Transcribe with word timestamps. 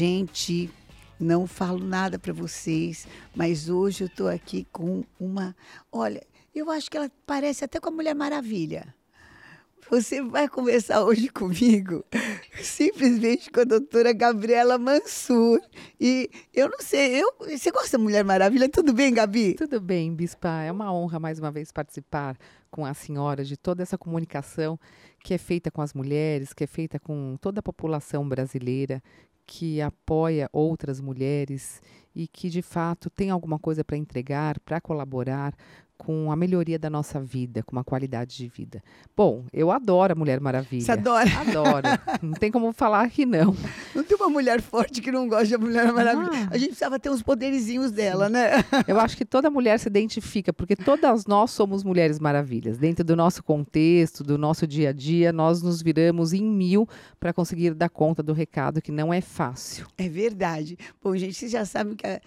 Gente, 0.00 0.70
não 1.20 1.46
falo 1.46 1.78
nada 1.78 2.18
para 2.18 2.32
vocês, 2.32 3.06
mas 3.36 3.68
hoje 3.68 4.04
eu 4.04 4.06
estou 4.06 4.28
aqui 4.28 4.66
com 4.72 5.04
uma. 5.20 5.54
Olha, 5.92 6.26
eu 6.54 6.70
acho 6.70 6.90
que 6.90 6.96
ela 6.96 7.12
parece 7.26 7.66
até 7.66 7.78
com 7.78 7.90
a 7.90 7.92
Mulher 7.92 8.14
Maravilha. 8.14 8.94
Você 9.90 10.22
vai 10.22 10.48
conversar 10.48 11.04
hoje 11.04 11.28
comigo 11.28 12.02
simplesmente 12.62 13.50
com 13.50 13.60
a 13.60 13.64
doutora 13.64 14.14
Gabriela 14.14 14.78
Mansur. 14.78 15.60
E 16.00 16.30
eu 16.54 16.70
não 16.70 16.80
sei, 16.80 17.22
eu, 17.22 17.34
você 17.38 17.70
gosta 17.70 17.98
da 17.98 18.02
Mulher 18.02 18.24
Maravilha? 18.24 18.70
Tudo 18.70 18.94
bem, 18.94 19.12
Gabi? 19.12 19.52
Tudo 19.52 19.82
bem, 19.82 20.14
Bispa. 20.14 20.62
É 20.62 20.72
uma 20.72 20.90
honra 20.90 21.20
mais 21.20 21.38
uma 21.38 21.50
vez 21.50 21.70
participar 21.70 22.38
com 22.70 22.86
a 22.86 22.94
senhora 22.94 23.44
de 23.44 23.58
toda 23.58 23.82
essa 23.82 23.98
comunicação 23.98 24.80
que 25.22 25.34
é 25.34 25.38
feita 25.38 25.70
com 25.70 25.82
as 25.82 25.92
mulheres, 25.92 26.54
que 26.54 26.64
é 26.64 26.66
feita 26.66 26.98
com 26.98 27.36
toda 27.38 27.60
a 27.60 27.62
população 27.62 28.26
brasileira, 28.26 29.02
que 29.50 29.82
apoia 29.82 30.48
outras 30.52 31.00
mulheres 31.00 31.82
e 32.14 32.28
que 32.28 32.48
de 32.48 32.62
fato 32.62 33.10
tem 33.10 33.30
alguma 33.30 33.58
coisa 33.58 33.82
para 33.82 33.96
entregar, 33.96 34.60
para 34.60 34.80
colaborar 34.80 35.56
com 36.00 36.32
a 36.32 36.36
melhoria 36.36 36.78
da 36.78 36.88
nossa 36.88 37.20
vida, 37.20 37.62
com 37.62 37.72
uma 37.72 37.84
qualidade 37.84 38.34
de 38.34 38.48
vida. 38.48 38.82
Bom, 39.14 39.44
eu 39.52 39.70
adoro 39.70 40.14
a 40.14 40.16
Mulher 40.16 40.40
Maravilha. 40.40 40.82
Você 40.82 40.92
adora? 40.92 41.28
Adoro. 41.38 41.86
Não 42.22 42.32
tem 42.32 42.50
como 42.50 42.72
falar 42.72 43.10
que 43.10 43.26
não. 43.26 43.54
Não 43.94 44.02
tem 44.02 44.16
uma 44.16 44.30
mulher 44.30 44.62
forte 44.62 45.02
que 45.02 45.12
não 45.12 45.28
gosta 45.28 45.58
da 45.58 45.64
Mulher 45.64 45.92
Maravilha. 45.92 46.30
Ah. 46.32 46.48
A 46.52 46.56
gente 46.56 46.68
precisava 46.68 46.98
ter 46.98 47.10
uns 47.10 47.22
poderizinhos 47.22 47.90
dela, 47.90 48.28
Sim. 48.28 48.32
né? 48.32 48.50
Eu 48.88 48.98
acho 48.98 49.14
que 49.14 49.26
toda 49.26 49.50
mulher 49.50 49.78
se 49.78 49.88
identifica, 49.88 50.54
porque 50.54 50.74
todas 50.74 51.26
nós 51.26 51.50
somos 51.50 51.84
mulheres 51.84 52.18
maravilhas. 52.18 52.78
Dentro 52.78 53.04
do 53.04 53.14
nosso 53.14 53.42
contexto, 53.42 54.24
do 54.24 54.38
nosso 54.38 54.66
dia 54.66 54.88
a 54.88 54.92
dia, 54.92 55.34
nós 55.34 55.60
nos 55.62 55.82
viramos 55.82 56.32
em 56.32 56.42
mil 56.42 56.88
para 57.18 57.30
conseguir 57.34 57.74
dar 57.74 57.90
conta 57.90 58.22
do 58.22 58.32
recado, 58.32 58.80
que 58.80 58.90
não 58.90 59.12
é 59.12 59.20
fácil. 59.20 59.86
É 59.98 60.08
verdade. 60.08 60.78
Bom, 61.02 61.14
gente, 61.14 61.34
vocês 61.34 61.52
já 61.52 61.66
sabem 61.66 61.94
que 61.94 62.06
a 62.06 62.20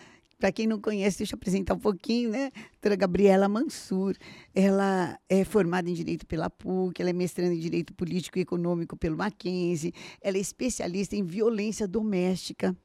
para 0.44 0.52
quem 0.52 0.68
não 0.68 0.78
conhece, 0.78 1.20
deixa 1.20 1.36
eu 1.36 1.38
apresentar 1.38 1.74
um 1.74 1.80
pouquinho, 1.80 2.30
né? 2.30 2.52
Doutora 2.74 2.98
Gabriela 2.98 3.48
Mansur. 3.48 4.14
Ela 4.54 5.18
é 5.30 5.46
formada 5.46 5.90
em 5.90 5.94
Direito 5.94 6.28
pela 6.28 6.50
PUC, 6.50 7.00
ela 7.00 7.12
é 7.12 7.14
mestranda 7.14 7.54
em 7.54 7.60
Direito 7.60 7.94
Político 7.94 8.38
e 8.38 8.42
Econômico 8.42 8.98
pelo 8.98 9.16
Mackenzie, 9.16 9.94
ela 10.22 10.36
é 10.36 10.42
especialista 10.42 11.16
em 11.16 11.24
violência 11.24 11.88
doméstica 11.88 12.76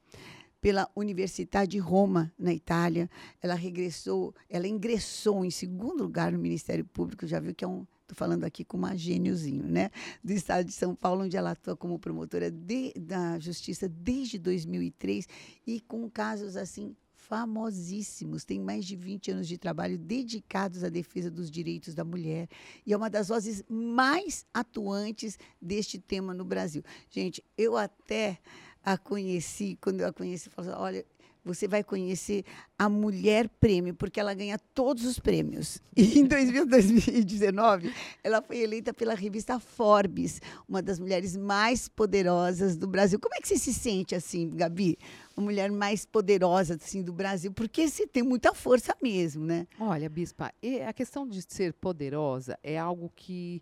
pela 0.61 0.89
Universidade 0.95 1.71
de 1.71 1.79
Roma, 1.79 2.31
na 2.39 2.53
Itália. 2.53 3.09
Ela 3.41 3.55
regressou, 3.55 4.33
ela 4.49 4.65
ingressou 4.65 5.43
em 5.43 5.51
segundo 5.51 6.03
lugar 6.03 6.31
no 6.31 6.39
Ministério 6.39 6.85
Público, 6.85 7.27
já 7.27 7.41
viu 7.41 7.53
que 7.53 7.65
é 7.65 7.67
um 7.67 7.85
Estou 8.03 8.17
falando 8.17 8.43
aqui 8.43 8.65
com 8.65 8.75
uma 8.75 8.97
gêniozinho, 8.97 9.67
né? 9.67 9.91
Do 10.23 10.33
estado 10.33 10.65
de 10.65 10.73
São 10.73 10.95
Paulo, 10.95 11.25
onde 11.25 11.37
ela 11.37 11.51
atua 11.51 11.77
como 11.77 11.99
promotora 11.99 12.49
de, 12.49 12.91
da 12.99 13.37
justiça 13.37 13.87
desde 13.87 14.39
2003 14.39 15.27
e 15.67 15.79
com 15.81 16.09
casos 16.09 16.57
assim 16.57 16.95
famosíssimos, 17.29 18.43
tem 18.43 18.59
mais 18.59 18.83
de 18.83 18.95
20 18.95 19.31
anos 19.31 19.47
de 19.47 19.55
trabalho 19.55 19.99
dedicados 19.99 20.83
à 20.83 20.89
defesa 20.89 21.29
dos 21.29 21.51
direitos 21.51 21.93
da 21.93 22.03
mulher 22.03 22.49
e 22.83 22.91
é 22.91 22.97
uma 22.97 23.09
das 23.09 23.27
vozes 23.27 23.63
mais 23.69 24.47
atuantes 24.51 25.37
deste 25.61 25.99
tema 25.99 26.33
no 26.33 26.43
Brasil. 26.43 26.83
Gente, 27.07 27.43
eu 27.55 27.77
até 27.77 28.39
a 28.83 28.97
conheci, 28.97 29.77
quando 29.79 30.01
eu 30.01 30.07
a 30.07 30.13
conheci, 30.13 30.49
falei, 30.49 30.71
assim, 30.71 30.81
olha, 30.81 31.05
você 31.43 31.67
vai 31.67 31.83
conhecer 31.83 32.43
a 32.77 32.89
Mulher 32.89 33.49
Prêmio, 33.59 33.93
porque 33.93 34.19
ela 34.19 34.33
ganha 34.33 34.57
todos 34.73 35.05
os 35.05 35.19
prêmios. 35.19 35.81
E 35.99 36.19
em 36.19 36.25
2019, 36.25 37.93
ela 38.23 38.41
foi 38.41 38.59
eleita 38.59 38.93
pela 38.93 39.13
revista 39.13 39.59
Forbes, 39.59 40.41
uma 40.67 40.81
das 40.81 40.97
mulheres 40.97 41.35
mais 41.35 41.89
poderosas 41.89 42.77
do 42.77 42.87
Brasil. 42.87 43.19
Como 43.19 43.35
é 43.35 43.41
que 43.41 43.49
você 43.49 43.57
se 43.57 43.73
sente 43.73 44.15
assim, 44.15 44.49
Gabi? 44.49 44.97
Uma 45.35 45.45
mulher 45.45 45.69
mais 45.69 46.05
poderosa 46.05 46.75
assim, 46.75 47.01
do 47.03 47.11
Brasil, 47.11 47.51
porque 47.51 47.89
você 47.89 48.07
tem 48.07 48.23
muita 48.23 48.53
força 48.53 48.95
mesmo, 49.03 49.45
né? 49.45 49.67
Olha, 49.77 50.07
Bispa, 50.09 50.53
a 50.87 50.93
questão 50.93 51.27
de 51.27 51.41
ser 51.41 51.73
poderosa 51.73 52.57
é 52.63 52.77
algo 52.77 53.11
que 53.13 53.61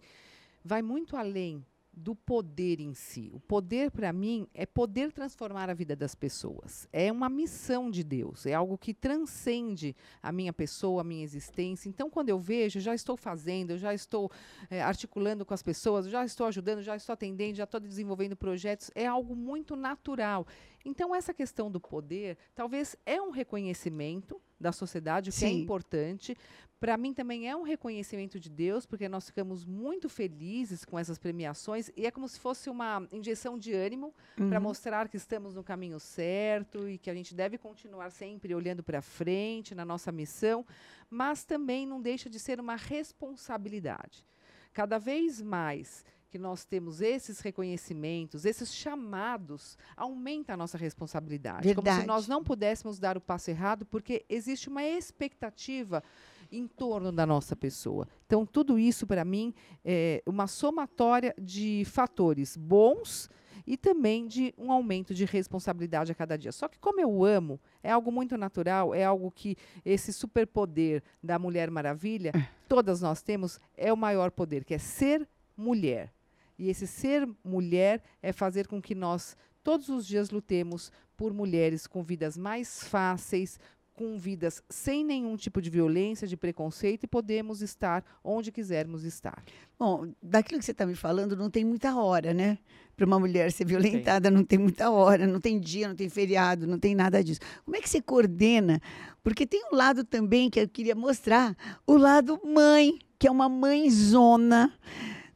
vai 0.64 0.84
muito 0.84 1.18
além 1.18 1.66
do 1.98 2.16
poder 2.16 2.80
em 2.80 2.94
si. 2.94 3.32
O 3.34 3.40
poder, 3.40 3.90
para 3.90 4.14
mim, 4.14 4.48
é 4.54 4.68
poder 4.68 5.12
transformar 5.12 5.68
a 5.68 5.74
vida 5.74 5.96
das 5.96 6.14
pessoas. 6.14 6.88
É 6.94 7.12
uma 7.12 7.28
missão 7.28 7.90
de 7.90 8.04
Deus, 8.04 8.46
é 8.46 8.54
algo 8.54 8.78
que 8.78 8.94
transcende 8.94 9.96
a 10.22 10.32
minha 10.32 10.54
pessoa, 10.54 11.02
a 11.02 11.04
minha 11.04 11.24
existência. 11.24 11.90
Então, 11.90 12.08
quando 12.08 12.30
eu 12.30 12.40
vejo, 12.40 12.78
eu 12.78 12.84
já 12.84 12.94
estou 12.94 13.18
fazendo, 13.18 13.72
eu 13.72 13.78
já 13.80 13.96
estou 13.96 14.32
é, 14.70 14.80
articulando 14.82 15.44
com 15.44 15.56
as 15.56 15.64
pessoas, 15.64 16.08
já 16.08 16.24
estou 16.24 16.46
ajudando, 16.46 16.84
já 16.84 16.96
estou 16.96 17.14
atendendo, 17.14 17.58
já 17.58 17.64
estou 17.64 17.80
desenvolvendo 17.80 18.36
projetos, 18.36 18.92
é 18.94 19.08
algo 19.08 19.36
muito 19.36 19.76
natural. 19.76 20.46
Então, 20.86 21.16
essa 21.16 21.34
questão 21.34 21.72
do 21.72 21.80
poder, 21.80 22.38
talvez 22.54 22.96
é 23.06 23.20
um 23.20 23.32
reconhecimento 23.32 24.40
da 24.60 24.72
sociedade, 24.72 25.30
o 25.30 25.34
que 25.34 25.46
é 25.46 25.50
importante. 25.50 26.36
Para 26.80 26.96
mim 26.96 27.12
também 27.12 27.50
é 27.50 27.56
um 27.56 27.64
reconhecimento 27.64 28.40
de 28.40 28.50
Deus, 28.50 28.86
porque 28.86 29.10
nós 29.10 29.26
ficamos 29.26 29.66
muito 29.66 30.08
felizes 30.08 30.86
com 30.86 31.00
essas 31.00 31.18
premiações 31.18 31.90
e 31.96 32.06
é 32.06 32.12
como 32.12 32.28
se 32.28 32.40
fosse 32.40 32.70
uma 32.70 33.08
injeção 33.12 33.58
de 33.58 33.74
ânimo 33.74 34.14
uhum. 34.40 34.50
para 34.50 34.60
mostrar 34.60 35.10
que 35.10 35.18
estamos 35.18 35.56
no 35.56 35.64
caminho 35.64 36.00
certo 36.00 36.88
e 36.88 37.00
que 37.00 37.10
a 37.10 37.16
gente 37.16 37.34
deve 37.34 37.58
continuar 37.58 38.12
sempre 38.12 38.54
olhando 38.54 38.84
para 38.84 39.02
frente 39.02 39.74
na 39.74 39.84
nossa 39.84 40.12
missão, 40.12 40.64
mas 41.10 41.44
também 41.44 41.88
não 41.88 42.00
deixa 42.00 42.30
de 42.30 42.40
ser 42.40 42.60
uma 42.60 42.76
responsabilidade. 42.76 44.24
Cada 44.72 45.00
vez 45.00 45.42
mais 45.42 46.06
que 46.30 46.38
nós 46.38 46.66
temos 46.66 47.02
esses 47.02 47.40
reconhecimentos, 47.40 48.46
esses 48.46 48.74
chamados, 48.74 49.78
aumenta 49.96 50.54
a 50.54 50.58
nossa 50.58 50.78
responsabilidade. 50.78 51.66
Verdade. 51.66 51.88
Como 51.88 52.02
se 52.02 52.08
nós 52.08 52.28
não 52.28 52.44
pudéssemos 52.44 53.00
dar 53.00 53.18
o 53.18 53.22
passo 53.22 53.50
errado, 53.50 53.86
porque 53.86 54.26
existe 54.30 54.68
uma 54.68 54.84
expectativa 54.84 56.04
em 56.52 56.68
torno 56.68 57.12
da 57.12 57.26
nossa 57.26 57.56
pessoa. 57.56 58.08
Então, 58.26 58.46
tudo 58.46 58.78
isso, 58.78 59.06
para 59.06 59.24
mim, 59.24 59.54
é 59.84 60.22
uma 60.26 60.48
somatória 60.48 61.34
de 61.38 61.84
fatores 61.86 62.56
bons 62.56 63.30
e 63.66 63.76
também 63.76 64.26
de 64.26 64.54
um 64.58 64.72
aumento 64.72 65.14
de 65.14 65.26
responsabilidade 65.26 66.12
a 66.12 66.16
cada 66.16 66.38
dia. 66.38 66.54
Só 66.54 66.68
que, 66.70 66.80
como 66.80 67.02
eu 67.02 67.26
amo, 67.26 67.60
é 67.84 67.92
algo 67.92 68.12
muito 68.12 68.38
natural, 68.38 68.96
é 68.96 69.04
algo 69.04 69.30
que 69.30 69.58
esse 69.84 70.14
superpoder 70.14 71.04
da 71.22 71.38
Mulher 71.38 71.70
Maravilha, 71.70 72.32
é. 72.34 72.48
todas 72.70 73.02
nós 73.02 73.22
temos, 73.22 73.60
é 73.76 73.92
o 73.92 73.98
maior 73.98 74.32
poder, 74.32 74.64
que 74.64 74.74
é 74.74 74.78
ser 74.78 75.28
mulher. 75.56 76.14
E 76.58 76.70
esse 76.70 76.88
ser 76.88 77.28
mulher 77.44 78.02
é 78.22 78.32
fazer 78.32 78.68
com 78.68 78.82
que 78.82 78.96
nós 78.96 79.36
todos 79.64 79.90
os 79.90 80.08
dias 80.08 80.30
lutemos 80.30 80.92
por 81.18 81.34
mulheres 81.34 81.86
com 81.86 82.02
vidas 82.02 82.38
mais 82.38 82.88
fáceis, 82.88 83.60
com 83.98 84.16
vidas 84.16 84.62
sem 84.70 85.04
nenhum 85.04 85.36
tipo 85.36 85.60
de 85.60 85.72
violência, 85.72 86.28
de 86.28 86.38
preconceito 86.38 87.04
e 87.04 87.08
podemos 87.08 87.64
estar 87.64 88.06
onde 88.24 88.52
quisermos 88.52 89.04
estar. 89.04 89.44
Bom, 89.78 90.14
daquilo 90.22 90.60
que 90.60 90.66
você 90.66 90.72
está 90.72 90.86
me 90.86 90.94
falando, 90.94 91.36
não 91.36 91.50
tem 91.50 91.66
muita 91.66 91.96
hora, 91.96 92.32
né? 92.32 92.60
Para 92.96 93.08
uma 93.08 93.20
mulher 93.20 93.52
ser 93.52 93.66
violentada, 93.66 94.30
não 94.30 94.44
tem 94.44 94.60
muita 94.60 94.92
hora, 94.92 95.26
não 95.26 95.40
tem 95.40 95.60
dia, 95.60 95.88
não 95.88 95.96
tem 95.96 96.08
feriado, 96.10 96.68
não 96.68 96.78
tem 96.78 96.94
nada 96.94 97.24
disso. 97.24 97.40
Como 97.66 97.76
é 97.76 97.82
que 97.82 97.90
você 97.90 98.00
coordena? 98.00 98.80
Porque 99.24 99.48
tem 99.48 99.64
um 99.74 99.76
lado 99.76 100.04
também 100.04 100.48
que 100.48 100.60
eu 100.60 100.70
queria 100.70 100.96
mostrar, 100.96 101.56
o 101.86 101.98
lado 101.98 102.40
mãe, 102.46 103.00
que 103.18 103.28
é 103.28 103.32
uma 103.32 103.50
mãezona 103.50 104.72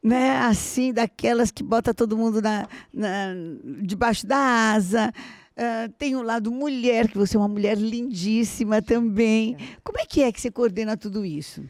né, 0.00 0.38
assim, 0.38 0.92
daquelas 0.92 1.50
que 1.50 1.64
bota 1.64 1.92
todo 1.92 2.16
mundo 2.16 2.40
na, 2.40 2.68
na 2.92 3.34
debaixo 3.82 4.24
da 4.24 4.38
asa. 4.72 5.12
Uh, 5.52 5.92
tem 5.98 6.16
o 6.16 6.22
lado 6.22 6.50
mulher, 6.50 7.08
que 7.08 7.18
você 7.18 7.36
é 7.36 7.40
uma 7.40 7.48
mulher 7.48 7.76
lindíssima 7.76 8.80
também. 8.80 9.56
Como 9.84 9.98
é 9.98 10.06
que 10.06 10.22
é 10.22 10.32
que 10.32 10.40
você 10.40 10.50
coordena 10.50 10.96
tudo 10.96 11.24
isso? 11.24 11.62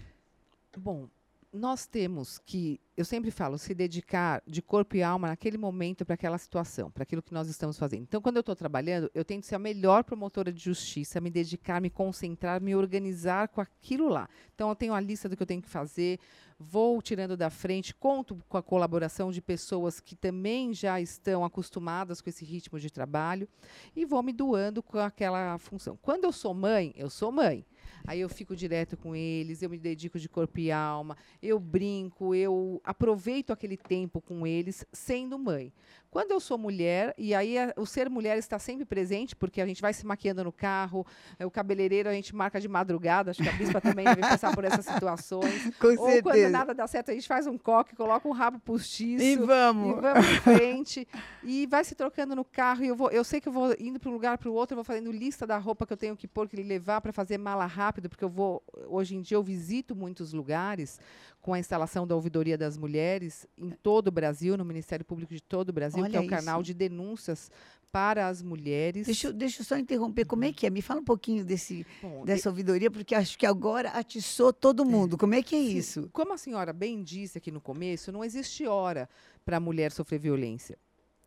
Bom, 0.76 1.08
nós 1.52 1.86
temos 1.86 2.38
que, 2.38 2.80
eu 2.96 3.04
sempre 3.04 3.30
falo, 3.30 3.58
se 3.58 3.74
dedicar 3.74 4.42
de 4.46 4.62
corpo 4.62 4.96
e 4.96 5.02
alma 5.02 5.28
naquele 5.28 5.58
momento 5.58 6.04
para 6.04 6.14
aquela 6.14 6.38
situação, 6.38 6.90
para 6.90 7.02
aquilo 7.02 7.22
que 7.22 7.34
nós 7.34 7.46
estamos 7.46 7.78
fazendo. 7.78 8.04
Então, 8.04 8.22
quando 8.22 8.36
eu 8.36 8.40
estou 8.40 8.56
trabalhando, 8.56 9.10
eu 9.14 9.22
tento 9.22 9.44
ser 9.44 9.56
a 9.56 9.58
melhor 9.58 10.02
promotora 10.02 10.50
de 10.50 10.62
justiça, 10.62 11.20
me 11.20 11.30
dedicar, 11.30 11.80
me 11.80 11.90
concentrar, 11.90 12.60
me 12.60 12.74
organizar 12.74 13.48
com 13.48 13.60
aquilo 13.60 14.08
lá. 14.08 14.28
Então, 14.54 14.70
eu 14.70 14.74
tenho 14.74 14.94
a 14.94 15.00
lista 15.00 15.28
do 15.28 15.36
que 15.36 15.42
eu 15.42 15.46
tenho 15.46 15.60
que 15.60 15.68
fazer, 15.68 16.18
vou 16.58 17.02
tirando 17.02 17.36
da 17.36 17.50
frente, 17.50 17.94
conto 17.94 18.42
com 18.48 18.56
a 18.56 18.62
colaboração 18.62 19.30
de 19.30 19.42
pessoas 19.42 20.00
que 20.00 20.16
também 20.16 20.72
já 20.72 21.00
estão 21.00 21.44
acostumadas 21.44 22.22
com 22.22 22.30
esse 22.30 22.46
ritmo 22.46 22.80
de 22.80 22.90
trabalho 22.90 23.46
e 23.94 24.06
vou 24.06 24.22
me 24.22 24.32
doando 24.32 24.82
com 24.82 24.98
aquela 24.98 25.58
função. 25.58 25.98
Quando 26.00 26.24
eu 26.24 26.32
sou 26.32 26.54
mãe, 26.54 26.94
eu 26.96 27.10
sou 27.10 27.30
mãe. 27.30 27.66
Aí 28.04 28.20
eu 28.20 28.28
fico 28.28 28.56
direto 28.56 28.96
com 28.96 29.14
eles, 29.14 29.62
eu 29.62 29.70
me 29.70 29.78
dedico 29.78 30.18
de 30.18 30.28
corpo 30.28 30.58
e 30.58 30.70
alma, 30.70 31.16
eu 31.42 31.58
brinco, 31.58 32.34
eu 32.34 32.80
aproveito 32.84 33.52
aquele 33.52 33.76
tempo 33.76 34.20
com 34.20 34.46
eles 34.46 34.84
sendo 34.92 35.38
mãe. 35.38 35.72
Quando 36.12 36.32
eu 36.32 36.40
sou 36.40 36.58
mulher, 36.58 37.14
e 37.16 37.34
aí 37.34 37.56
a, 37.56 37.72
o 37.74 37.86
ser 37.86 38.10
mulher 38.10 38.36
está 38.36 38.58
sempre 38.58 38.84
presente, 38.84 39.34
porque 39.34 39.62
a 39.62 39.66
gente 39.66 39.80
vai 39.80 39.94
se 39.94 40.04
maquiando 40.04 40.44
no 40.44 40.52
carro, 40.52 41.06
é, 41.38 41.46
o 41.46 41.50
cabeleireiro 41.50 42.06
a 42.06 42.12
gente 42.12 42.36
marca 42.36 42.60
de 42.60 42.68
madrugada, 42.68 43.30
acho 43.30 43.42
que 43.42 43.48
a 43.48 43.52
bispa 43.52 43.80
também 43.80 44.04
deve 44.04 44.20
passar 44.20 44.54
por 44.54 44.62
essas 44.62 44.84
situações. 44.84 45.74
Com 45.80 45.86
Ou 45.86 45.96
certeza. 45.96 46.22
quando 46.22 46.50
nada 46.50 46.74
dá 46.74 46.86
certo, 46.86 47.12
a 47.12 47.14
gente 47.14 47.26
faz 47.26 47.46
um 47.46 47.56
coque, 47.56 47.96
coloca 47.96 48.28
um 48.28 48.32
rabo 48.32 48.58
postiço. 48.58 49.24
E 49.24 49.36
vamos. 49.36 49.96
E 49.96 50.00
vamos 50.02 50.26
em 50.28 50.40
frente. 50.40 51.08
e 51.42 51.66
vai 51.66 51.82
se 51.82 51.94
trocando 51.94 52.36
no 52.36 52.44
carro. 52.44 52.84
E 52.84 52.88
eu, 52.88 52.94
vou, 52.94 53.10
eu 53.10 53.24
sei 53.24 53.40
que 53.40 53.48
eu 53.48 53.52
vou 53.52 53.74
indo 53.80 53.98
para 53.98 54.10
um 54.10 54.12
lugar 54.12 54.36
para 54.36 54.50
o 54.50 54.52
outro, 54.52 54.74
eu 54.74 54.76
vou 54.76 54.84
fazendo 54.84 55.10
lista 55.10 55.46
da 55.46 55.56
roupa 55.56 55.86
que 55.86 55.94
eu 55.94 55.96
tenho 55.96 56.14
que 56.14 56.28
pôr, 56.28 56.46
que 56.46 56.62
levar 56.62 57.00
para 57.00 57.10
fazer 57.10 57.38
mala 57.38 57.64
rápido, 57.64 58.10
porque 58.10 58.22
eu 58.22 58.28
vou. 58.28 58.62
Hoje 58.86 59.16
em 59.16 59.22
dia 59.22 59.38
eu 59.38 59.42
visito 59.42 59.96
muitos 59.96 60.34
lugares 60.34 61.00
com 61.42 61.52
a 61.52 61.58
instalação 61.58 62.06
da 62.06 62.14
Ouvidoria 62.14 62.56
das 62.56 62.78
Mulheres 62.78 63.46
em 63.58 63.68
todo 63.70 64.08
o 64.08 64.10
Brasil, 64.12 64.56
no 64.56 64.64
Ministério 64.64 65.04
Público 65.04 65.34
de 65.34 65.40
todo 65.42 65.70
o 65.70 65.72
Brasil, 65.72 66.02
que 66.08 66.16
é 66.16 66.20
Olha 66.20 66.26
o 66.26 66.30
canal 66.30 66.60
isso. 66.60 66.66
de 66.66 66.74
denúncias 66.74 67.50
para 67.90 68.28
as 68.28 68.40
mulheres. 68.42 69.04
Deixa, 69.06 69.26
eu- 69.28 69.32
deixa 69.32 69.60
eu 69.60 69.64
só 69.66 69.76
interromper. 69.76 70.24
Como 70.24 70.44
é 70.44 70.52
que 70.52 70.66
é? 70.66 70.70
Me 70.70 70.80
fala 70.80 71.00
um 71.00 71.04
pouquinho 71.04 71.44
desse, 71.44 71.84
Bom, 72.00 72.24
dessa 72.24 72.48
ouvidoria, 72.48 72.90
porque 72.90 73.12
acho 73.14 73.36
que 73.36 73.44
agora 73.44 73.90
atiçou 73.90 74.52
todo 74.52 74.84
mundo. 74.84 75.18
Como 75.18 75.34
é 75.34 75.42
que 75.42 75.54
é 75.56 75.58
Sim. 75.58 75.76
isso? 75.76 76.08
Como 76.12 76.32
a 76.32 76.38
senhora 76.38 76.72
bem 76.72 77.02
disse 77.02 77.36
aqui 77.38 77.50
no 77.50 77.60
começo, 77.60 78.10
não 78.12 78.24
existe 78.24 78.64
hora 78.66 79.08
para 79.44 79.56
a 79.56 79.60
mulher 79.60 79.90
sofrer 79.92 80.20
violência. 80.20 80.78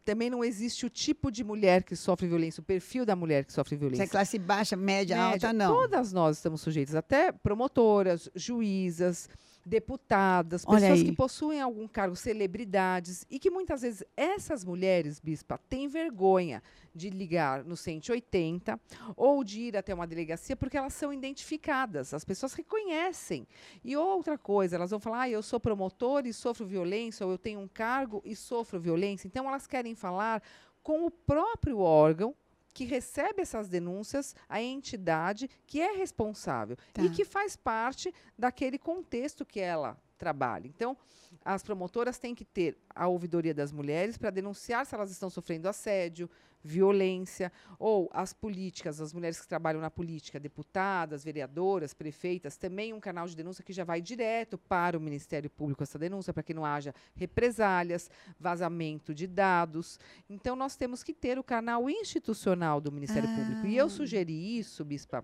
Também 0.05 0.29
não 0.29 0.43
existe 0.45 0.85
o 0.85 0.89
tipo 0.89 1.29
de 1.31 1.43
mulher 1.43 1.83
que 1.83 1.95
sofre 1.95 2.25
violência, 2.27 2.61
o 2.61 2.63
perfil 2.63 3.05
da 3.05 3.15
mulher 3.15 3.43
que 3.43 3.51
sofre 3.51 3.71
Se 3.71 3.75
é 3.75 3.79
violência. 3.79 4.07
classe 4.07 4.39
baixa, 4.39 4.75
média, 4.77 5.15
Média, 5.17 5.47
alta, 5.49 5.51
não. 5.53 5.73
Todas 5.73 6.13
nós 6.13 6.37
estamos 6.37 6.61
sujeitas, 6.61 6.95
até 6.95 7.31
promotoras, 7.31 8.29
juízas, 8.35 9.27
deputadas, 9.65 10.63
pessoas 10.63 11.01
que 11.01 11.11
possuem 11.11 11.59
algum 11.59 11.87
cargo, 11.87 12.15
celebridades, 12.15 13.25
e 13.29 13.39
que 13.39 13.49
muitas 13.49 13.81
vezes 13.81 14.03
essas 14.15 14.63
mulheres, 14.63 15.19
bispa, 15.19 15.57
têm 15.69 15.87
vergonha 15.87 16.61
de 16.93 17.09
ligar 17.09 17.63
no 17.63 17.75
180 17.75 18.79
ou 19.17 19.43
de 19.43 19.61
ir 19.61 19.77
até 19.77 19.93
uma 19.93 20.05
delegacia 20.05 20.55
porque 20.55 20.77
elas 20.77 20.93
são 20.93 21.11
identificadas, 21.11 22.13
as 22.13 22.23
pessoas 22.23 22.53
reconhecem. 22.53 23.47
E 23.83 23.97
outra 23.97 24.37
coisa, 24.37 24.75
elas 24.75 24.91
vão 24.91 24.99
falar, 24.99 25.21
ah, 25.21 25.29
eu 25.29 25.41
sou 25.41 25.59
promotor 25.59 26.27
e 26.27 26.33
sofro 26.33 26.65
violência, 26.65 27.25
ou 27.25 27.31
eu 27.31 27.37
tenho 27.37 27.59
um 27.59 27.67
cargo 27.67 28.21
e 28.23 28.35
sofro 28.35 28.79
violência. 28.79 29.27
Então 29.27 29.47
elas 29.47 29.65
querem 29.65 29.95
falar 29.95 30.43
com 30.83 31.05
o 31.07 31.11
próprio 31.11 31.79
órgão 31.79 32.35
que 32.75 32.83
recebe 32.83 33.41
essas 33.41 33.69
denúncias, 33.69 34.35
a 34.49 34.61
entidade 34.61 35.49
que 35.65 35.81
é 35.81 35.95
responsável 35.95 36.75
Tá. 36.93 37.01
e 37.01 37.09
que 37.09 37.23
faz 37.23 37.55
parte 37.55 38.13
daquele 38.37 38.77
contexto 38.77 39.45
que 39.45 39.61
ela 39.61 39.97
trabalha. 40.15 40.67
Então, 40.67 40.97
as 41.43 41.61
promotoras 41.63 42.17
têm 42.17 42.33
que 42.33 42.45
ter 42.45 42.77
a 42.93 43.07
ouvidoria 43.07 43.53
das 43.53 43.71
mulheres 43.71 44.17
para 44.17 44.29
denunciar 44.29 44.85
se 44.85 44.95
elas 44.95 45.11
estão 45.11 45.29
sofrendo 45.29 45.67
assédio, 45.67 46.29
violência, 46.63 47.51
ou 47.77 48.09
as 48.11 48.33
políticas, 48.33 48.99
as 48.99 49.13
mulheres 49.13 49.39
que 49.39 49.47
trabalham 49.47 49.79
na 49.79 49.91
política, 49.91 50.39
deputadas, 50.39 51.23
vereadoras, 51.23 51.93
prefeitas, 51.93 52.57
também 52.57 52.91
um 52.91 52.99
canal 52.99 53.27
de 53.27 53.35
denúncia 53.35 53.63
que 53.63 53.71
já 53.71 53.83
vai 53.83 54.01
direto 54.01 54.57
para 54.57 54.97
o 54.97 55.01
Ministério 55.01 55.47
Público 55.47 55.83
essa 55.83 55.99
denúncia, 55.99 56.33
para 56.33 56.41
que 56.41 56.55
não 56.55 56.65
haja 56.65 56.91
represálias, 57.15 58.09
vazamento 58.39 59.13
de 59.13 59.27
dados. 59.27 59.99
Então, 60.27 60.55
nós 60.55 60.75
temos 60.75 61.03
que 61.03 61.13
ter 61.13 61.37
o 61.37 61.43
canal 61.43 61.87
institucional 61.87 62.81
do 62.81 62.91
Ministério 62.91 63.29
Público. 63.29 63.67
E 63.67 63.77
eu 63.77 63.85
Ah. 63.85 63.89
sugeri 63.89 64.57
isso, 64.57 64.83
Bispa, 64.83 65.23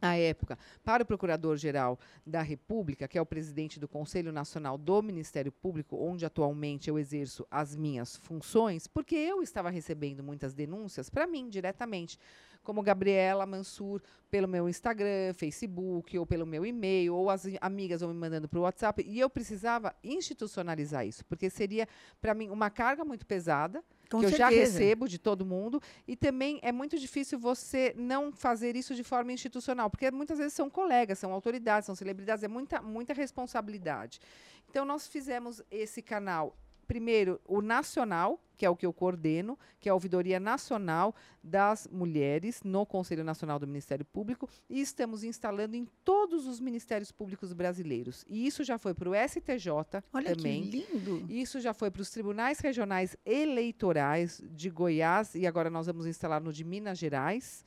à 0.00 0.16
época, 0.16 0.58
para 0.82 1.02
o 1.02 1.06
Procurador-Geral 1.06 1.98
da 2.26 2.42
República, 2.42 3.06
que 3.06 3.18
é 3.18 3.22
o 3.22 3.26
presidente 3.26 3.78
do 3.78 3.88
Conselho 3.88 4.32
Nacional 4.32 4.78
do 4.78 5.02
Ministério 5.02 5.52
Público, 5.52 5.96
onde 5.96 6.24
atualmente 6.24 6.88
eu 6.88 6.98
exerço 6.98 7.46
as 7.50 7.76
minhas 7.76 8.16
funções, 8.16 8.86
porque 8.86 9.14
eu 9.14 9.42
estava 9.42 9.70
recebendo 9.70 10.22
muitas 10.22 10.54
denúncias 10.54 11.10
para 11.10 11.26
mim 11.26 11.48
diretamente, 11.48 12.18
como 12.62 12.82
Gabriela 12.82 13.46
Mansur, 13.46 14.02
pelo 14.30 14.46
meu 14.46 14.68
Instagram, 14.68 15.34
Facebook, 15.34 16.16
ou 16.16 16.24
pelo 16.24 16.46
meu 16.46 16.64
e-mail, 16.64 17.14
ou 17.14 17.28
as 17.28 17.44
amigas 17.60 18.00
vão 18.00 18.10
me 18.10 18.20
mandando 18.20 18.48
para 18.48 18.58
o 18.58 18.62
WhatsApp, 18.62 19.02
e 19.04 19.18
eu 19.18 19.28
precisava 19.28 19.94
institucionalizar 20.04 21.04
isso, 21.06 21.24
porque 21.24 21.50
seria, 21.50 21.88
para 22.20 22.32
mim, 22.32 22.48
uma 22.48 22.70
carga 22.70 23.04
muito 23.04 23.26
pesada, 23.26 23.82
Com 24.08 24.20
que 24.20 24.26
eu 24.26 24.30
já 24.30 24.48
certeza. 24.48 24.78
recebo 24.78 25.08
de 25.08 25.18
todo 25.18 25.44
mundo. 25.44 25.80
E 26.06 26.16
também 26.16 26.60
é 26.62 26.70
muito 26.70 26.98
difícil 26.98 27.38
você 27.38 27.92
não 27.96 28.32
fazer 28.32 28.76
isso 28.76 28.94
de 28.94 29.02
forma 29.02 29.32
institucional, 29.32 29.90
porque 29.90 30.10
muitas 30.10 30.38
vezes 30.38 30.52
são 30.52 30.70
colegas, 30.70 31.18
são 31.18 31.32
autoridades, 31.32 31.86
são 31.86 31.94
celebridades, 31.94 32.44
é 32.44 32.48
muita, 32.48 32.80
muita 32.80 33.12
responsabilidade. 33.12 34.20
Então, 34.68 34.84
nós 34.84 35.08
fizemos 35.08 35.60
esse 35.70 36.00
canal. 36.00 36.56
Primeiro, 36.90 37.40
o 37.46 37.62
nacional, 37.62 38.42
que 38.56 38.66
é 38.66 38.68
o 38.68 38.74
que 38.74 38.84
eu 38.84 38.92
coordeno, 38.92 39.56
que 39.78 39.88
é 39.88 39.92
a 39.92 39.94
Ouvidoria 39.94 40.40
Nacional 40.40 41.14
das 41.40 41.86
Mulheres 41.86 42.64
no 42.64 42.84
Conselho 42.84 43.22
Nacional 43.22 43.60
do 43.60 43.66
Ministério 43.68 44.04
Público, 44.04 44.50
e 44.68 44.80
estamos 44.80 45.22
instalando 45.22 45.76
em 45.76 45.86
todos 46.04 46.48
os 46.48 46.58
ministérios 46.58 47.12
públicos 47.12 47.52
brasileiros. 47.52 48.24
E 48.28 48.44
isso 48.44 48.64
já 48.64 48.76
foi 48.76 48.92
para 48.92 49.08
o 49.08 49.12
STJ 49.14 50.02
Olha 50.12 50.34
também. 50.34 50.68
que 50.68 50.88
lindo. 50.92 51.26
Isso 51.32 51.60
já 51.60 51.72
foi 51.72 51.92
para 51.92 52.02
os 52.02 52.10
tribunais 52.10 52.58
regionais 52.58 53.16
eleitorais 53.24 54.42
de 54.50 54.68
Goiás 54.68 55.36
e 55.36 55.46
agora 55.46 55.70
nós 55.70 55.86
vamos 55.86 56.08
instalar 56.08 56.42
no 56.42 56.52
de 56.52 56.64
Minas 56.64 56.98
Gerais. 56.98 57.64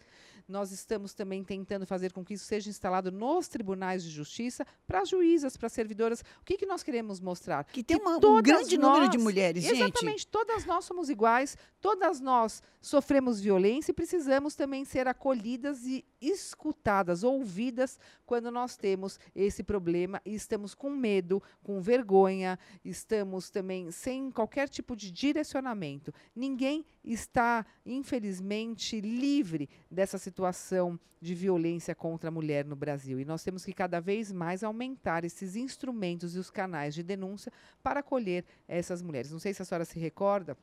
Nós 0.47 0.71
estamos 0.71 1.13
também 1.13 1.43
tentando 1.43 1.85
fazer 1.85 2.11
com 2.11 2.23
que 2.23 2.33
isso 2.33 2.45
seja 2.45 2.69
instalado 2.69 3.11
nos 3.11 3.47
tribunais 3.47 4.03
de 4.03 4.09
justiça 4.09 4.65
para 4.85 5.05
juízas, 5.05 5.55
para 5.55 5.69
servidoras. 5.69 6.21
O 6.41 6.45
que, 6.45 6.57
que 6.57 6.65
nós 6.65 6.83
queremos 6.83 7.19
mostrar? 7.19 7.63
Que 7.65 7.83
tem 7.83 7.97
uma- 7.97 8.17
um 8.17 8.19
todas 8.19 8.41
grande 8.43 8.77
número 8.77 9.09
de 9.09 9.17
nós- 9.17 9.23
mulheres, 9.23 9.63
gente. 9.63 9.75
Exatamente, 9.75 10.27
todas 10.27 10.65
nós 10.65 10.85
somos 10.85 11.09
iguais, 11.09 11.57
todas 11.79 12.19
nós 12.19 12.61
sofremos 12.81 13.39
violência 13.39 13.91
e 13.91 13.93
precisamos 13.93 14.55
também 14.55 14.83
ser 14.85 15.07
acolhidas 15.07 15.85
e 15.85 16.03
escutadas, 16.29 17.23
ouvidas 17.23 17.99
quando 18.25 18.49
nós 18.51 18.75
temos 18.75 19.19
esse 19.35 19.63
problema 19.63 20.21
e 20.25 20.33
estamos 20.33 20.73
com 20.73 20.89
medo, 20.89 21.41
com 21.63 21.81
vergonha, 21.81 22.57
estamos 22.83 23.49
também 23.49 23.91
sem 23.91 24.31
qualquer 24.31 24.69
tipo 24.69 24.95
de 24.95 25.11
direcionamento. 25.11 26.13
Ninguém 26.35 26.85
está, 27.03 27.65
infelizmente, 27.85 28.99
livre 29.01 29.69
dessa 29.89 30.17
situação 30.17 30.99
de 31.23 31.33
violência 31.33 31.95
contra 31.95 32.27
a 32.27 32.31
mulher 32.31 32.65
no 32.65 32.75
Brasil. 32.75 33.19
E 33.19 33.25
nós 33.25 33.43
temos 33.43 33.63
que 33.63 33.71
cada 33.71 34.01
vez 34.01 34.31
mais 34.31 34.61
aumentar 34.61 35.23
esses 35.23 35.55
instrumentos 35.55 36.35
e 36.35 36.39
os 36.39 36.49
canais 36.49 36.93
de 36.93 37.01
denúncia 37.01 37.51
para 37.81 38.01
acolher 38.01 38.43
essas 38.67 39.01
mulheres. 39.01 39.31
Não 39.31 39.39
sei 39.39 39.53
se 39.53 39.61
a 39.61 39.65
senhora 39.65 39.85
se 39.85 39.97
recorda, 39.97 40.57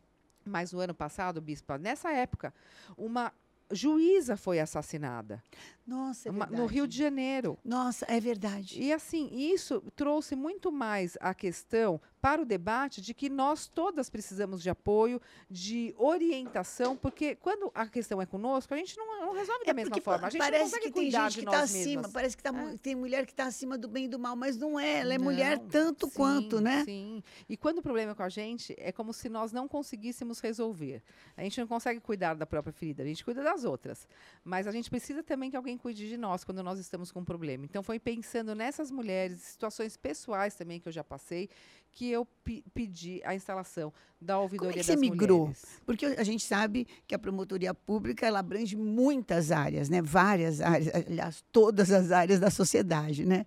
mas 0.45 0.73
no 0.73 0.81
ano 0.81 0.95
passado, 0.95 1.41
Bispa, 1.41 1.79
nessa 1.79 2.13
época, 2.13 2.53
uma 2.97 3.33
juíza 3.73 4.37
foi 4.37 4.61
assassinada 4.61 5.43
Nossa, 5.87 6.29
é 6.29 6.33
verdade. 6.33 6.57
no 6.57 6.67
Rio 6.67 6.87
de 6.87 6.97
Janeiro. 6.97 7.59
Nossa, 7.65 8.07
é 8.09 8.21
verdade. 8.21 8.81
E 8.81 8.93
assim, 8.93 9.29
isso 9.33 9.83
trouxe 9.95 10.35
muito 10.37 10.71
mais 10.71 11.17
a 11.21 11.35
questão 11.35 12.01
para 12.21 12.43
o 12.43 12.45
debate 12.45 13.01
de 13.01 13.15
que 13.15 13.29
nós 13.31 13.67
todas 13.67 14.11
precisamos 14.11 14.63
de 14.63 14.69
apoio, 14.69 15.21
de 15.49 15.95
orientação, 15.97 16.97
porque 16.97 17.35
quando 17.37 17.71
a 17.75 17.87
questão 17.87 18.21
é 18.21 18.27
conosco, 18.27 18.73
a 18.75 18.77
gente 18.77 18.97
não, 18.97 19.21
não 19.21 19.33
resolve 19.33 19.65
da 19.65 19.71
É 19.71 19.75
mesma 19.75 19.91
porque 19.91 20.01
forma. 20.03 20.27
A 20.27 20.31
gente 20.31 20.39
parece 20.39 20.65
não 20.65 20.71
consegue 20.71 20.87
que 20.87 20.93
tem 20.93 21.11
gente 21.11 21.39
que 21.39 21.45
está 21.45 21.61
acima, 21.61 22.09
parece 22.09 22.37
que 22.37 22.43
tá, 22.43 22.53
mu- 22.53 22.79
tem 22.79 22.95
mulher 22.95 23.25
que 23.27 23.33
está 23.33 23.45
acima 23.47 23.79
do 23.79 23.89
bem 23.89 24.05
e 24.05 24.09
do 24.09 24.19
mal, 24.19 24.37
mas 24.37 24.57
não 24.57 24.79
é. 24.79 25.01
Ela 25.01 25.15
é 25.15 25.19
mulher 25.19 25.59
Não, 25.59 25.67
tanto 25.69 26.07
sim, 26.07 26.13
quanto, 26.15 26.61
né? 26.61 26.85
Sim. 26.85 27.23
E 27.49 27.57
quando 27.57 27.79
o 27.79 27.83
problema 27.83 28.13
é 28.13 28.15
com 28.15 28.23
a 28.23 28.29
gente, 28.29 28.75
é 28.79 28.93
como 28.93 29.13
se 29.13 29.29
nós 29.29 29.53
não 29.53 29.67
conseguíssemos 29.67 30.41
resolver. 30.41 31.03
A 31.37 31.43
gente 31.43 31.59
não 31.61 31.67
consegue 31.67 32.01
cuidar 32.01 32.35
da 32.35 32.45
própria 32.47 32.73
ferida, 32.73 33.03
a 33.03 33.07
gente 33.07 33.25
cuida 33.25 33.43
das 33.43 33.65
outras. 33.65 34.07
Mas 34.45 34.67
a 34.67 34.73
gente 34.73 34.91
precisa 34.91 35.23
também 35.23 35.51
que 35.51 35.57
alguém 35.57 35.79
cuide 35.79 36.09
de 36.09 36.17
nós 36.17 36.45
quando 36.45 36.63
nós 36.63 36.79
estamos 36.79 37.11
com 37.11 37.21
um 37.21 37.25
problema. 37.25 37.65
Então, 37.65 37.83
foi 37.83 37.99
pensando 37.99 38.55
nessas 38.55 38.91
mulheres, 38.91 39.41
situações 39.41 39.97
pessoais 39.97 40.55
também 40.55 40.79
que 40.81 40.89
eu 40.89 40.93
já 40.93 41.03
passei, 41.05 41.49
que 41.93 42.11
eu 42.11 42.25
pe- 42.45 42.65
pedi 42.73 43.21
a 43.25 43.35
instalação 43.35 43.93
da 44.21 44.39
ouvidoria 44.39 44.75
que 44.75 44.83
você 44.85 44.97
migrou? 44.97 45.41
mulheres. 45.41 45.65
Porque 45.85 46.07
a 46.07 46.23
gente 46.25 46.45
sabe 46.45 46.87
que 47.07 47.15
a 47.15 47.19
promotoria 47.19 47.73
pública 47.75 48.27
ela 48.27 48.39
abrange 48.39 48.77
muitas 48.77 49.51
áreas, 49.51 49.89
né? 49.89 50.01
Várias 50.03 50.61
áreas, 50.61 50.95
aliás, 51.07 51.45
todas 51.51 51.91
as 51.91 52.11
áreas 52.13 52.39
da 52.39 52.51
sociedade, 52.51 53.25
né? 53.25 53.45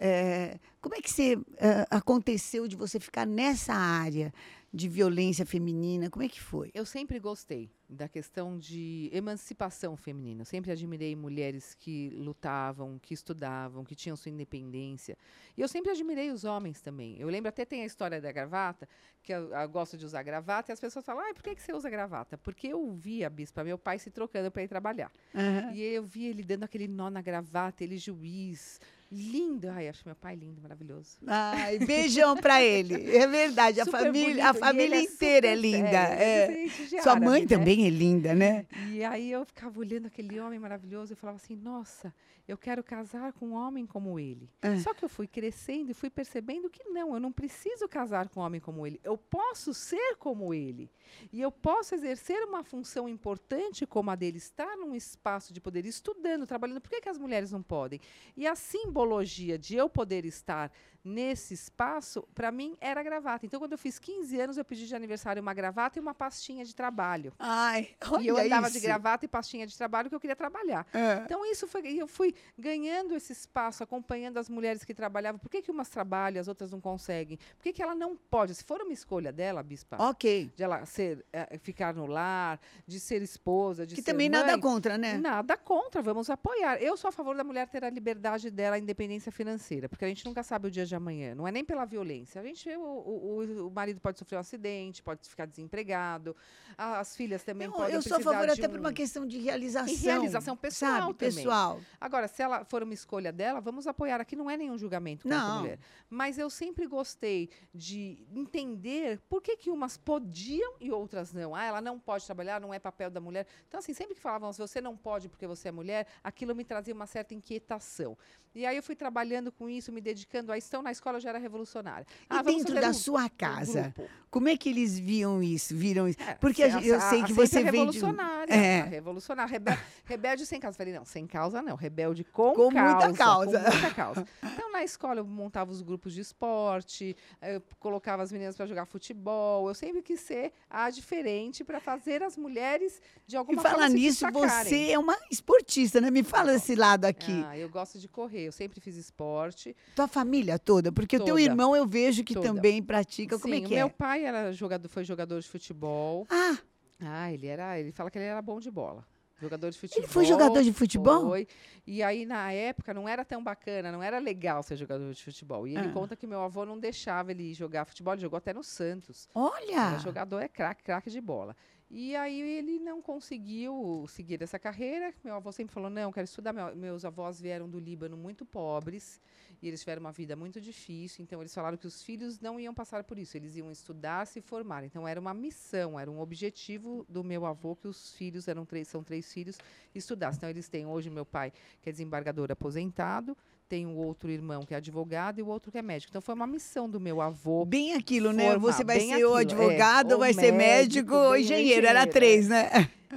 É, 0.00 0.58
como 0.80 0.94
é 0.94 1.00
que 1.00 1.10
você 1.10 1.36
eh, 1.56 1.84
aconteceu 1.90 2.68
de 2.68 2.76
você 2.76 3.00
ficar 3.00 3.26
nessa 3.26 3.74
área 3.74 4.32
de 4.72 4.88
violência 4.88 5.46
feminina? 5.46 6.10
Como 6.10 6.24
é 6.24 6.28
que 6.28 6.40
foi? 6.40 6.70
Eu 6.74 6.84
sempre 6.84 7.18
gostei 7.18 7.70
da 7.88 8.06
questão 8.06 8.58
de 8.58 9.08
emancipação 9.12 9.96
feminina. 9.96 10.42
Eu 10.42 10.44
sempre 10.44 10.70
admirei 10.70 11.16
mulheres 11.16 11.74
que 11.74 12.10
lutavam, 12.10 12.98
que 12.98 13.14
estudavam, 13.14 13.82
que 13.82 13.94
tinham 13.94 14.14
sua 14.14 14.30
independência. 14.30 15.16
E 15.56 15.62
eu 15.62 15.68
sempre 15.68 15.90
admirei 15.90 16.30
os 16.30 16.44
homens 16.44 16.82
também. 16.82 17.16
Eu 17.18 17.28
lembro 17.28 17.48
até 17.48 17.64
tem 17.64 17.82
a 17.82 17.86
história 17.86 18.20
da 18.20 18.30
gravata, 18.30 18.86
que 19.22 19.32
eu, 19.32 19.50
eu 19.54 19.68
gosto 19.68 19.96
de 19.96 20.04
usar 20.04 20.22
gravata, 20.22 20.70
e 20.70 20.74
as 20.74 20.80
pessoas 20.80 21.04
falam, 21.04 21.24
ah, 21.30 21.34
por 21.34 21.42
que, 21.42 21.54
que 21.54 21.62
você 21.62 21.72
usa 21.72 21.88
gravata? 21.88 22.36
Porque 22.36 22.68
eu 22.68 22.92
via, 22.92 23.30
bispa, 23.30 23.64
meu 23.64 23.78
pai 23.78 23.98
se 23.98 24.10
trocando 24.10 24.50
para 24.50 24.62
ir 24.62 24.68
trabalhar. 24.68 25.10
Aham. 25.34 25.72
E 25.72 25.82
eu 25.82 26.02
vi 26.02 26.26
ele 26.26 26.42
dando 26.42 26.64
aquele 26.64 26.86
nó 26.86 27.08
na 27.08 27.22
gravata, 27.22 27.82
ele 27.82 27.96
juiz, 27.96 28.80
Lindo. 29.10 29.70
Ai, 29.70 29.88
acho 29.88 30.02
meu 30.04 30.14
pai 30.14 30.36
lindo, 30.36 30.60
maravilhoso. 30.60 31.16
Ai, 31.26 31.78
beijão 31.78 32.36
pra 32.36 32.62
ele. 32.62 33.16
É 33.16 33.26
verdade, 33.26 33.80
a 33.80 33.84
Super 33.86 34.00
família, 34.04 34.44
a 34.44 34.52
bonito, 34.52 34.56
e 34.56 34.60
família 34.60 34.96
é 34.96 35.02
inteira 35.02 35.46
é 35.46 35.54
linda. 35.54 35.88
é. 35.88 36.66
é 36.66 36.68
Sua 37.02 37.12
árabe, 37.12 37.26
mãe 37.26 37.40
né? 37.42 37.46
também 37.48 37.86
é 37.86 37.90
linda, 37.90 38.34
né? 38.34 38.66
E 38.92 39.02
aí 39.02 39.32
eu 39.32 39.44
ficava 39.46 39.78
olhando 39.80 40.06
aquele 40.06 40.38
homem 40.38 40.58
maravilhoso 40.58 41.14
e 41.14 41.16
falava 41.16 41.36
assim, 41.36 41.56
nossa, 41.56 42.12
eu 42.46 42.56
quero 42.56 42.82
casar 42.82 43.32
com 43.34 43.48
um 43.48 43.52
homem 43.52 43.86
como 43.86 44.18
ele. 44.18 44.50
É. 44.62 44.78
Só 44.78 44.94
que 44.94 45.04
eu 45.04 45.08
fui 45.08 45.26
crescendo 45.26 45.90
e 45.90 45.94
fui 45.94 46.08
percebendo 46.08 46.70
que 46.70 46.82
não, 46.84 47.14
eu 47.14 47.20
não 47.20 47.30
preciso 47.30 47.86
casar 47.86 48.28
com 48.28 48.40
um 48.40 48.42
homem 48.42 48.60
como 48.60 48.86
ele. 48.86 48.98
Eu 49.04 49.18
posso 49.18 49.74
ser 49.74 50.16
como 50.16 50.54
ele. 50.54 50.90
E 51.30 51.40
eu 51.40 51.52
posso 51.52 51.94
exercer 51.94 52.42
uma 52.44 52.64
função 52.64 53.06
importante 53.06 53.86
como 53.86 54.10
a 54.10 54.14
dele, 54.14 54.38
estar 54.38 54.76
num 54.76 54.94
espaço 54.94 55.52
de 55.52 55.60
poder, 55.60 55.84
estudando, 55.84 56.46
trabalhando. 56.46 56.80
Por 56.80 56.90
que, 56.90 57.02
que 57.02 57.08
as 57.08 57.18
mulheres 57.18 57.52
não 57.52 57.62
podem? 57.62 58.00
E 58.34 58.46
a 58.46 58.54
simbologia 58.98 59.56
de 59.56 59.76
eu 59.76 59.88
poder 59.88 60.24
estar 60.24 60.72
nesse 61.08 61.54
espaço, 61.54 62.22
para 62.34 62.50
mim, 62.52 62.76
era 62.80 63.02
gravata. 63.02 63.46
Então, 63.46 63.58
quando 63.58 63.72
eu 63.72 63.78
fiz 63.78 63.98
15 63.98 64.40
anos, 64.40 64.56
eu 64.58 64.64
pedi 64.64 64.86
de 64.86 64.94
aniversário 64.94 65.40
uma 65.42 65.54
gravata 65.54 65.98
e 65.98 66.00
uma 66.02 66.14
pastinha 66.14 66.64
de 66.64 66.74
trabalho. 66.74 67.32
Ai, 67.38 67.90
olha 68.10 68.22
e 68.22 68.26
eu 68.28 68.36
andava 68.36 68.70
de 68.70 68.76
isso. 68.78 68.86
gravata 68.86 69.24
e 69.24 69.28
pastinha 69.28 69.66
de 69.66 69.76
trabalho 69.76 70.04
porque 70.08 70.16
eu 70.16 70.20
queria 70.20 70.36
trabalhar. 70.36 70.86
É. 70.92 71.22
Então, 71.24 71.44
isso 71.46 71.66
foi. 71.66 71.82
e 71.86 71.98
Eu 71.98 72.06
fui 72.06 72.34
ganhando 72.56 73.14
esse 73.14 73.32
espaço, 73.32 73.82
acompanhando 73.82 74.38
as 74.38 74.48
mulheres 74.48 74.84
que 74.84 74.94
trabalhavam. 74.94 75.38
Por 75.38 75.48
que, 75.50 75.62
que 75.62 75.70
umas 75.70 75.88
trabalham, 75.88 76.40
as 76.40 76.48
outras 76.48 76.70
não 76.70 76.80
conseguem? 76.80 77.38
Por 77.56 77.62
que, 77.62 77.72
que 77.72 77.82
ela 77.82 77.94
não 77.94 78.16
pode? 78.16 78.54
Se 78.54 78.64
for 78.64 78.80
uma 78.82 78.92
escolha 78.92 79.32
dela, 79.32 79.62
Bispa, 79.62 79.96
Ok. 80.00 80.52
de 80.54 80.62
ela 80.62 80.84
ser, 80.86 81.24
eh, 81.32 81.58
ficar 81.58 81.94
no 81.94 82.06
lar, 82.06 82.60
de 82.86 83.00
ser 83.00 83.22
esposa, 83.22 83.86
de 83.86 83.94
Que 83.94 84.02
ser 84.02 84.12
também 84.12 84.28
mãe, 84.28 84.40
nada 84.40 84.58
contra, 84.58 84.98
né? 84.98 85.16
Nada 85.18 85.56
contra, 85.56 86.02
vamos 86.02 86.28
apoiar. 86.30 86.76
Eu 86.82 86.96
sou 86.96 87.08
a 87.08 87.12
favor 87.12 87.36
da 87.36 87.44
mulher 87.44 87.68
ter 87.68 87.84
a 87.84 87.90
liberdade 87.90 88.50
dela, 88.50 88.76
a 88.76 88.78
independência 88.78 89.30
financeira, 89.32 89.88
porque 89.88 90.04
a 90.04 90.08
gente 90.08 90.24
nunca 90.24 90.42
sabe 90.42 90.68
o 90.68 90.70
dia 90.70 90.84
de 90.84 90.94
amanhã. 90.98 91.34
Não 91.34 91.48
é 91.48 91.50
nem 91.50 91.64
pela 91.64 91.84
violência. 91.84 92.40
A 92.40 92.44
gente, 92.44 92.68
o, 92.76 92.80
o, 92.82 93.66
o- 93.66 93.70
marido 93.70 94.00
pode 94.00 94.18
sofrer 94.18 94.36
um 94.36 94.40
acidente, 94.40 95.02
pode 95.02 95.26
ficar 95.28 95.46
desempregado, 95.46 96.36
a- 96.76 96.98
as 97.00 97.16
filhas 97.16 97.42
também 97.42 97.66
Eu, 97.66 97.72
podem 97.72 97.94
eu 97.94 98.02
sou 98.02 98.18
a 98.18 98.20
favor 98.20 98.48
até 98.48 98.68
por 98.68 98.76
um- 98.78 98.80
uma 98.80 98.92
questão 98.92 99.26
de 99.26 99.38
realização. 99.38 99.92
E 99.92 99.96
realização 99.96 100.56
pessoal 100.56 100.92
sabe? 101.00 101.14
também. 101.14 101.34
Pessoal. 101.34 101.80
Agora, 102.00 102.28
se 102.28 102.42
ela 102.42 102.64
for 102.64 102.82
uma 102.82 102.94
escolha 102.94 103.32
dela, 103.32 103.60
vamos 103.60 103.86
apoiar. 103.86 104.20
Aqui 104.20 104.36
não 104.36 104.50
é 104.50 104.56
nenhum 104.56 104.76
julgamento 104.76 105.22
contra 105.24 105.38
a 105.38 105.48
Não. 105.48 105.60
mulher. 105.60 105.78
Mas 106.10 106.38
eu 106.38 106.50
sempre 106.50 106.86
gostei 106.86 107.48
de 107.74 108.26
entender 108.34 109.20
por 109.28 109.40
que, 109.42 109.56
que 109.56 109.70
umas 109.70 109.96
podiam 109.96 110.74
e 110.80 110.90
outras 110.90 111.32
não. 111.32 111.54
Ah, 111.54 111.64
ela 111.64 111.80
não 111.80 111.98
pode 111.98 112.24
trabalhar, 112.26 112.60
não 112.60 112.72
é 112.74 112.78
papel 112.78 113.10
da 113.10 113.20
mulher. 113.20 113.46
Então, 113.66 113.78
assim, 113.78 113.94
sempre 113.94 114.14
que 114.14 114.20
falavam, 114.20 114.52
se 114.52 114.58
você 114.58 114.80
não 114.80 114.96
pode 114.96 115.28
porque 115.28 115.46
você 115.46 115.68
é 115.68 115.72
mulher, 115.72 116.06
aquilo 116.22 116.54
me 116.54 116.64
trazia 116.64 116.94
uma 116.94 117.06
certa 117.06 117.34
inquietação. 117.34 118.16
E 118.54 118.64
aí 118.66 118.76
eu 118.76 118.82
fui 118.82 118.96
trabalhando 118.96 119.52
com 119.52 119.68
isso, 119.68 119.92
me 119.92 120.00
dedicando 120.00 120.50
a 120.50 120.58
estão 120.58 120.82
na 120.88 120.92
escola 120.92 121.20
já 121.20 121.28
era 121.30 121.38
revolucionária. 121.38 122.06
E 122.22 122.26
Ah, 122.30 122.42
vamos 122.42 122.64
dentro 122.64 122.80
da 122.80 122.88
um- 122.90 122.94
sua 122.94 123.24
um 123.24 123.28
casa, 123.28 123.92
grupo. 123.94 124.10
como 124.30 124.48
é 124.48 124.56
que 124.56 124.68
eles 124.70 124.98
viam 124.98 125.42
isso? 125.42 125.76
Viram 125.76 126.08
isso? 126.08 126.18
É, 126.22 126.34
Porque 126.34 126.62
a 126.62 126.80
eu 126.80 127.00
sei 127.00 127.22
que 127.22 127.32
você 127.32 127.56
sempre 127.58 127.70
vem 127.72 127.86
de- 127.86 127.98
revolucionária. 127.98 128.52
É. 128.54 128.80
a 128.80 128.84
Revolucionária. 128.84 129.50
Rebelde, 129.50 129.80
rebelde 130.04 130.46
sem 130.46 130.58
causa. 130.60 130.76
Falei, 130.76 130.92
não, 130.94 131.04
sem 131.04 131.26
causa 131.26 131.60
não. 131.60 131.76
Rebelde 131.76 132.24
com, 132.24 132.52
Com 132.54 132.70
muita 132.70 133.12
causa. 133.12 133.60
Com 133.60 133.70
muita 133.70 133.94
causa. 133.94 134.26
Então, 134.42 134.72
na 134.72 134.82
escola, 134.82 135.20
eu 135.20 135.24
montava 135.26 135.70
os 135.70 135.82
grupos 135.82 136.12
de 136.14 136.20
esporte, 136.22 137.14
eu 137.42 137.62
colocava 137.78 138.22
as 138.22 138.32
meninas 138.32 138.56
para 138.56 138.64
jogar 138.66 138.86
futebol. 138.86 139.68
Eu 139.68 139.74
sempre 139.74 140.00
quis 140.02 140.20
ser 140.20 140.52
a 140.70 140.88
diferente 140.90 141.62
para 141.64 141.80
fazer 141.80 142.22
as 142.22 142.36
mulheres, 142.36 143.00
de 143.26 143.34
E 143.34 143.38
alguma 143.38 143.60
falar 143.60 143.74
forma, 143.74 143.88
se 143.90 143.94
nisso, 143.96 144.24
destacarem. 144.26 144.64
você 144.70 144.90
é 144.92 144.98
uma 144.98 145.16
esportista, 145.30 146.00
né? 146.00 146.10
Me 146.10 146.22
fala 146.22 146.52
desse 146.52 146.74
lado 146.74 147.04
aqui. 147.04 147.44
Ah, 147.46 147.56
eu 147.58 147.68
gosto 147.68 147.98
de 147.98 148.08
correr. 148.08 148.46
Eu 148.46 148.52
sempre 148.52 148.80
fiz 148.80 148.96
esporte. 148.96 149.76
Tua 149.94 150.08
família 150.08 150.58
toda, 150.68 150.92
porque 150.92 151.16
o 151.16 151.20
teu 151.20 151.28
Toda. 151.36 151.40
irmão 151.40 151.74
eu 151.74 151.86
vejo 151.86 152.22
que 152.22 152.34
Toda. 152.34 152.46
também 152.46 152.82
pratica. 152.82 153.38
Como 153.38 153.54
Sim, 153.54 153.62
é 153.62 153.64
o 153.64 153.68
que 153.68 153.74
meu 153.74 153.86
é? 153.86 153.90
pai 153.90 154.24
era 154.24 154.52
jogador, 154.52 154.86
foi 154.88 155.02
jogador 155.04 155.40
de 155.40 155.48
futebol. 155.48 156.26
Ah, 156.28 156.58
Ah, 157.00 157.32
ele 157.32 157.46
era. 157.46 157.78
Ele 157.78 157.90
fala 157.92 158.10
que 158.10 158.18
ele 158.18 158.26
era 158.26 158.42
bom 158.42 158.60
de 158.60 158.70
bola. 158.70 159.02
Jogador 159.40 159.70
de 159.70 159.78
futebol. 159.78 160.02
ele 160.02 160.12
foi 160.12 160.24
jogador 160.24 160.62
de 160.64 160.72
futebol? 160.72 161.28
Foi. 161.28 161.46
E 161.86 162.02
aí, 162.02 162.26
na 162.26 162.50
época, 162.52 162.92
não 162.92 163.08
era 163.08 163.24
tão 163.24 163.40
bacana, 163.42 163.92
não 163.92 164.02
era 164.02 164.18
legal 164.18 164.64
ser 164.64 164.74
jogador 164.76 165.14
de 165.14 165.22
futebol. 165.22 165.64
E 165.66 165.76
ele 165.76 165.88
Ah. 165.88 165.92
conta 165.92 166.16
que 166.16 166.26
meu 166.26 166.42
avô 166.42 166.66
não 166.66 166.76
deixava 166.76 167.30
ele 167.30 167.54
jogar 167.54 167.84
futebol, 167.84 168.14
ele 168.14 168.20
jogou 168.22 168.36
até 168.36 168.52
no 168.52 168.64
Santos. 168.64 169.28
Era 169.32 169.44
Olha! 169.44 169.98
jogador, 170.00 170.40
é 170.40 170.48
craque, 170.48 170.82
craque 170.82 171.08
de 171.08 171.20
bola. 171.20 171.54
E 171.90 172.14
aí 172.14 172.38
ele 172.40 172.78
não 172.78 173.00
conseguiu 173.00 174.04
seguir 174.08 174.42
essa 174.42 174.58
carreira. 174.58 175.14
Meu 175.24 175.34
avô 175.34 175.50
sempre 175.50 175.72
falou: 175.72 175.88
não, 175.88 176.12
quero 176.12 176.26
estudar. 176.26 176.52
Meu- 176.52 176.76
meus 176.76 177.04
avós 177.04 177.40
vieram 177.40 177.68
do 177.68 177.78
Líbano 177.78 178.14
muito 178.16 178.44
pobres 178.44 179.18
e 179.62 179.68
eles 179.68 179.80
tiveram 179.80 180.00
uma 180.00 180.12
vida 180.12 180.36
muito 180.36 180.60
difícil. 180.60 181.22
Então 181.22 181.40
eles 181.40 181.54
falaram 181.54 181.78
que 181.78 181.86
os 181.86 182.02
filhos 182.02 182.40
não 182.40 182.60
iam 182.60 182.74
passar 182.74 183.04
por 183.04 183.18
isso, 183.18 183.36
eles 183.38 183.56
iam 183.56 183.72
estudar, 183.72 184.26
se 184.26 184.42
formar. 184.42 184.84
Então 184.84 185.08
era 185.08 185.18
uma 185.18 185.32
missão, 185.32 185.98
era 185.98 186.10
um 186.10 186.20
objetivo 186.20 187.06
do 187.08 187.24
meu 187.24 187.46
avô 187.46 187.74
que 187.74 187.88
os 187.88 188.12
filhos 188.14 188.48
eram 188.48 188.66
três, 188.66 188.86
são 188.88 189.02
três 189.02 189.32
filhos, 189.32 189.56
estudassem. 189.94 190.36
Então 190.38 190.50
eles 190.50 190.68
têm 190.68 190.86
hoje 190.86 191.08
meu 191.08 191.24
pai 191.24 191.52
que 191.80 191.88
é 191.88 191.92
desembargador 191.92 192.52
aposentado. 192.52 193.34
Tem 193.68 193.86
o 193.86 193.96
outro 193.96 194.30
irmão 194.30 194.62
que 194.64 194.72
é 194.72 194.78
advogado 194.78 195.38
e 195.38 195.42
o 195.42 195.46
outro 195.46 195.70
que 195.70 195.76
é 195.76 195.82
médico. 195.82 196.10
Então 196.10 196.22
foi 196.22 196.34
uma 196.34 196.46
missão 196.46 196.88
do 196.88 196.98
meu 196.98 197.20
avô 197.20 197.64
Bem 197.66 197.94
aquilo, 197.94 198.32
né? 198.32 198.52
formar, 198.52 198.72
Você 198.72 198.82
vai 198.82 198.98
ser 199.00 199.24
ou 199.26 199.34
aquilo, 199.36 199.38
é. 199.38 199.40
advogado, 199.64 200.06
ou 200.06 200.12
Ou 200.14 200.18
vai 200.20 200.32
ser 200.32 200.52
médico, 200.52 201.14
ou 201.14 201.36
engenheiro. 201.36 201.86
Era 201.86 202.06
três, 202.06 202.48
né? 202.48 202.70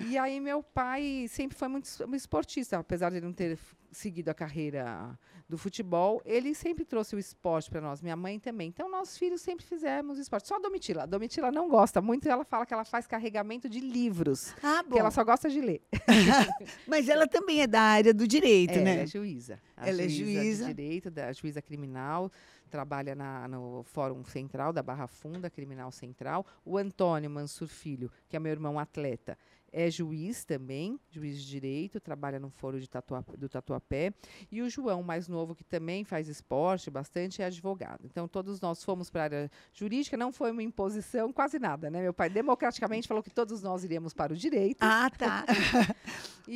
E 0.09 0.17
aí 0.17 0.39
meu 0.41 0.61
pai 0.61 1.25
sempre 1.29 1.57
foi 1.57 1.67
muito 1.67 1.85
es- 1.85 2.01
um 2.01 2.13
esportista, 2.15 2.77
apesar 2.77 3.09
de 3.11 3.17
ele 3.17 3.25
não 3.25 3.33
ter 3.33 3.57
seguido 3.91 4.29
a 4.29 4.33
carreira 4.33 5.17
do 5.49 5.57
futebol, 5.57 6.21
ele 6.25 6.55
sempre 6.55 6.85
trouxe 6.85 7.13
o 7.15 7.19
esporte 7.19 7.69
para 7.69 7.81
nós, 7.81 8.01
minha 8.01 8.15
mãe 8.15 8.39
também. 8.39 8.69
Então 8.69 8.89
nossos 8.89 9.17
filhos 9.17 9.41
sempre 9.41 9.65
fizemos 9.65 10.17
esporte. 10.17 10.47
Só 10.47 10.55
a 10.55 10.59
Domitila, 10.59 11.03
a 11.03 11.05
Domitila 11.05 11.51
não 11.51 11.67
gosta 11.67 12.01
muito, 12.01 12.27
ela 12.29 12.45
fala 12.45 12.65
que 12.65 12.73
ela 12.73 12.85
faz 12.85 13.05
carregamento 13.05 13.67
de 13.67 13.81
livros, 13.81 14.53
Ah, 14.63 14.81
que 14.83 14.89
bom. 14.91 14.97
ela 14.97 15.11
só 15.11 15.23
gosta 15.25 15.49
de 15.49 15.59
ler. 15.59 15.81
Mas 16.87 17.09
ela 17.09 17.27
também 17.27 17.61
é 17.61 17.67
da 17.67 17.81
área 17.81 18.13
do 18.13 18.27
direito, 18.27 18.73
É, 18.79 18.81
né? 18.81 18.93
Ela 18.93 19.01
é 19.01 19.07
juíza. 19.07 19.59
Ela 19.75 20.01
é 20.03 20.07
juíza. 20.09 20.65
de 20.67 20.73
direito, 20.73 21.11
da 21.11 21.33
juíza 21.33 21.61
criminal, 21.61 22.31
trabalha 22.71 23.13
na- 23.13 23.47
no 23.47 23.83
Fórum 23.83 24.23
Central 24.23 24.71
da 24.73 24.81
Barra 24.81 25.05
Funda, 25.07 25.49
Criminal 25.49 25.91
Central. 25.91 26.45
O 26.65 26.77
Antônio 26.77 27.29
Mansur 27.29 27.67
Filho, 27.67 28.09
que 28.29 28.35
é 28.35 28.39
meu 28.39 28.51
irmão 28.51 28.79
atleta, 28.79 29.37
é 29.73 29.89
juiz 29.89 30.43
também, 30.43 30.99
juiz 31.09 31.37
de 31.41 31.47
direito, 31.47 31.99
trabalha 32.01 32.37
no 32.39 32.49
Fórum 32.49 32.77
de 32.77 32.89
Tatua, 32.89 33.23
do 33.37 33.47
Tatuapé. 33.47 34.13
E 34.51 34.61
o 34.61 34.69
João, 34.69 35.01
mais 35.01 35.29
novo, 35.29 35.55
que 35.55 35.63
também 35.63 36.03
faz 36.03 36.27
esporte 36.27 36.89
bastante, 36.91 37.41
é 37.41 37.45
advogado. 37.45 38.01
Então, 38.03 38.27
todos 38.27 38.59
nós 38.59 38.83
fomos 38.83 39.09
para 39.09 39.21
a 39.21 39.23
área 39.25 39.51
jurídica, 39.73 40.17
não 40.17 40.31
foi 40.33 40.51
uma 40.51 40.61
imposição, 40.61 41.31
quase 41.31 41.57
nada, 41.57 41.89
né? 41.89 42.01
Meu 42.01 42.13
pai 42.13 42.29
democraticamente 42.29 43.07
falou 43.07 43.23
que 43.23 43.29
todos 43.29 43.61
nós 43.61 43.83
iríamos 43.85 44.13
para 44.13 44.33
o 44.33 44.35
direito. 44.35 44.81
Ah, 44.81 45.09
tá. 45.09 45.45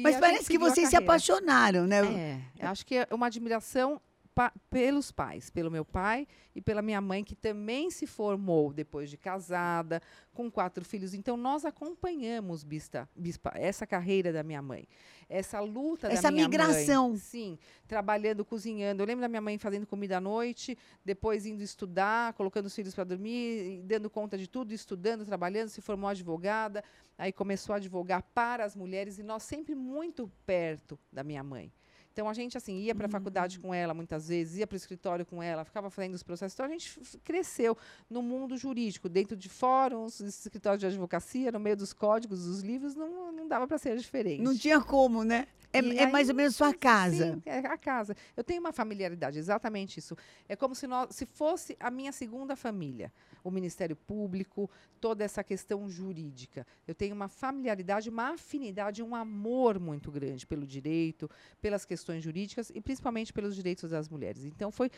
Mas 0.03 0.17
parece 0.19 0.50
que 0.50 0.57
vocês 0.57 0.89
se 0.89 0.95
apaixonaram, 0.98 1.88
né? 1.88 2.41
É, 2.60 2.65
acho 2.65 2.86
que 2.86 2.95
é 2.98 3.07
uma 3.12 3.27
admiração 3.27 4.01
pa- 4.36 4.54
pelos 4.70 5.12
pais, 5.13 5.50
pelo 5.50 5.72
meu 5.72 5.86
pai 5.86 6.27
e 6.54 6.62
pela 6.62 6.82
minha 6.82 7.00
mãe, 7.00 7.24
que 7.24 7.34
também 7.36 7.89
se 7.89 8.06
formou 8.06 8.74
depois 8.74 9.10
de 9.10 9.15
casada, 9.18 10.01
com 10.34 10.51
quatro 10.51 10.84
filhos. 10.84 11.13
Então, 11.13 11.38
nós 11.38 11.63
acompanhamos, 11.63 12.63
Bispa, 12.63 13.10
Bispa 13.15 13.51
essa 13.56 13.88
carreira 13.88 14.34
da 14.34 14.44
minha 14.44 14.62
mãe, 14.62 14.86
essa 15.30 15.62
luta 15.62 16.08
Essa 16.12 16.24
da 16.24 16.32
minha 16.32 16.48
migração. 16.50 17.10
mãe. 17.12 17.18
Sim, 17.18 17.58
trabalhando, 17.88 18.44
cozinhando. 18.44 19.01
Eu 19.01 19.08
lembro 19.08 19.22
da 19.22 19.30
minha 19.30 19.42
mãe 19.42 19.58
fazendo 19.58 19.88
comida 19.88 20.18
à 20.18 20.22
noite, 20.22 20.77
depois 21.04 21.46
indo 21.46 21.63
estudar, 21.63 22.34
colocando 22.34 22.65
os 22.65 22.75
filhos 22.75 22.94
para 22.94 23.06
dormir, 23.06 23.82
dando 23.86 24.10
conta 24.10 24.38
de 24.38 24.48
tudo, 24.50 24.74
estudando, 24.74 25.25
trabalhando, 25.25 25.70
se 25.70 25.80
formou 25.82 26.10
advogada, 26.10 26.84
aí 27.18 27.32
começou 27.32 27.72
a 27.74 27.77
advogar 27.77 28.22
para 28.34 28.65
as 28.65 28.75
mulheres 28.75 29.18
e 29.18 29.24
nós 29.24 29.44
sempre 29.44 29.74
muito 29.74 30.30
perto 30.46 31.00
da 31.10 31.24
minha 31.24 31.42
mãe. 31.44 31.72
Então 32.15 32.29
a 32.29 32.34
gente 32.34 32.57
assim 32.57 32.77
ia 32.77 32.95
para 32.95 33.07
a 33.07 33.10
faculdade 33.10 33.60
com 33.60 33.74
ela 33.74 33.93
muitas 33.93 34.29
vezes, 34.29 34.60
ia 34.60 34.65
para 34.65 34.75
o 34.75 34.77
escritório 34.77 35.25
com 35.25 35.43
ela, 35.43 35.65
ficava 35.65 35.89
fazendo 35.89 36.13
os 36.13 36.24
processos. 36.24 36.53
Então 36.53 36.65
a 36.65 36.69
gente 36.69 36.98
cresceu 37.25 37.77
no 38.10 38.22
mundo 38.22 38.55
jurídico, 38.55 39.10
dentro 39.10 39.36
de 39.36 39.50
fóruns, 39.50 40.22
escritórios 40.22 40.79
de 40.79 40.86
advocacia, 40.86 41.51
no 41.51 41.60
meio 41.60 41.75
dos 41.75 41.91
códigos, 41.91 42.45
dos 42.45 42.62
livros, 42.62 42.95
não, 42.95 43.34
não 43.34 43.50
dava 43.50 43.67
para 43.67 43.77
ser 43.77 43.98
diferente. 43.98 44.41
Não 44.41 44.57
tinha 44.57 44.79
como, 44.79 45.25
né? 45.25 45.45
É, 45.75 45.95
é 45.98 46.05
aí, 46.05 46.12
mais 46.12 46.29
ou 46.29 46.36
menos 46.36 46.55
sua 46.55 46.74
casa. 46.74 47.34
Sim, 47.34 47.41
é 47.45 47.60
a 47.60 47.77
casa. 47.77 48.15
Eu 48.36 48.43
tenho 48.43 48.62
uma 48.62 48.72
familiaridade, 48.72 49.38
exatamente 49.38 50.00
isso. 50.00 50.15
É 50.48 50.55
como 50.55 50.74
se, 50.74 50.88
nós, 50.88 51.13
se 51.13 51.25
fosse 51.25 51.75
a 51.79 51.91
minha 51.91 52.12
segunda 52.12 52.55
família. 52.55 53.12
O 53.43 53.51
Ministério 53.51 53.95
Público, 53.95 54.69
toda 55.00 55.24
essa 55.24 55.43
questão 55.43 55.88
jurídica. 55.89 56.65
Eu 56.88 56.95
tenho 56.95 57.13
uma 57.13 57.27
familiaridade, 57.27 58.10
uma 58.10 58.34
afinidade, 58.34 59.03
um 59.03 59.15
amor 59.15 59.79
muito 59.79 60.10
grande 60.10 60.48
pelo 60.48 60.65
direito, 60.65 61.29
pelas 61.62 61.86
questões 61.86 62.04
jurídicas 62.21 62.71
e 62.74 62.81
principalmente 62.81 63.33
pelos 63.33 63.55
direitos 63.55 63.89
das 63.89 64.09
mulheres. 64.09 64.43
Então, 64.45 64.71
foi 64.71 64.89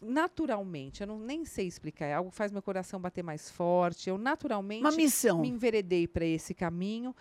naturalmente, 0.00 1.02
eu 1.02 1.06
não, 1.06 1.18
nem 1.18 1.44
sei 1.44 1.66
explicar, 1.66 2.06
é 2.06 2.14
algo 2.14 2.30
que 2.30 2.36
faz 2.36 2.50
meu 2.50 2.62
coração 2.62 3.00
bater 3.00 3.22
mais 3.22 3.50
forte. 3.50 4.08
Eu 4.08 4.16
naturalmente 4.16 4.80
Uma 4.82 4.92
missão. 4.92 5.40
me 5.40 5.48
enveredei 5.48 6.06
para 6.06 6.24
esse 6.24 6.54
caminho 6.54 7.14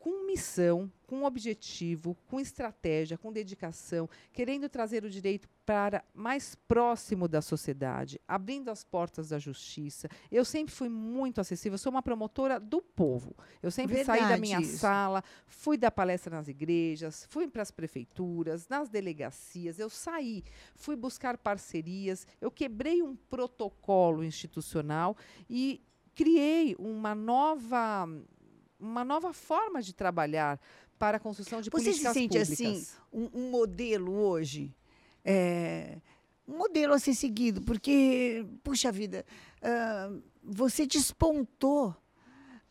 com 0.00 0.26
missão, 0.26 0.90
com 1.06 1.24
objetivo, 1.24 2.16
com 2.26 2.40
estratégia, 2.40 3.18
com 3.18 3.30
dedicação, 3.30 4.08
querendo 4.32 4.66
trazer 4.66 5.04
o 5.04 5.10
direito 5.10 5.46
para 5.66 6.02
mais 6.14 6.54
próximo 6.54 7.28
da 7.28 7.42
sociedade, 7.42 8.18
abrindo 8.26 8.70
as 8.70 8.82
portas 8.82 9.28
da 9.28 9.38
justiça. 9.38 10.08
Eu 10.32 10.42
sempre 10.42 10.74
fui 10.74 10.88
muito 10.88 11.38
acessível, 11.38 11.76
sou 11.76 11.92
uma 11.92 12.02
promotora 12.02 12.58
do 12.58 12.80
povo. 12.80 13.36
Eu 13.62 13.70
sempre 13.70 13.96
Verdade, 13.96 14.20
saí 14.20 14.28
da 14.30 14.38
minha 14.38 14.60
isso. 14.60 14.78
sala, 14.78 15.22
fui 15.46 15.76
dar 15.76 15.90
palestra 15.90 16.34
nas 16.34 16.48
igrejas, 16.48 17.26
fui 17.28 17.46
para 17.46 17.60
as 17.60 17.70
prefeituras, 17.70 18.68
nas 18.68 18.88
delegacias, 18.88 19.78
eu 19.78 19.90
saí, 19.90 20.42
fui 20.74 20.96
buscar 20.96 21.36
parcerias, 21.36 22.26
eu 22.40 22.50
quebrei 22.50 23.02
um 23.02 23.14
protocolo 23.14 24.24
institucional 24.24 25.14
e 25.48 25.82
criei 26.14 26.74
uma 26.78 27.14
nova 27.14 28.08
uma 28.80 29.04
nova 29.04 29.32
forma 29.32 29.82
de 29.82 29.94
trabalhar 29.94 30.60
para 30.98 31.16
a 31.16 31.20
construção 31.20 31.60
de 31.60 31.70
Você 31.70 31.92
se 31.92 32.02
políticas 32.02 32.12
sente 32.14 32.38
públicas. 32.38 32.52
assim, 32.52 32.86
um, 33.12 33.28
um 33.34 33.50
modelo 33.50 34.12
hoje? 34.12 34.74
É, 35.24 35.98
um 36.46 36.58
modelo 36.58 36.94
a 36.94 36.98
ser 36.98 37.14
seguido, 37.14 37.62
porque, 37.62 38.44
puxa 38.64 38.90
vida, 38.90 39.24
ah, 39.62 40.10
você 40.42 40.86
despontou 40.86 41.94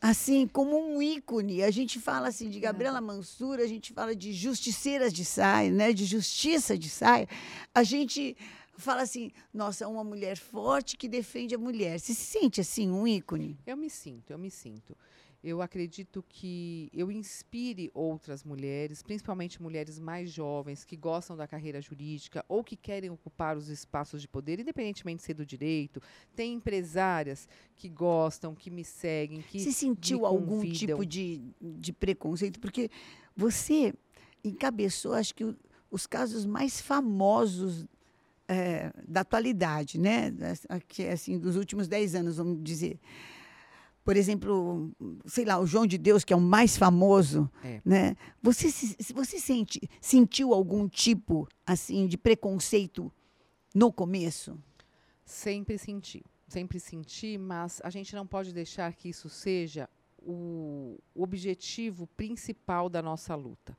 assim 0.01 0.47
como 0.47 0.77
um 0.77 1.01
ícone. 1.01 1.63
A 1.63 1.71
gente 1.71 1.99
fala 1.99 2.29
assim 2.29 2.49
de 2.49 2.59
Gabriela 2.59 3.01
Mansur, 3.01 3.59
a 3.59 3.67
gente 3.67 3.93
fala 3.93 4.15
de 4.15 4.33
justiceiras 4.33 5.11
de 5.13 5.25
saia, 5.25 5.71
né? 5.71 5.93
de 5.93 6.05
justiça 6.05 6.77
de 6.77 6.89
saia. 6.89 7.27
A 7.73 7.83
gente 7.83 8.35
fala 8.77 9.01
assim, 9.01 9.31
nossa, 9.53 9.87
uma 9.87 10.03
mulher 10.03 10.37
forte 10.37 10.95
que 10.95 11.07
defende 11.07 11.53
a 11.53 11.57
mulher. 11.57 11.99
Você 11.99 12.13
se 12.13 12.25
sente 12.39 12.61
assim, 12.61 12.89
um 12.89 13.05
ícone? 13.05 13.59
Eu 13.67 13.75
me 13.75 13.89
sinto, 13.89 14.31
eu 14.31 14.37
me 14.37 14.49
sinto. 14.49 14.95
Eu 15.41 15.61
acredito 15.61 16.23
que 16.27 16.89
eu 16.93 17.09
inspire 17.09 17.89
outras 17.93 18.43
mulheres, 18.43 19.01
principalmente 19.01 19.61
mulheres 19.61 19.97
mais 19.97 20.29
jovens 20.29 20.83
que 20.83 20.97
gostam 20.97 21.37
da 21.37 21.47
carreira 21.47 21.81
jurídica 21.81 22.43
ou 22.49 22.61
que 22.61 22.75
querem 22.75 23.09
ocupar 23.09 23.55
os 23.55 23.69
espaços 23.69 24.21
de 24.21 24.27
poder, 24.27 24.59
independentemente 24.59 25.19
de 25.19 25.23
ser 25.23 25.33
do 25.35 25.45
direito. 25.45 26.01
Tem 26.35 26.53
empresárias 26.53 27.47
que 27.77 27.87
gostam, 27.87 28.53
que 28.53 28.69
me 28.69 28.83
seguem, 28.83 29.41
que 29.41 29.59
Você 29.59 29.71
sentiu 29.71 30.25
algum 30.25 30.61
tipo 30.69 31.05
de, 31.05 31.41
de 31.61 31.93
preconceito? 31.93 32.59
Porque 32.59 32.91
você 33.33 33.93
encabeçou, 34.43 35.13
acho 35.13 35.33
que, 35.33 35.55
os 35.89 36.05
casos 36.05 36.45
mais 36.45 36.81
famosos 36.81 37.85
eh, 38.47 38.91
da 39.07 39.21
atualidade, 39.21 39.97
né? 39.97 40.33
Assim, 41.13 41.39
dos 41.39 41.55
últimos 41.55 41.87
dez 41.87 42.13
anos, 42.13 42.37
vamos 42.37 42.61
dizer. 42.61 42.99
Por 44.09 44.17
exemplo, 44.17 44.91
sei 45.27 45.45
lá, 45.45 45.59
o 45.59 45.67
João 45.67 45.85
de 45.85 45.95
Deus, 45.95 46.23
que 46.23 46.33
é 46.33 46.35
o 46.35 46.41
mais 46.41 46.75
famoso, 46.75 47.47
É. 47.63 47.79
né? 47.85 48.15
Você, 48.41 48.67
você 49.13 49.37
sente, 49.37 49.79
sentiu 50.01 50.51
algum 50.51 50.89
tipo, 50.89 51.47
assim, 51.63 52.07
de 52.07 52.17
preconceito 52.17 53.13
no 53.71 53.93
começo? 53.93 54.57
Sempre 55.23 55.77
senti, 55.77 56.25
sempre 56.47 56.79
senti, 56.79 57.37
mas 57.37 57.81
a 57.83 57.91
gente 57.91 58.15
não 58.15 58.25
pode 58.25 58.51
deixar 58.51 58.91
que 58.95 59.09
isso 59.09 59.29
seja 59.29 59.87
o 60.17 60.97
objetivo 61.13 62.07
principal 62.17 62.89
da 62.89 63.03
nossa 63.03 63.35
luta. 63.35 63.77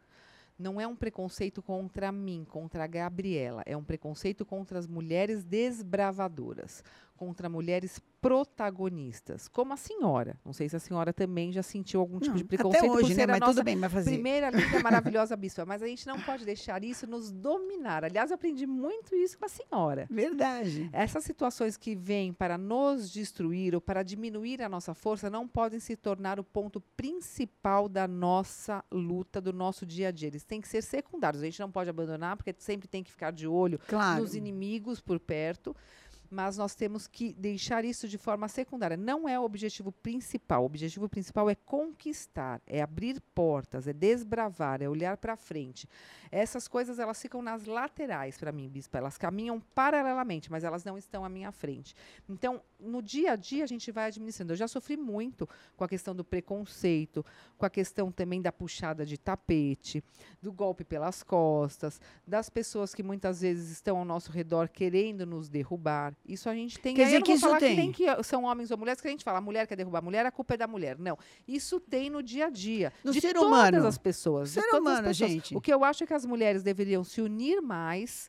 Não 0.56 0.80
é 0.80 0.86
um 0.86 0.94
preconceito 0.94 1.60
contra 1.60 2.12
mim, 2.12 2.46
contra 2.48 2.84
a 2.84 2.86
Gabriela, 2.86 3.64
é 3.66 3.76
um 3.76 3.82
preconceito 3.82 4.46
contra 4.46 4.78
as 4.78 4.86
mulheres 4.86 5.42
desbravadoras, 5.42 6.84
contra 7.16 7.48
mulheres 7.48 8.00
protagonistas, 8.20 9.48
como 9.48 9.72
a 9.72 9.76
senhora. 9.76 10.36
Não 10.44 10.52
sei 10.52 10.68
se 10.68 10.76
a 10.76 10.78
senhora 10.78 11.12
também 11.12 11.52
já 11.52 11.62
sentiu 11.62 12.00
algum 12.00 12.18
tipo 12.18 12.30
Não, 12.32 12.36
de 12.36 12.44
preconceito 12.44 12.84
até 12.84 12.90
hoje, 12.92 13.02
por 13.02 13.08
né? 13.08 13.14
ser 13.14 13.22
a 13.22 13.26
Mas 13.32 13.40
nossa 13.40 13.52
tudo 13.54 13.64
bem, 13.64 13.78
vai 13.78 13.88
fazer. 13.88 14.10
primeira 14.10 14.50
linda 14.50 14.80
maravilhosa 14.80 15.36
bispa, 15.36 15.64
mas 15.64 15.82
a 15.82 15.86
gente 15.86 16.06
não 16.06 16.20
pode 16.20 16.44
deixar 16.44 16.82
isso 16.84 17.06
nos 17.06 17.30
dominar. 17.32 18.04
Aliás, 18.04 18.30
eu 18.30 18.34
aprendi 18.34 18.66
muito 18.66 19.14
isso 19.14 19.38
com 19.38 19.44
a 19.44 19.48
senhora. 19.48 20.06
Verdade. 20.10 20.88
Essas 20.92 21.24
situações 21.24 21.76
que 21.76 21.94
vêm 21.96 22.32
para 22.32 22.58
nos 22.58 23.10
destruir 23.10 23.74
ou 23.74 23.80
para 23.80 24.02
diminuir 24.02 24.62
a 24.62 24.68
nossa 24.68 24.94
força 24.94 25.30
não 25.30 25.48
podem 25.48 25.80
se 25.80 25.96
tornar 25.96 26.38
o 26.38 26.44
ponto 26.44 26.80
principal 26.96 27.88
da 27.88 28.06
nossa 28.06 28.84
luta, 28.90 29.40
do 29.40 29.52
nosso 29.52 29.86
dia 29.86 30.08
a 30.08 30.10
dia. 30.10 30.28
Eles 30.28 30.44
têm 30.44 30.60
que 30.60 30.68
ser 30.68 30.82
secundários. 30.82 31.42
A 31.42 31.46
gente 31.46 31.60
não 31.60 31.70
pode 31.70 31.88
abandonar, 31.90 32.36
porque 32.36 32.54
sempre 32.58 32.86
tem 32.88 33.02
que 33.02 33.10
ficar 33.10 33.30
de 33.32 33.46
olho 33.46 33.78
Claro. 33.88 34.20
nos 34.20 34.34
inimigos 34.34 35.00
por 35.00 35.18
perto. 35.18 35.74
Mas 36.30 36.56
nós 36.56 36.76
temos 36.76 37.08
que 37.08 37.34
deixar 37.34 37.84
isso 37.84 38.06
de 38.06 38.16
forma 38.16 38.46
secundária. 38.46 38.96
Não 38.96 39.28
é 39.28 39.38
o 39.38 39.42
objetivo 39.42 39.90
principal. 39.90 40.62
O 40.62 40.66
objetivo 40.66 41.08
principal 41.08 41.50
é 41.50 41.56
conquistar, 41.56 42.62
é 42.66 42.80
abrir 42.80 43.20
portas, 43.34 43.88
é 43.88 43.92
desbravar, 43.92 44.80
é 44.80 44.88
olhar 44.88 45.16
para 45.16 45.36
frente. 45.36 45.88
Essas 46.30 46.68
coisas 46.68 47.00
elas 47.00 47.20
ficam 47.20 47.42
nas 47.42 47.66
laterais 47.66 48.38
para 48.38 48.52
mim, 48.52 48.68
bispa. 48.68 48.98
Elas 48.98 49.18
caminham 49.18 49.60
paralelamente, 49.74 50.50
mas 50.50 50.62
elas 50.62 50.84
não 50.84 50.96
estão 50.96 51.24
à 51.24 51.28
minha 51.28 51.50
frente. 51.50 51.94
Então, 52.28 52.62
no 52.82 53.02
dia 53.02 53.32
a 53.32 53.36
dia 53.36 53.64
a 53.64 53.66
gente 53.66 53.90
vai 53.90 54.06
administrando. 54.06 54.52
Eu 54.52 54.56
já 54.56 54.68
sofri 54.68 54.96
muito 54.96 55.48
com 55.76 55.84
a 55.84 55.88
questão 55.88 56.14
do 56.14 56.24
preconceito, 56.24 57.24
com 57.56 57.66
a 57.66 57.70
questão 57.70 58.10
também 58.10 58.40
da 58.40 58.52
puxada 58.52 59.04
de 59.04 59.18
tapete, 59.18 60.02
do 60.40 60.52
golpe 60.52 60.84
pelas 60.84 61.22
costas, 61.22 62.00
das 62.26 62.48
pessoas 62.48 62.94
que 62.94 63.02
muitas 63.02 63.40
vezes 63.40 63.70
estão 63.70 63.98
ao 63.98 64.04
nosso 64.04 64.30
redor 64.30 64.68
querendo 64.68 65.26
nos 65.26 65.48
derrubar. 65.48 66.14
Isso 66.26 66.48
a 66.48 66.54
gente 66.54 66.78
tem. 66.78 66.94
Quer 66.94 67.04
dizer 67.04 67.22
que 67.22 67.32
isso 67.32 67.58
tem. 67.58 67.70
que 67.74 67.76
nem 67.76 67.92
que 67.92 68.22
são 68.22 68.44
homens 68.44 68.70
ou 68.70 68.78
mulheres, 68.78 69.00
que 69.00 69.08
a 69.08 69.10
gente 69.10 69.24
fala, 69.24 69.38
a 69.38 69.42
mulher 69.42 69.66
quer 69.66 69.76
derrubar 69.76 69.98
a 69.98 70.02
mulher, 70.02 70.26
a 70.26 70.30
culpa 70.30 70.54
é 70.54 70.56
da 70.56 70.66
mulher. 70.66 70.98
Não. 70.98 71.18
Isso 71.46 71.80
tem 71.80 72.10
no 72.10 72.22
dia 72.22 72.46
a 72.46 72.50
dia. 72.50 72.92
No 73.04 73.12
de 73.12 73.20
ser 73.20 73.34
todas 73.34 73.48
humano. 73.48 73.86
as 73.86 73.98
pessoas. 73.98 74.50
Ser 74.50 74.62
de 74.62 74.70
todas 74.70 74.86
as 74.86 74.92
humano, 74.92 75.08
pessoas. 75.08 75.30
gente. 75.30 75.56
O 75.56 75.60
que 75.60 75.72
eu 75.72 75.84
acho 75.84 76.04
é 76.04 76.06
que 76.06 76.14
as 76.14 76.24
mulheres 76.24 76.62
deveriam 76.62 77.04
se 77.04 77.20
unir 77.20 77.60
mais 77.60 78.28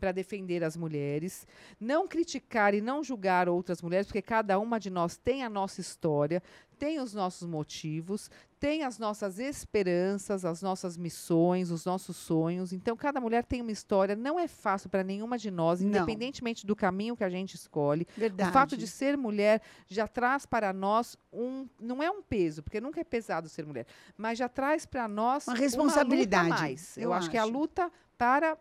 para 0.00 0.10
defender 0.12 0.64
as 0.64 0.76
mulheres, 0.76 1.46
não 1.78 2.08
criticar 2.08 2.74
e 2.74 2.80
não 2.80 3.04
julgar 3.04 3.48
outras 3.48 3.82
mulheres, 3.82 4.06
porque 4.06 4.22
cada 4.22 4.58
uma 4.58 4.80
de 4.80 4.90
nós 4.90 5.16
tem 5.16 5.44
a 5.44 5.50
nossa 5.50 5.80
história, 5.80 6.42
tem 6.80 6.98
os 6.98 7.12
nossos 7.12 7.46
motivos, 7.46 8.30
tem 8.58 8.84
as 8.84 8.98
nossas 8.98 9.38
esperanças, 9.38 10.46
as 10.46 10.62
nossas 10.62 10.96
missões, 10.96 11.70
os 11.70 11.84
nossos 11.84 12.16
sonhos. 12.16 12.72
Então, 12.72 12.96
cada 12.96 13.20
mulher 13.20 13.44
tem 13.44 13.60
uma 13.60 13.70
história. 13.70 14.16
Não 14.16 14.40
é 14.40 14.48
fácil 14.48 14.88
para 14.88 15.04
nenhuma 15.04 15.36
de 15.36 15.50
nós, 15.50 15.80
Não. 15.82 15.88
independentemente 15.88 16.66
do 16.66 16.74
caminho 16.74 17.14
que 17.14 17.22
a 17.22 17.28
gente 17.28 17.54
escolhe. 17.54 18.06
Verdade. 18.16 18.48
O 18.48 18.52
fato 18.52 18.76
de 18.78 18.86
ser 18.86 19.16
mulher 19.16 19.60
já 19.88 20.08
traz 20.08 20.46
para 20.46 20.72
nós 20.72 21.18
um. 21.30 21.68
Não 21.78 22.02
é 22.02 22.10
um 22.10 22.22
peso, 22.22 22.62
porque 22.62 22.80
nunca 22.80 22.98
é 22.98 23.04
pesado 23.04 23.46
ser 23.48 23.66
mulher, 23.66 23.86
mas 24.16 24.38
já 24.38 24.48
traz 24.48 24.86
para 24.86 25.06
nós 25.06 25.46
Uma 25.46 25.56
responsabilidade, 25.56 26.48
luta 26.48 26.56
a 26.56 26.62
mais. 26.62 26.96
Eu, 26.96 27.02
eu 27.04 27.12
acho, 27.12 27.30
que 27.30 27.36
é 27.36 27.40
a 27.40 27.44
acho. 27.44 27.52
luta 27.52 27.92
para 28.16 28.56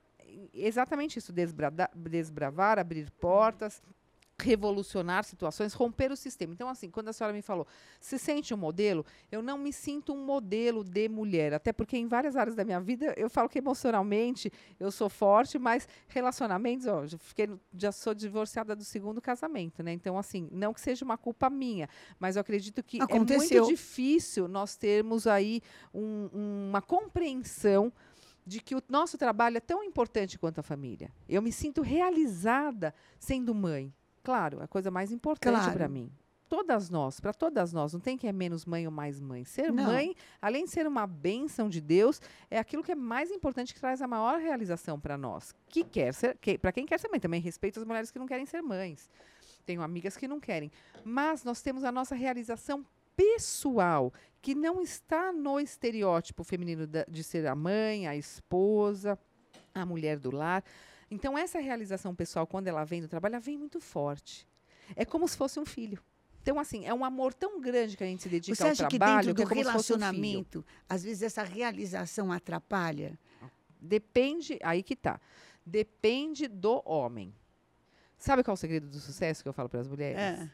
exatamente 0.53 1.17
isso: 1.19 1.31
desbrada- 1.33 1.89
desbravar, 1.95 2.79
abrir 2.79 3.09
portas. 3.11 3.81
Revolucionar 4.41 5.25
situações, 5.25 5.73
romper 5.73 6.13
o 6.13 6.15
sistema. 6.15 6.53
Então, 6.53 6.69
assim, 6.69 6.89
quando 6.89 7.09
a 7.09 7.13
senhora 7.13 7.33
me 7.33 7.41
falou, 7.41 7.67
se 7.99 8.17
sente 8.17 8.53
um 8.53 8.57
modelo, 8.57 9.05
eu 9.29 9.41
não 9.41 9.57
me 9.57 9.73
sinto 9.73 10.13
um 10.13 10.23
modelo 10.25 10.81
de 10.81 11.09
mulher. 11.09 11.53
Até 11.53 11.73
porque 11.73 11.97
em 11.97 12.07
várias 12.07 12.37
áreas 12.37 12.55
da 12.55 12.63
minha 12.63 12.79
vida 12.79 13.13
eu 13.17 13.29
falo 13.29 13.49
que 13.49 13.57
emocionalmente 13.57 14.49
eu 14.79 14.93
sou 14.93 15.09
forte, 15.09 15.59
mas 15.59 15.89
relacionamentos, 16.07 16.87
ó, 16.87 17.05
já, 17.05 17.17
fiquei, 17.17 17.49
já 17.77 17.91
sou 17.91 18.13
divorciada 18.13 18.73
do 18.77 18.83
segundo 18.85 19.19
casamento, 19.19 19.83
né? 19.83 19.91
Então, 19.91 20.17
assim, 20.17 20.47
não 20.53 20.73
que 20.73 20.79
seja 20.79 21.03
uma 21.03 21.17
culpa 21.17 21.49
minha, 21.49 21.89
mas 22.17 22.37
eu 22.37 22.39
acredito 22.39 22.81
que 22.81 23.01
é 23.01 23.03
Aconteceu. 23.03 23.63
muito 23.63 23.69
difícil 23.75 24.47
nós 24.47 24.77
termos 24.77 25.27
aí 25.27 25.61
um- 25.93 26.69
uma 26.69 26.81
compreensão 26.81 27.91
de 28.49 28.59
que 28.59 28.75
o 28.75 28.81
nosso 28.89 29.15
trabalho 29.15 29.57
é 29.57 29.59
tão 29.59 29.83
importante 29.83 30.39
quanto 30.39 30.59
a 30.59 30.63
família. 30.63 31.11
Eu 31.27 31.39
me 31.41 31.51
sinto 31.51 31.83
realizada 31.83 32.93
sendo 33.19 33.53
mãe. 33.53 33.93
Claro, 34.23 34.59
é 34.59 34.63
a 34.63 34.67
coisa 34.67 34.89
mais 34.89 35.11
importante 35.11 35.53
Claro. 35.59 35.73
para 35.73 35.87
mim. 35.87 36.11
Todas 36.49 36.89
nós, 36.89 37.19
para 37.19 37.31
todas 37.31 37.71
nós, 37.71 37.93
não 37.93 37.99
tem 37.99 38.17
que 38.17 38.25
é 38.27 38.33
menos 38.33 38.65
mãe 38.65 38.87
ou 38.87 38.91
mais 38.91 39.19
mãe. 39.19 39.45
Ser 39.45 39.71
Não. 39.71 39.83
mãe, 39.83 40.15
além 40.41 40.65
de 40.65 40.71
ser 40.71 40.87
uma 40.87 41.05
bênção 41.05 41.69
de 41.69 41.79
Deus, 41.79 42.19
é 42.49 42.57
aquilo 42.57 42.81
que 42.83 42.91
é 42.91 42.95
mais 42.95 43.29
importante, 43.29 43.71
que 43.71 43.79
traz 43.79 44.01
a 44.01 44.07
maior 44.07 44.39
realização 44.39 44.99
para 44.99 45.15
nós. 45.15 45.53
Que 45.67 45.83
quer 45.83 46.11
ser, 46.11 46.35
que, 46.39 46.57
para 46.57 46.71
quem 46.71 46.87
quer 46.87 46.99
ser 46.99 47.07
mãe, 47.09 47.19
também 47.19 47.39
respeito 47.39 47.79
as 47.79 47.85
mulheres 47.85 48.09
que 48.09 48.17
não 48.17 48.25
querem 48.25 48.47
ser 48.47 48.63
mães. 48.63 49.07
Tenho 49.63 49.83
amigas 49.83 50.17
que 50.17 50.27
não 50.27 50.39
querem. 50.39 50.71
Mas 51.05 51.43
nós 51.43 51.61
temos 51.61 51.83
a 51.83 51.91
nossa 51.91 52.15
realização 52.15 52.83
pessoal, 53.19 54.13
que 54.41 54.55
não 54.55 54.81
está 54.81 55.33
no 55.33 55.59
estereótipo 55.59 56.43
feminino 56.43 56.87
da- 56.87 57.05
de 57.07 57.21
ser 57.23 57.45
a 57.47 57.53
mãe, 57.55 58.07
a 58.07 58.15
esposa, 58.15 59.19
a 59.73 59.85
mulher 59.85 60.17
do 60.17 60.31
lar. 60.31 60.63
Então, 61.11 61.37
essa 61.37 61.59
realização 61.59 62.15
pessoal, 62.15 62.47
quando 62.47 62.67
ela 62.67 62.85
vem 62.85 63.01
do 63.01 63.07
trabalho, 63.09 63.35
ela 63.35 63.41
vem 63.41 63.57
muito 63.57 63.79
forte. 63.81 64.47
É 64.95 65.03
como 65.03 65.27
se 65.27 65.35
fosse 65.35 65.59
um 65.59 65.65
filho. 65.65 66.01
Então, 66.41 66.57
assim, 66.57 66.85
é 66.85 66.93
um 66.93 67.03
amor 67.03 67.33
tão 67.33 67.59
grande 67.59 67.97
que 67.97 68.03
a 68.03 68.07
gente 68.07 68.23
se 68.23 68.29
dedica 68.29 68.55
Você 68.55 68.63
ao 68.63 68.69
acha 68.71 68.87
que 68.87 68.97
trabalho, 68.97 69.27
dentro 69.27 69.35
que 69.35 69.43
do 69.43 69.43
é 69.43 69.49
como 69.49 69.65
se 69.65 69.71
fosse 69.73 69.93
um 69.93 69.97
relacionamento, 69.97 70.65
às 70.87 71.03
vezes 71.03 71.21
essa 71.23 71.43
realização 71.43 72.31
atrapalha? 72.31 73.19
Depende, 73.81 74.57
aí 74.63 74.81
que 74.81 74.95
tá. 74.95 75.19
Depende 75.65 76.47
do 76.47 76.81
homem. 76.85 77.33
Sabe 78.17 78.43
qual 78.43 78.53
é 78.53 78.55
o 78.55 78.57
segredo 78.57 78.87
do 78.87 78.99
sucesso 78.99 79.43
que 79.43 79.49
eu 79.49 79.53
falo 79.53 79.67
para 79.69 79.79
as 79.81 79.87
mulheres? 79.87 80.17
É. 80.19 80.49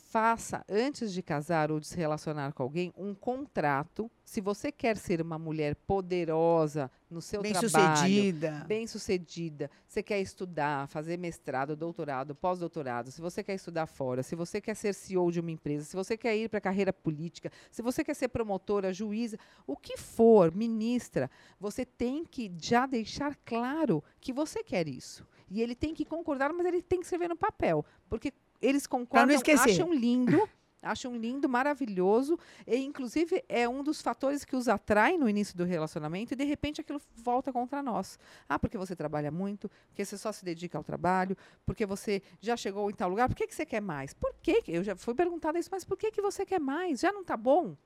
Faça, 0.00 0.64
antes 0.68 1.12
de 1.12 1.22
casar 1.22 1.70
ou 1.70 1.80
de 1.80 1.86
se 1.86 1.96
relacionar 1.96 2.52
com 2.52 2.62
alguém, 2.62 2.92
um 2.96 3.14
contrato 3.14 4.10
se 4.24 4.40
você 4.40 4.72
quer 4.72 4.96
ser 4.96 5.22
uma 5.22 5.38
mulher 5.38 5.76
poderosa 5.76 6.90
no 7.08 7.22
seu 7.22 7.40
Bem 7.40 7.52
trabalho, 7.52 7.96
sucedida. 7.96 8.64
bem 8.66 8.84
sucedida, 8.86 9.70
você 9.86 10.02
quer 10.02 10.20
estudar, 10.20 10.88
fazer 10.88 11.16
mestrado, 11.16 11.76
doutorado, 11.76 12.34
pós-doutorado, 12.34 13.12
se 13.12 13.20
você 13.20 13.44
quer 13.44 13.54
estudar 13.54 13.86
fora, 13.86 14.24
se 14.24 14.34
você 14.34 14.60
quer 14.60 14.74
ser 14.74 14.92
CEO 14.92 15.30
de 15.30 15.38
uma 15.38 15.52
empresa, 15.52 15.84
se 15.84 15.94
você 15.94 16.16
quer 16.16 16.36
ir 16.36 16.48
para 16.48 16.58
a 16.58 16.60
carreira 16.60 16.92
política, 16.92 17.52
se 17.70 17.82
você 17.82 18.02
quer 18.02 18.14
ser 18.14 18.28
promotora, 18.28 18.92
juíza, 18.92 19.38
o 19.64 19.76
que 19.76 19.96
for, 19.96 20.52
ministra, 20.52 21.30
você 21.60 21.84
tem 21.86 22.24
que 22.24 22.52
já 22.60 22.84
deixar 22.84 23.36
claro 23.44 24.02
que 24.20 24.32
você 24.32 24.64
quer 24.64 24.88
isso. 24.88 25.24
E 25.48 25.62
ele 25.62 25.76
tem 25.76 25.94
que 25.94 26.04
concordar, 26.04 26.52
mas 26.52 26.66
ele 26.66 26.82
tem 26.82 26.98
que 26.98 27.06
escrever 27.06 27.28
no 27.28 27.36
papel, 27.36 27.84
porque 28.08 28.32
eles 28.60 28.86
concordam, 28.86 29.26
acham 29.72 29.92
lindo. 29.94 30.48
Acham 30.82 31.16
lindo, 31.16 31.48
maravilhoso. 31.48 32.38
E, 32.64 32.76
inclusive, 32.76 33.42
é 33.48 33.68
um 33.68 33.82
dos 33.82 34.00
fatores 34.00 34.44
que 34.44 34.54
os 34.54 34.68
atrai 34.68 35.16
no 35.18 35.28
início 35.28 35.56
do 35.56 35.64
relacionamento 35.64 36.32
e, 36.32 36.36
de 36.36 36.44
repente, 36.44 36.80
aquilo 36.80 37.00
volta 37.16 37.52
contra 37.52 37.82
nós. 37.82 38.16
Ah, 38.48 38.56
porque 38.56 38.78
você 38.78 38.94
trabalha 38.94 39.32
muito, 39.32 39.68
porque 39.88 40.04
você 40.04 40.16
só 40.16 40.30
se 40.30 40.44
dedica 40.44 40.78
ao 40.78 40.84
trabalho, 40.84 41.36
porque 41.64 41.84
você 41.84 42.22
já 42.40 42.56
chegou 42.56 42.88
em 42.88 42.94
tal 42.94 43.08
lugar. 43.10 43.28
Por 43.28 43.34
que, 43.34 43.48
que 43.48 43.54
você 43.54 43.66
quer 43.66 43.80
mais? 43.82 44.14
Por 44.14 44.32
que? 44.40 44.62
que- 44.62 44.70
Eu 44.72 44.84
já 44.84 44.94
fui 44.94 45.14
perguntada 45.14 45.58
isso, 45.58 45.70
mas 45.72 45.82
por 45.82 45.96
que, 45.96 46.12
que 46.12 46.22
você 46.22 46.46
quer 46.46 46.60
mais? 46.60 47.00
Já 47.00 47.10
não 47.10 47.22
está 47.22 47.36
bom? 47.36 47.76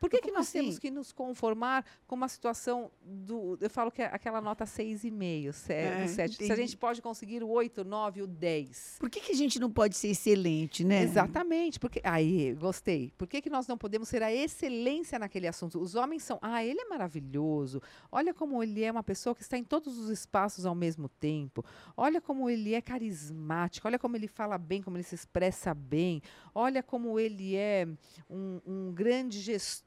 Por 0.00 0.10
que, 0.10 0.20
que 0.20 0.30
nós 0.30 0.48
assim? 0.48 0.60
temos 0.60 0.78
que 0.78 0.90
nos 0.90 1.12
conformar 1.12 1.84
com 2.06 2.14
uma 2.14 2.28
situação 2.28 2.90
do. 3.02 3.58
Eu 3.60 3.70
falo 3.70 3.90
que 3.90 4.02
é 4.02 4.06
aquela 4.06 4.40
nota 4.40 4.64
6,5, 4.64 5.48
É, 5.70 6.06
7. 6.06 6.44
Se 6.46 6.52
a 6.52 6.56
gente 6.56 6.76
pode 6.76 7.00
conseguir 7.02 7.42
o 7.42 7.48
8, 7.48 7.84
9, 7.84 8.22
o 8.22 8.26
10. 8.26 8.96
Por 9.00 9.10
que, 9.10 9.20
que 9.20 9.32
a 9.32 9.34
gente 9.34 9.58
não 9.58 9.70
pode 9.70 9.96
ser 9.96 10.08
excelente, 10.08 10.84
né? 10.84 11.02
Exatamente. 11.02 11.78
Porque, 11.80 12.00
aí, 12.04 12.54
gostei. 12.54 13.12
Por 13.16 13.26
que, 13.26 13.40
que 13.40 13.50
nós 13.50 13.66
não 13.66 13.78
podemos 13.78 14.08
ser 14.08 14.22
a 14.22 14.32
excelência 14.32 15.18
naquele 15.18 15.46
assunto? 15.46 15.80
Os 15.80 15.94
homens 15.94 16.22
são, 16.22 16.38
ah, 16.42 16.64
ele 16.64 16.80
é 16.80 16.84
maravilhoso. 16.88 17.80
Olha 18.10 18.34
como 18.34 18.62
ele 18.62 18.82
é 18.82 18.90
uma 18.90 19.02
pessoa 19.02 19.34
que 19.34 19.42
está 19.42 19.56
em 19.56 19.64
todos 19.64 19.98
os 19.98 20.10
espaços 20.10 20.66
ao 20.66 20.74
mesmo 20.74 21.08
tempo. 21.08 21.64
Olha 21.96 22.20
como 22.20 22.48
ele 22.48 22.74
é 22.74 22.80
carismático. 22.80 23.86
Olha 23.86 23.98
como 23.98 24.16
ele 24.16 24.28
fala 24.28 24.58
bem, 24.58 24.82
como 24.82 24.96
ele 24.96 25.04
se 25.04 25.14
expressa 25.14 25.74
bem. 25.74 26.22
Olha 26.54 26.82
como 26.82 27.18
ele 27.18 27.56
é 27.56 27.86
um, 28.28 28.60
um 28.66 28.92
grande 28.92 29.40
gestor. 29.40 29.85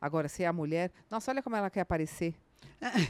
Agora, 0.00 0.28
se 0.28 0.44
é 0.44 0.46
a 0.46 0.52
mulher, 0.52 0.92
nossa, 1.10 1.30
olha 1.30 1.42
como 1.42 1.56
ela 1.56 1.70
quer 1.70 1.80
aparecer. 1.80 2.34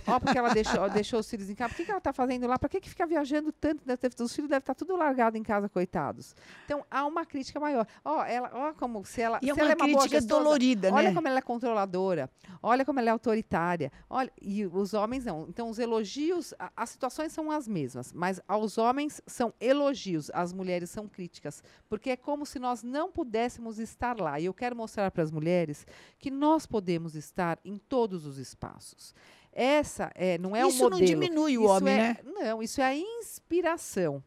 Ó, 0.06 0.18
porque 0.18 0.38
ela 0.38 0.52
deixou, 0.54 0.88
deixou 0.90 1.20
os 1.20 1.28
filhos 1.28 1.50
em 1.50 1.54
casa. 1.54 1.70
Por 1.70 1.76
que, 1.76 1.84
que 1.84 1.90
ela 1.90 1.98
está 1.98 2.12
fazendo 2.12 2.46
lá? 2.46 2.58
Para 2.58 2.68
que, 2.68 2.80
que 2.80 2.88
fica 2.88 3.06
viajando 3.06 3.52
tanto? 3.52 3.82
Os 4.22 4.34
filhos 4.34 4.48
devem 4.48 4.60
estar 4.60 4.74
tudo 4.74 4.96
largado 4.96 5.36
em 5.36 5.42
casa, 5.42 5.68
coitados. 5.68 6.34
Então, 6.64 6.84
há 6.90 7.04
uma 7.06 7.26
crítica 7.26 7.60
maior. 7.60 7.86
Ó, 8.04 8.24
ela, 8.24 8.50
ó 8.54 8.72
como 8.72 9.04
se 9.04 9.20
ela, 9.20 9.38
E 9.42 9.50
é 9.50 9.54
se 9.54 9.60
uma 9.60 9.64
ela 9.64 9.72
é 9.72 9.76
uma 9.76 9.84
crítica 9.84 10.08
gestora, 10.20 10.42
dolorida, 10.44 10.92
Olha 10.92 11.08
né? 11.10 11.14
como 11.14 11.28
ela 11.28 11.38
é 11.38 11.42
controladora. 11.42 12.30
Olha 12.62 12.84
como 12.84 12.98
ela 12.98 13.10
é 13.10 13.12
autoritária. 13.12 13.92
Olha, 14.08 14.32
e 14.40 14.64
os 14.66 14.94
homens 14.94 15.24
não. 15.26 15.46
Então, 15.48 15.68
os 15.68 15.78
elogios, 15.78 16.54
a- 16.58 16.72
as 16.76 16.90
situações 16.90 17.32
são 17.32 17.50
as 17.50 17.68
mesmas, 17.68 18.12
mas 18.12 18.40
aos 18.48 18.78
homens 18.78 19.20
são 19.26 19.52
elogios, 19.60 20.30
às 20.32 20.52
mulheres 20.52 20.88
são 20.90 21.06
críticas. 21.06 21.62
Porque 21.88 22.10
é 22.10 22.16
como 22.16 22.46
se 22.46 22.58
nós 22.58 22.82
não 22.82 23.10
pudéssemos 23.12 23.78
estar 23.78 24.18
lá. 24.18 24.40
E 24.40 24.46
eu 24.46 24.54
quero 24.54 24.74
mostrar 24.74 25.10
para 25.10 25.22
as 25.22 25.30
mulheres 25.30 25.86
que 26.18 26.30
nós 26.30 26.64
podemos 26.66 27.14
estar 27.14 27.58
em 27.64 27.76
todos 27.76 28.24
os 28.24 28.38
espaços. 28.38 29.14
Essa 29.60 30.12
é, 30.14 30.38
não 30.38 30.54
é 30.54 30.64
o 30.64 30.68
Isso 30.68 30.84
modelo. 30.84 31.00
não 31.00 31.06
diminui 31.06 31.58
o 31.58 31.62
Isso 31.64 31.72
homem, 31.72 31.94
é- 31.94 31.98
né? 31.98 32.16
Não, 32.24 32.62
isso 32.62 32.80
é 32.80 32.84
a 32.84 32.94
inspiração. 32.94 34.22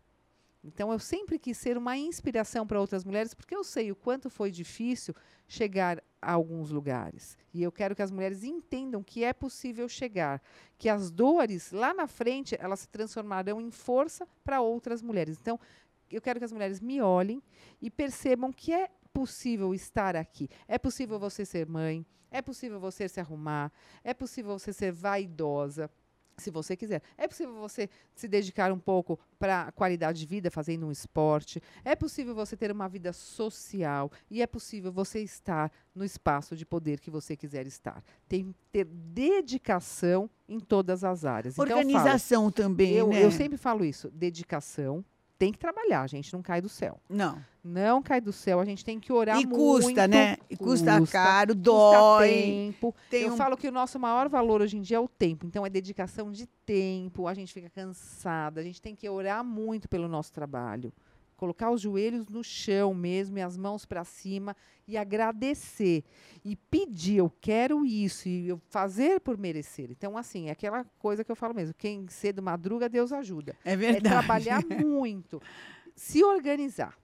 Então, 0.63 0.91
eu 0.91 0.99
sempre 0.99 1.39
quis 1.39 1.57
ser 1.57 1.77
uma 1.77 1.97
inspiração 1.97 2.67
para 2.67 2.79
outras 2.79 3.03
mulheres, 3.03 3.33
porque 3.33 3.55
eu 3.55 3.63
sei 3.63 3.91
o 3.91 3.95
quanto 3.95 4.29
foi 4.29 4.51
difícil 4.51 5.15
chegar 5.47 6.03
a 6.21 6.33
alguns 6.33 6.69
lugares. 6.69 7.35
E 7.53 7.63
eu 7.63 7.71
quero 7.71 7.95
que 7.95 8.01
as 8.01 8.11
mulheres 8.11 8.43
entendam 8.43 9.01
que 9.01 9.23
é 9.23 9.33
possível 9.33 9.87
chegar, 9.89 10.39
que 10.77 10.87
as 10.89 11.09
dores 11.09 11.71
lá 11.71 11.93
na 11.93 12.05
frente, 12.07 12.55
elas 12.59 12.81
se 12.81 12.89
transformarão 12.89 13.59
em 13.59 13.71
força 13.71 14.27
para 14.43 14.61
outras 14.61 15.01
mulheres. 15.01 15.37
Então, 15.41 15.59
eu 16.11 16.21
quero 16.21 16.39
que 16.39 16.45
as 16.45 16.51
mulheres 16.51 16.79
me 16.79 17.01
olhem 17.01 17.41
e 17.81 17.89
percebam 17.89 18.51
que 18.51 18.71
é 18.73 18.89
possível 19.13 19.73
estar 19.73 20.15
aqui. 20.15 20.49
É 20.67 20.77
possível 20.77 21.19
você 21.19 21.45
ser 21.45 21.67
mãe, 21.67 22.05
é 22.29 22.41
possível 22.41 22.79
você 22.79 23.07
se 23.07 23.19
arrumar, 23.19 23.71
é 24.03 24.13
possível 24.13 24.57
você 24.57 24.71
ser 24.71 24.91
vaidosa, 24.91 25.89
se 26.41 26.49
você 26.49 26.75
quiser. 26.75 27.01
É 27.17 27.27
possível 27.27 27.53
você 27.55 27.89
se 28.15 28.27
dedicar 28.27 28.71
um 28.71 28.79
pouco 28.79 29.19
para 29.39 29.63
a 29.63 29.71
qualidade 29.71 30.19
de 30.19 30.25
vida 30.25 30.49
fazendo 30.51 30.87
um 30.87 30.91
esporte. 30.91 31.61
É 31.85 31.95
possível 31.95 32.35
você 32.35 32.57
ter 32.57 32.71
uma 32.71 32.89
vida 32.89 33.13
social 33.13 34.11
e 34.29 34.41
é 34.41 34.47
possível 34.47 34.91
você 34.91 35.21
estar 35.21 35.71
no 35.93 36.03
espaço 36.03 36.55
de 36.55 36.65
poder 36.65 36.99
que 36.99 37.11
você 37.11 37.35
quiser 37.35 37.67
estar. 37.67 38.03
Tem 38.27 38.51
que 38.51 38.55
ter 38.71 38.85
dedicação 38.85 40.29
em 40.49 40.59
todas 40.59 41.03
as 41.03 41.23
áreas. 41.23 41.53
Então, 41.53 41.65
eu 41.65 41.69
falo, 41.69 41.79
Organização 41.79 42.51
também, 42.51 42.93
eu, 42.93 43.07
né? 43.07 43.23
eu 43.23 43.31
sempre 43.31 43.57
falo 43.57 43.85
isso, 43.85 44.09
dedicação. 44.09 45.05
Tem 45.41 45.51
que 45.51 45.57
trabalhar, 45.57 46.07
gente, 46.07 46.31
não 46.33 46.43
cai 46.43 46.61
do 46.61 46.69
céu. 46.69 46.99
Não. 47.09 47.43
Não 47.63 47.99
cai 47.99 48.21
do 48.21 48.31
céu, 48.31 48.59
a 48.59 48.65
gente 48.65 48.85
tem 48.85 48.99
que 48.99 49.11
orar 49.11 49.39
E 49.41 49.43
muito. 49.47 49.57
custa, 49.57 50.07
né? 50.07 50.37
E 50.47 50.55
custa, 50.55 51.03
caro, 51.07 51.55
custa 51.55 51.63
dói. 51.63 52.29
tempo. 52.29 52.95
Tem 53.09 53.23
eu 53.23 53.33
um- 53.33 53.37
falo 53.37 53.57
que 53.57 53.67
o 53.67 53.71
nosso 53.71 53.97
maior 53.99 54.29
valor 54.29 54.61
hoje 54.61 54.77
em 54.77 54.81
dia 54.81 54.97
é 54.97 54.99
o 54.99 55.07
tempo. 55.07 55.47
Então, 55.47 55.65
é 55.65 55.69
dedicação 55.71 56.31
de 56.31 56.45
tempo. 56.63 57.25
A 57.27 57.33
gente 57.33 57.51
fica 57.51 57.71
cansada. 57.71 58.61
A 58.61 58.63
gente 58.63 58.79
tem 58.79 58.95
que 58.95 59.09
orar 59.09 59.43
muito 59.43 59.89
pelo 59.89 60.07
nosso 60.07 60.31
trabalho. 60.31 60.93
Colocar 61.41 61.71
os 61.71 61.81
joelhos 61.81 62.27
no 62.27 62.43
chão 62.43 62.93
mesmo 62.93 63.35
e 63.39 63.41
as 63.41 63.57
mãos 63.57 63.83
para 63.83 64.03
cima 64.03 64.55
e 64.87 64.95
agradecer. 64.95 66.03
E 66.45 66.55
pedir, 66.55 67.17
eu 67.17 67.31
quero 67.41 67.83
isso. 67.83 68.29
E 68.29 68.49
eu 68.49 68.61
fazer 68.69 69.19
por 69.21 69.39
merecer. 69.39 69.89
Então, 69.89 70.15
assim, 70.15 70.49
é 70.49 70.51
aquela 70.51 70.83
coisa 70.99 71.23
que 71.23 71.31
eu 71.31 71.35
falo 71.35 71.55
mesmo. 71.55 71.73
Quem 71.73 72.07
cedo 72.09 72.43
madruga, 72.43 72.87
Deus 72.87 73.11
ajuda. 73.11 73.55
É 73.65 73.73
É 73.73 73.75
verdade. 73.75 74.03
trabalhar 74.03 74.61
muito. 74.85 75.41
Se 75.95 76.23
organizar. 76.23 76.95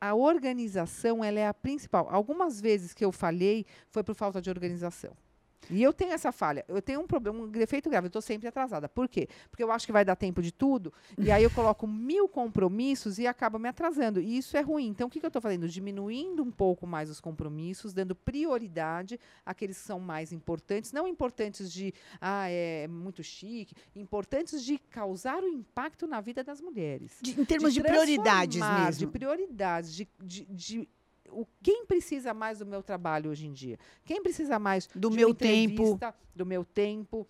A 0.00 0.14
organização 0.14 1.24
ela 1.24 1.40
é 1.40 1.48
a 1.48 1.52
principal. 1.54 2.06
Algumas 2.08 2.60
vezes 2.60 2.94
que 2.94 3.04
eu 3.04 3.10
falhei 3.10 3.66
foi 3.90 4.04
por 4.04 4.14
falta 4.14 4.40
de 4.40 4.48
organização. 4.48 5.12
E 5.72 5.82
eu 5.82 5.92
tenho 5.92 6.12
essa 6.12 6.30
falha. 6.30 6.64
Eu 6.68 6.80
tenho 6.82 7.00
um 7.00 7.06
problema, 7.06 7.40
um 7.40 7.48
defeito 7.48 7.88
grave. 7.90 8.06
Eu 8.06 8.08
estou 8.08 8.22
sempre 8.22 8.46
atrasada. 8.48 8.88
Por 8.88 9.08
quê? 9.08 9.28
Porque 9.50 9.62
eu 9.62 9.72
acho 9.72 9.86
que 9.86 9.92
vai 9.92 10.04
dar 10.04 10.14
tempo 10.16 10.42
de 10.42 10.52
tudo. 10.52 10.92
E 11.18 11.30
aí 11.30 11.42
eu 11.42 11.50
coloco 11.50 11.86
mil 11.86 12.28
compromissos 12.28 13.18
e 13.18 13.26
acaba 13.26 13.58
me 13.58 13.68
atrasando. 13.68 14.20
E 14.20 14.36
isso 14.36 14.56
é 14.56 14.60
ruim. 14.60 14.86
Então, 14.88 15.08
o 15.08 15.10
que, 15.10 15.18
que 15.20 15.26
eu 15.26 15.28
estou 15.28 15.42
fazendo? 15.42 15.68
Diminuindo 15.68 16.42
um 16.42 16.50
pouco 16.50 16.86
mais 16.86 17.08
os 17.10 17.20
compromissos, 17.20 17.92
dando 17.92 18.14
prioridade 18.14 19.18
àqueles 19.44 19.78
que 19.78 19.84
são 19.86 19.98
mais 19.98 20.32
importantes. 20.32 20.92
Não 20.92 21.08
importantes 21.08 21.72
de, 21.72 21.92
ah, 22.20 22.48
é 22.48 22.86
muito 22.88 23.22
chique. 23.22 23.74
Importantes 23.96 24.64
de 24.64 24.78
causar 24.78 25.42
o 25.42 25.48
impacto 25.48 26.06
na 26.06 26.20
vida 26.20 26.42
das 26.44 26.60
mulheres 26.60 27.18
De- 27.22 27.40
em 27.40 27.44
termos 27.44 27.72
de, 27.72 27.80
prioridades 27.82 28.56
transformar, 28.58 28.84
mesmo. 28.86 28.98
De 29.00 29.06
prioridades, 29.06 29.94
de, 29.94 30.08
de, 30.22 30.44
de 30.46 30.88
o, 31.32 31.46
quem 31.62 31.86
precisa 31.86 32.32
mais 32.34 32.58
do 32.58 32.66
meu 32.66 32.82
trabalho 32.82 33.30
hoje 33.30 33.46
em 33.46 33.52
dia? 33.52 33.78
Quem 34.04 34.22
precisa 34.22 34.58
mais 34.58 34.88
Do 34.94 35.10
meu 35.10 35.34
tempo. 35.34 35.98
Do 36.34 36.46
meu 36.46 36.64
tempo. 36.64 37.26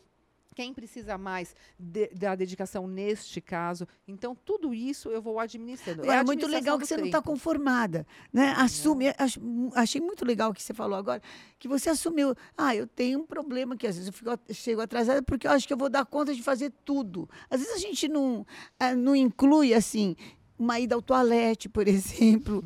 Quem 0.55 0.75
precisa 0.75 1.17
mais 1.17 1.57
de- 1.79 2.09
da 2.09 2.35
dedicação 2.35 2.87
neste 2.87 3.41
caso? 3.41 3.89
Então, 4.07 4.35
tudo 4.35 4.75
isso 4.75 5.09
eu 5.09 5.23
vou 5.23 5.41
administrando. 5.41 6.05
É, 6.05 6.19
a 6.19 6.23
muito 6.23 6.47
legal 6.47 6.79
que 6.79 6.85
você 6.85 6.95
não 6.99 7.07
está 7.07 7.23
tempo. 7.23 7.31
conformada, 7.31 8.07
né? 8.31 8.53
Assume, 8.59 9.09
ach- 9.17 9.39
achei 9.75 9.99
muito 9.99 10.27
legal 10.27 10.51
o 10.51 10.55
que 10.55 10.63
você 10.63 10.75
falou 10.75 10.99
agora, 10.99 11.23
que 11.59 11.67
você 11.67 11.89
assumiu, 11.89 12.35
ah, 12.55 12.77
eu 12.77 12.87
tenho 12.87 13.21
um 13.21 13.27
problema 13.27 13.79
que 13.79 13.87
às 13.87 13.95
vezes 13.97 14.09
eu 14.09 14.13
fico, 14.13 14.31
chego 14.53 14.83
atrasada 14.83 15.23
porque 15.23 15.47
eu 15.47 15.53
acho 15.53 15.67
que 15.67 15.73
eu 15.73 15.79
vou 15.79 15.89
dar 15.89 16.05
conta 16.05 16.35
de 16.35 16.43
fazer 16.43 16.71
tudo. 16.85 17.27
Às 17.49 17.61
vezes 17.61 17.75
a 17.75 17.79
gente 17.79 18.07
não, 18.07 18.47
ah, 18.79 18.95
não 18.95 19.17
inclui, 19.17 19.73
assim, 19.73 20.15
uma 20.59 20.79
ida 20.79 20.95
ao 20.95 21.03
toalete, 21.03 21.69
por 21.69 21.87
exemplo, 21.89 22.63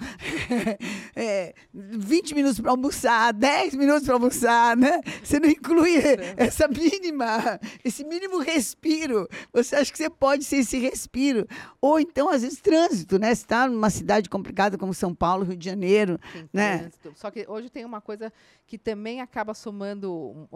é, 1.14 1.54
20 1.72 2.34
minutos 2.34 2.60
para 2.60 2.70
almoçar, 2.70 3.32
10 3.32 3.74
minutos 3.74 4.04
para 4.04 4.14
almoçar, 4.14 4.76
né? 4.76 5.00
Você 5.22 5.40
não 5.40 5.48
inclui 5.48 5.96
essa 6.36 6.68
mínima, 6.68 7.58
esse 7.84 8.04
mínimo 8.04 8.38
respiro. 8.38 9.28
Você 9.52 9.76
acha 9.76 9.90
que 9.90 9.98
você 9.98 10.10
pode 10.10 10.44
ser 10.44 10.58
esse 10.58 10.78
respiro. 10.78 11.46
Ou 11.80 11.98
então, 11.98 12.28
às 12.28 12.42
vezes, 12.42 12.60
trânsito, 12.60 13.18
né? 13.18 13.34
Você 13.34 13.42
está 13.42 13.68
numa 13.68 13.90
cidade 13.90 14.28
complicada 14.28 14.76
como 14.76 14.92
São 14.92 15.14
Paulo, 15.14 15.44
Rio 15.44 15.56
de 15.56 15.64
Janeiro. 15.64 16.18
Tem 16.32 16.48
né? 16.52 16.78
trânsito. 16.78 17.12
Só 17.14 17.30
que 17.30 17.46
hoje 17.48 17.70
tem 17.70 17.84
uma 17.84 18.00
coisa 18.00 18.32
que 18.66 18.76
também 18.78 19.20
acaba 19.20 19.54
somando, 19.54 20.48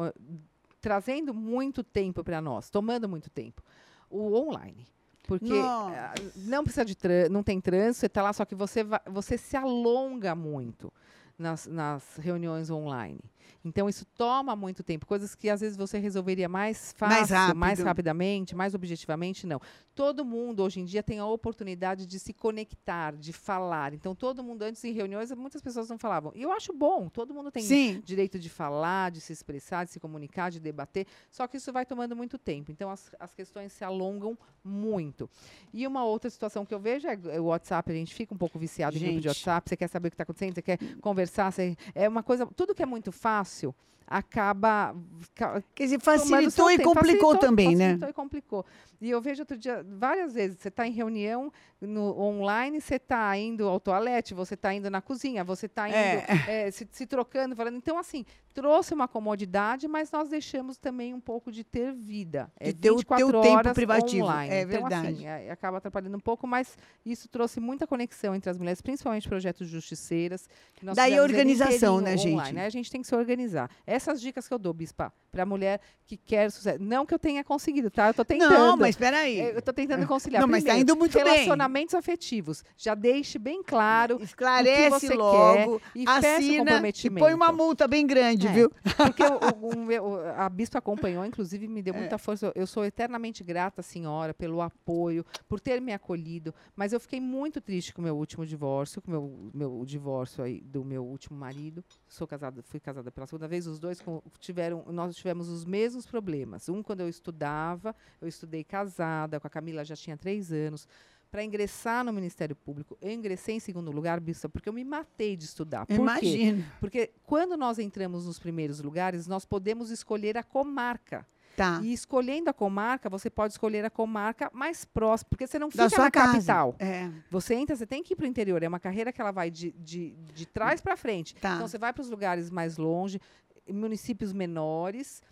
trazendo 0.80 1.32
muito 1.32 1.82
tempo 1.82 2.22
para 2.22 2.40
nós, 2.40 2.68
tomando 2.70 3.08
muito 3.08 3.30
tempo. 3.30 3.62
O 4.08 4.34
online. 4.34 4.86
Porque 5.30 5.54
Nossa. 5.54 5.96
ah, 5.96 6.14
não 6.34 6.64
precisa 6.64 6.84
de 6.84 6.96
não 7.30 7.40
tem 7.40 7.60
trânsito, 7.60 8.00
você 8.00 8.06
está 8.06 8.20
lá, 8.20 8.32
só 8.32 8.44
que 8.44 8.52
você, 8.52 8.84
você 9.06 9.38
se 9.38 9.56
alonga 9.56 10.34
muito 10.34 10.92
nas, 11.40 11.66
nas 11.66 12.16
reuniões 12.16 12.70
online. 12.70 13.18
Então 13.64 13.88
isso 13.88 14.06
toma 14.16 14.54
muito 14.54 14.82
tempo, 14.82 15.04
coisas 15.06 15.34
que 15.34 15.48
às 15.50 15.60
vezes 15.60 15.76
você 15.76 15.98
resolveria 15.98 16.48
mais 16.48 16.92
fácil, 16.96 17.16
Mais 17.16 17.30
rápido. 17.30 17.56
mais 17.58 17.80
rapidamente, 17.80 18.54
mais 18.54 18.74
objetivamente, 18.74 19.46
não. 19.46 19.60
Todo 19.94 20.24
mundo 20.24 20.62
hoje 20.62 20.80
em 20.80 20.84
dia 20.84 21.02
tem 21.02 21.18
a 21.18 21.26
oportunidade 21.26 22.06
de 22.06 22.18
se 22.18 22.32
conectar, 22.32 23.14
de 23.14 23.32
falar. 23.32 23.92
Então 23.92 24.14
todo 24.14 24.42
mundo 24.42 24.62
antes 24.62 24.82
em 24.84 24.92
reuniões 24.92 25.30
muitas 25.32 25.60
pessoas 25.60 25.88
não 25.90 25.98
falavam. 25.98 26.32
E 26.34 26.42
eu 26.42 26.52
acho 26.52 26.72
bom, 26.72 27.08
todo 27.08 27.34
mundo 27.34 27.50
tem 27.50 27.62
Sim. 27.62 28.00
direito 28.04 28.38
de 28.38 28.48
falar, 28.48 29.10
de 29.10 29.20
se 29.20 29.32
expressar, 29.32 29.84
de 29.84 29.90
se 29.90 30.00
comunicar, 30.00 30.50
de 30.50 30.60
debater. 30.60 31.06
Só 31.30 31.46
que 31.46 31.56
isso 31.56 31.72
vai 31.72 31.84
tomando 31.84 32.14
muito 32.16 32.38
tempo. 32.38 32.70
Então 32.70 32.88
as, 32.90 33.10
as 33.18 33.34
questões 33.34 33.72
se 33.72 33.84
alongam 33.84 34.38
muito. 34.64 35.28
E 35.72 35.86
uma 35.86 36.04
outra 36.04 36.30
situação 36.30 36.64
que 36.64 36.72
eu 36.72 36.78
vejo 36.80 37.06
é 37.08 37.40
o 37.40 37.46
WhatsApp. 37.46 37.90
A 37.90 37.94
gente 37.94 38.14
fica 38.14 38.32
um 38.32 38.38
pouco 38.38 38.58
viciado 38.58 38.96
em 38.96 39.00
grupo 39.00 39.16
de 39.16 39.28
Gente. 39.28 39.28
WhatsApp. 39.28 39.68
Você 39.68 39.76
quer 39.76 39.88
saber 39.88 40.08
o 40.08 40.10
que 40.10 40.14
está 40.14 40.22
acontecendo, 40.22 40.54
você 40.54 40.62
quer 40.62 40.78
conversar. 41.00 41.29
Você, 41.30 41.76
é 41.94 42.08
uma 42.08 42.22
coisa. 42.22 42.46
Tudo 42.46 42.74
que 42.74 42.82
é 42.82 42.86
muito 42.86 43.12
fácil 43.12 43.74
acaba. 44.10 44.94
ca- 45.34 45.62
Quer 45.74 45.84
dizer, 45.84 46.00
facilitou 46.00 46.70
e 46.70 46.76
tempo. 46.76 46.88
complicou 46.92 47.30
Facilitou- 47.30 47.38
também, 47.38 47.76
né? 47.76 47.84
facilitou 47.90 48.08
e 48.08 48.12
complicou. 48.12 48.66
E 49.00 49.08
eu 49.08 49.20
vejo 49.22 49.40
outro 49.42 49.56
dia, 49.56 49.82
várias 49.88 50.34
vezes, 50.34 50.58
você 50.58 50.68
está 50.68 50.86
em 50.86 50.90
reunião 50.90 51.50
no 51.80 52.20
online, 52.20 52.78
você 52.82 52.96
está 52.96 53.34
indo 53.38 53.66
ao 53.66 53.80
toalete, 53.80 54.34
você 54.34 54.52
está 54.52 54.74
indo 54.74 54.90
na 54.90 55.00
cozinha, 55.00 55.42
você 55.42 55.64
está 55.64 55.88
indo 55.88 55.96
É. 55.96 56.26
eh, 56.66 56.70
se, 56.70 56.86
se 56.92 57.06
trocando, 57.06 57.56
falando. 57.56 57.76
Então, 57.78 57.96
assim, 57.96 58.26
trouxe 58.52 58.92
uma 58.92 59.08
comodidade, 59.08 59.88
mas 59.88 60.10
nós 60.12 60.28
deixamos 60.28 60.76
também 60.76 61.14
um 61.14 61.20
pouco 61.20 61.50
de 61.50 61.64
ter 61.64 61.94
vida. 61.94 62.52
É 62.60 62.66
De 62.66 62.74
ter 62.74 62.90
o 62.90 62.96
24 62.98 63.30
teu 63.32 63.40
tempo 63.40 63.72
privativo, 63.74 64.24
online. 64.26 64.52
é 64.52 64.60
então, 64.62 64.80
verdade. 64.82 65.06
assim, 65.14 65.26
é, 65.26 65.50
acaba 65.50 65.78
atrapalhando 65.78 66.16
um 66.18 66.20
pouco, 66.20 66.46
mas 66.46 66.76
isso 67.06 67.26
trouxe 67.26 67.58
muita 67.58 67.86
conexão 67.86 68.34
entre 68.34 68.50
as 68.50 68.58
mulheres, 68.58 68.82
principalmente 68.82 69.26
projetos 69.26 69.66
justiceiras. 69.66 70.46
Daí 70.94 71.16
a 71.16 71.22
organização, 71.22 72.02
né, 72.02 72.18
gente? 72.18 72.34
online, 72.34 72.52
né? 72.58 72.66
A 72.66 72.70
gente 72.70 72.90
tem 72.90 73.00
que 73.00 73.06
se 73.06 73.14
organizar. 73.14 73.70
Essas 74.00 74.20
dicas 74.20 74.48
que 74.48 74.54
eu 74.54 74.58
dou, 74.58 74.72
Bispa, 74.72 75.12
para 75.30 75.42
a 75.42 75.46
mulher 75.46 75.78
que 76.06 76.16
quer 76.16 76.50
sucesso. 76.50 76.82
Não 76.82 77.04
que 77.04 77.12
eu 77.12 77.18
tenha 77.18 77.44
conseguido, 77.44 77.90
tá? 77.90 78.08
Eu 78.08 78.14
tô 78.14 78.24
tentando. 78.24 78.50
Não, 78.52 78.76
mas 78.78 78.90
espera 78.90 79.18
aí. 79.18 79.38
É, 79.38 79.56
Eu 79.56 79.60
tô 79.62 79.72
tentando 79.74 80.06
conciliar. 80.06 80.40
Não, 80.40 80.48
mas 80.48 80.64
tá 80.64 80.70
Primeiro, 80.70 80.90
indo 80.90 80.96
muito 80.98 81.12
bem. 81.12 81.22
Relacionamentos 81.24 81.94
afetivos. 81.94 82.64
Já 82.78 82.94
deixe 82.94 83.38
bem 83.38 83.62
claro 83.62 84.18
Esclarece 84.22 85.08
você 85.08 85.14
logo, 85.14 85.80
quer 85.80 85.90
e 85.94 86.04
o 86.06 86.10
assina 86.10 86.40
e 86.40 86.58
comprometimento. 86.58 87.24
põe 87.26 87.34
uma 87.34 87.52
multa 87.52 87.86
bem 87.86 88.06
grande, 88.06 88.46
É. 88.48 88.52
viu? 88.52 88.70
Porque 88.96 89.22
o- 89.22 89.38
o- 90.00 90.00
o 90.00 90.10
o- 90.14 90.20
a 90.36 90.48
bispa 90.48 90.78
acompanhou, 90.78 91.24
inclusive 91.26 91.68
me 91.68 91.80
É. 91.80 91.82
deu 91.82 91.94
muita 91.94 92.16
força. 92.16 92.50
Eu 92.54 92.66
sou 92.66 92.84
eternamente 92.84 93.44
grata 93.44 93.80
à 93.82 93.84
senhora 93.84 94.32
pelo 94.32 94.60
apoio, 94.62 95.24
por 95.48 95.60
ter 95.60 95.80
me 95.80 95.92
acolhido. 95.92 96.54
Mas 96.74 96.92
eu 96.92 96.98
fiquei 97.00 97.20
muito 97.20 97.60
triste 97.60 97.92
com 97.92 98.00
o 98.00 98.04
meu 98.04 98.16
último 98.16 98.46
divórcio, 98.46 99.02
com 99.02 99.08
o 99.08 99.10
meu, 99.12 99.50
meu 99.52 99.84
divórcio 99.84 100.42
aí 100.42 100.60
do 100.62 100.84
meu 100.84 101.04
último 101.04 101.38
marido. 101.38 101.84
Sou 102.10 102.26
casada, 102.26 102.60
fui 102.64 102.80
casada 102.80 103.08
pela 103.12 103.24
segunda 103.24 103.46
vez. 103.46 103.68
Os 103.68 103.78
dois 103.78 104.02
tiveram, 104.40 104.84
nós 104.88 105.14
tivemos 105.14 105.48
os 105.48 105.64
mesmos 105.64 106.04
problemas. 106.04 106.68
Um 106.68 106.82
quando 106.82 107.02
eu 107.02 107.08
estudava, 107.08 107.94
eu 108.20 108.26
estudei 108.26 108.64
casada, 108.64 109.38
com 109.38 109.46
a 109.46 109.50
Camila 109.50 109.84
já 109.84 109.94
tinha 109.94 110.16
três 110.16 110.50
anos. 110.50 110.88
Para 111.30 111.44
ingressar 111.44 112.04
no 112.04 112.12
Ministério 112.12 112.56
Público, 112.56 112.98
eu 113.00 113.12
ingressei 113.12 113.54
em 113.54 113.60
segundo 113.60 113.92
lugar, 113.92 114.18
bispa, 114.18 114.48
porque 114.48 114.68
eu 114.68 114.72
me 114.72 114.82
matei 114.82 115.36
de 115.36 115.44
estudar. 115.44 115.86
Por 115.86 115.94
quê? 115.94 116.02
Imagino. 116.02 116.64
Porque 116.80 117.12
quando 117.22 117.56
nós 117.56 117.78
entramos 117.78 118.26
nos 118.26 118.40
primeiros 118.40 118.80
lugares, 118.80 119.28
nós 119.28 119.44
podemos 119.44 119.90
escolher 119.90 120.36
a 120.36 120.42
comarca. 120.42 121.24
Tá. 121.56 121.80
E 121.82 121.92
escolhendo 121.92 122.48
a 122.48 122.52
comarca, 122.52 123.08
você 123.10 123.28
pode 123.28 123.52
escolher 123.52 123.84
a 123.84 123.90
comarca 123.90 124.50
mais 124.52 124.84
próxima, 124.84 125.28
porque 125.30 125.46
você 125.46 125.58
não 125.58 125.70
fica 125.70 125.84
na 125.98 126.10
casa. 126.10 126.32
capital. 126.32 126.76
É, 126.78 127.10
Você 127.30 127.54
entra, 127.54 127.76
você 127.76 127.86
tem 127.86 128.02
que 128.02 128.14
ir 128.14 128.16
para 128.16 128.24
o 128.24 128.28
interior. 128.28 128.62
É 128.62 128.68
uma 128.68 128.80
carreira 128.80 129.12
que 129.12 129.20
ela 129.20 129.30
vai 129.32 129.50
de, 129.50 129.72
de, 129.72 130.10
de 130.34 130.46
trás 130.46 130.80
para 130.80 130.96
frente. 130.96 131.34
Tá. 131.34 131.54
Então 131.56 131.68
você 131.68 131.78
vai 131.78 131.92
para 131.92 132.02
os 132.02 132.08
lugares 132.10 132.50
mais 132.50 132.76
longe, 132.78 133.20
municípios 133.68 134.32
menores, 134.32 135.22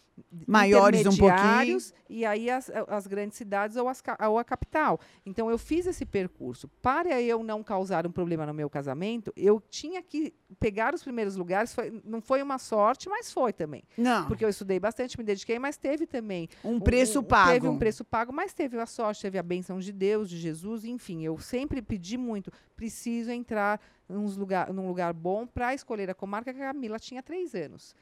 Maiores 0.47 1.07
um 1.07 1.13
intermediários, 1.13 1.95
E 2.09 2.25
aí 2.25 2.49
as, 2.51 2.71
as 2.89 3.07
grandes 3.07 3.37
cidades 3.37 3.77
ou, 3.77 3.89
as, 3.89 4.03
ou 4.29 4.39
a 4.39 4.45
capital. 4.45 4.99
Então 5.27 5.51
eu 5.51 5.59
fiz 5.59 5.87
esse 5.87 6.05
percurso. 6.07 6.69
Para 6.83 7.21
eu 7.21 7.43
não 7.43 7.63
causar 7.63 8.07
um 8.07 8.11
problema 8.11 8.47
no 8.47 8.55
meu 8.55 8.71
casamento, 8.71 9.33
eu 9.37 9.61
tinha 9.69 10.03
que 10.03 10.33
pegar 10.59 10.95
os 10.95 11.03
primeiros 11.03 11.37
lugares. 11.37 11.75
Foi- 11.75 12.01
não 12.05 12.21
foi 12.21 12.43
uma 12.43 12.59
sorte, 12.59 13.09
mas 13.09 13.31
foi 13.33 13.53
também. 13.53 13.83
Não, 13.97 14.27
Porque 14.27 14.45
eu 14.45 14.49
estudei 14.49 14.81
bastante, 14.81 15.19
me 15.19 15.25
dediquei, 15.25 15.59
mas 15.59 15.77
teve 15.77 16.07
também 16.07 16.49
um 16.65 16.81
preço 16.81 17.23
pago. 17.23 17.53
Teve 17.53 17.69
um 17.69 17.79
preço 17.79 18.05
pago, 18.05 18.33
mas 18.33 18.55
teve 18.55 18.79
a 18.79 18.87
sorte, 18.87 19.23
teve 19.23 19.39
a 19.39 19.43
bênção 19.43 19.79
de 19.79 19.93
Deus, 19.93 20.29
de 20.31 20.39
Jesus, 20.39 20.85
enfim. 20.85 21.25
Eu 21.25 21.39
sempre 21.39 21.83
pedi 21.83 22.17
muito, 22.17 22.51
preciso 22.75 23.31
entrar 23.31 23.81
lugar, 24.09 24.73
num 24.73 24.89
lugar 24.89 25.13
bom 25.13 25.47
para 25.47 25.75
escolher 25.75 26.09
a 26.09 26.15
comarca 26.15 26.53
que 26.55 26.61
a 26.63 26.73
Camila 26.73 26.99
tinha 26.99 27.23
três 27.23 27.55
anos. 27.55 27.95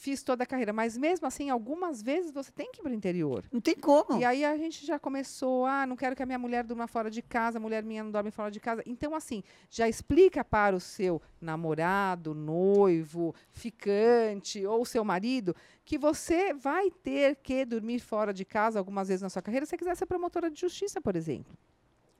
Fiz 0.00 0.22
toda 0.22 0.44
a 0.44 0.46
carreira, 0.46 0.72
mas 0.72 0.96
mesmo 0.96 1.26
assim, 1.26 1.50
algumas 1.50 2.00
vezes 2.00 2.30
você 2.32 2.50
tem 2.50 2.72
que 2.72 2.80
ir 2.80 2.82
para 2.82 2.90
o 2.90 2.94
interior. 2.94 3.44
Não 3.52 3.60
tem 3.60 3.74
como. 3.74 4.18
E 4.18 4.24
aí 4.24 4.46
a 4.46 4.56
gente 4.56 4.86
já 4.86 4.98
começou, 4.98 5.66
ah, 5.66 5.86
não 5.86 5.94
quero 5.94 6.16
que 6.16 6.22
a 6.22 6.26
minha 6.26 6.38
mulher 6.38 6.64
durma 6.64 6.86
fora 6.86 7.10
de 7.10 7.20
casa, 7.20 7.58
a 7.58 7.60
mulher 7.60 7.82
minha 7.82 8.02
não 8.02 8.10
dorme 8.10 8.30
fora 8.30 8.50
de 8.50 8.58
casa. 8.58 8.82
Então, 8.86 9.14
assim, 9.14 9.42
já 9.68 9.86
explica 9.90 10.42
para 10.42 10.74
o 10.74 10.80
seu 10.80 11.20
namorado, 11.38 12.34
noivo, 12.34 13.34
ficante 13.52 14.64
ou 14.64 14.86
seu 14.86 15.04
marido 15.04 15.54
que 15.84 15.98
você 15.98 16.54
vai 16.54 16.90
ter 16.90 17.36
que 17.36 17.66
dormir 17.66 17.98
fora 17.98 18.32
de 18.32 18.46
casa 18.46 18.78
algumas 18.78 19.08
vezes 19.08 19.20
na 19.20 19.28
sua 19.28 19.42
carreira 19.42 19.66
se 19.66 19.70
você 19.70 19.76
quiser 19.76 19.96
ser 19.98 20.06
promotora 20.06 20.50
de 20.50 20.58
justiça, 20.58 20.98
por 20.98 21.14
exemplo. 21.14 21.54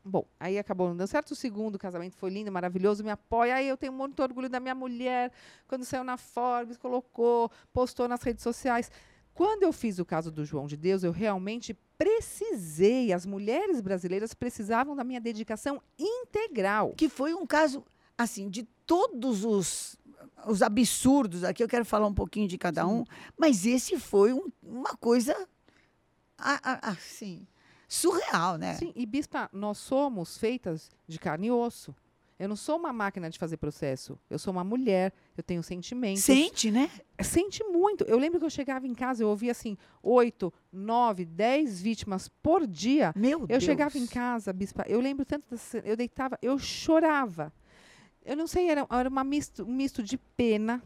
Bom, 0.05 0.27
aí 0.39 0.59
acabou 0.59 0.89
não 0.89 0.97
dando 0.97 1.09
certo. 1.09 1.33
O 1.33 1.37
segundo 1.37 1.79
casamento 1.79 2.17
foi 2.17 2.31
lindo, 2.31 2.51
maravilhoso, 2.51 3.05
me 3.05 3.11
apoia. 3.11 3.57
Aí 3.57 3.69
eu 3.69 3.77
tenho 3.77 3.93
muito 3.93 4.23
orgulho 4.23 4.49
da 4.49 4.59
minha 4.59 4.75
mulher, 4.75 5.31
quando 5.69 5.85
saiu 5.85 6.03
na 6.03 6.17
Forbes, 6.17 6.77
colocou, 6.79 7.51
postou 7.73 8.09
nas 8.09 8.23
redes 8.23 8.43
sociais. 8.43 8.91
Quando 9.35 9.63
eu 9.63 9.73
fiz 9.73 9.99
o 9.99 10.05
caso 10.05 10.31
do 10.31 10.45
João 10.45 10.67
de 10.67 10.77
Deus, 10.77 11.03
eu 11.03 11.13
realmente 11.13 11.75
precisei, 11.97 13.13
as 13.13 13.27
mulheres 13.27 13.81
brasileiras 13.81 14.33
precisavam 14.35 14.97
da 14.97 15.05
minha 15.05 15.21
dedicação 15.21 15.83
integral. 15.99 16.95
Que 16.97 17.09
foi 17.09 17.35
um 17.35 17.47
caso, 17.47 17.85
assim, 18.17 18.49
de 18.49 18.65
todos 18.87 19.45
os, 19.45 19.97
os 20.47 20.63
absurdos 20.63 21.45
aqui, 21.45 21.63
eu 21.63 21.69
quero 21.69 21.85
falar 21.85 22.07
um 22.07 22.15
pouquinho 22.15 22.49
de 22.49 22.57
cada 22.57 22.87
um, 22.87 23.05
mas 23.37 23.67
esse 23.67 23.99
foi 23.99 24.33
um- 24.33 24.51
uma 24.63 24.97
coisa, 24.97 25.37
assim, 26.39 27.47
surreal, 27.95 28.57
né? 28.57 28.75
Sim, 28.75 28.93
e 28.95 29.05
bispa, 29.05 29.51
nós 29.53 29.79
somos 29.79 30.39
feitas 30.39 30.91
de 31.09 31.19
carne 31.19 31.49
e 31.49 31.51
osso. 31.51 31.95
Eu 32.39 32.49
não 32.49 32.57
sou 32.57 32.79
uma 32.79 32.91
máquina 32.91 33.29
de 33.29 33.39
fazer 33.39 33.59
processo. 33.59 34.19
Eu 34.31 34.39
sou 34.39 34.51
uma 34.51 34.65
mulher, 34.65 35.13
eu 35.37 35.43
tenho 35.43 35.63
sentimentos. 35.63 36.23
Sente, 36.25 36.71
né? 36.71 36.91
Sente 37.23 37.63
muito. 37.65 38.03
Eu 38.05 38.17
lembro 38.19 38.39
que 38.39 38.47
eu 38.47 38.51
chegava 38.51 38.87
em 38.87 38.95
casa, 38.95 39.23
eu 39.23 39.29
ouvia 39.29 39.51
assim, 39.53 39.77
oito, 40.03 40.51
nove, 40.73 41.27
dez 41.27 41.83
vítimas 41.83 42.29
por 42.43 42.67
dia. 42.67 43.13
Meu 43.15 43.41
Eu 43.41 43.47
Deus. 43.47 43.65
chegava 43.65 43.99
em 43.99 44.07
casa, 44.07 44.53
bispa, 44.55 44.85
eu 44.89 45.01
lembro 45.01 45.27
tanto, 45.27 45.51
dessa, 45.51 45.79
eu 45.79 45.97
deitava, 45.97 46.39
eu 46.41 46.59
chorava. 46.59 47.53
Eu 48.25 48.37
não 48.37 48.47
sei, 48.47 48.71
era, 48.71 48.87
era 48.91 49.09
uma 49.09 49.25
misto, 49.25 49.65
um 49.65 49.75
misto 49.75 50.03
de 50.03 50.17
pena, 50.17 50.83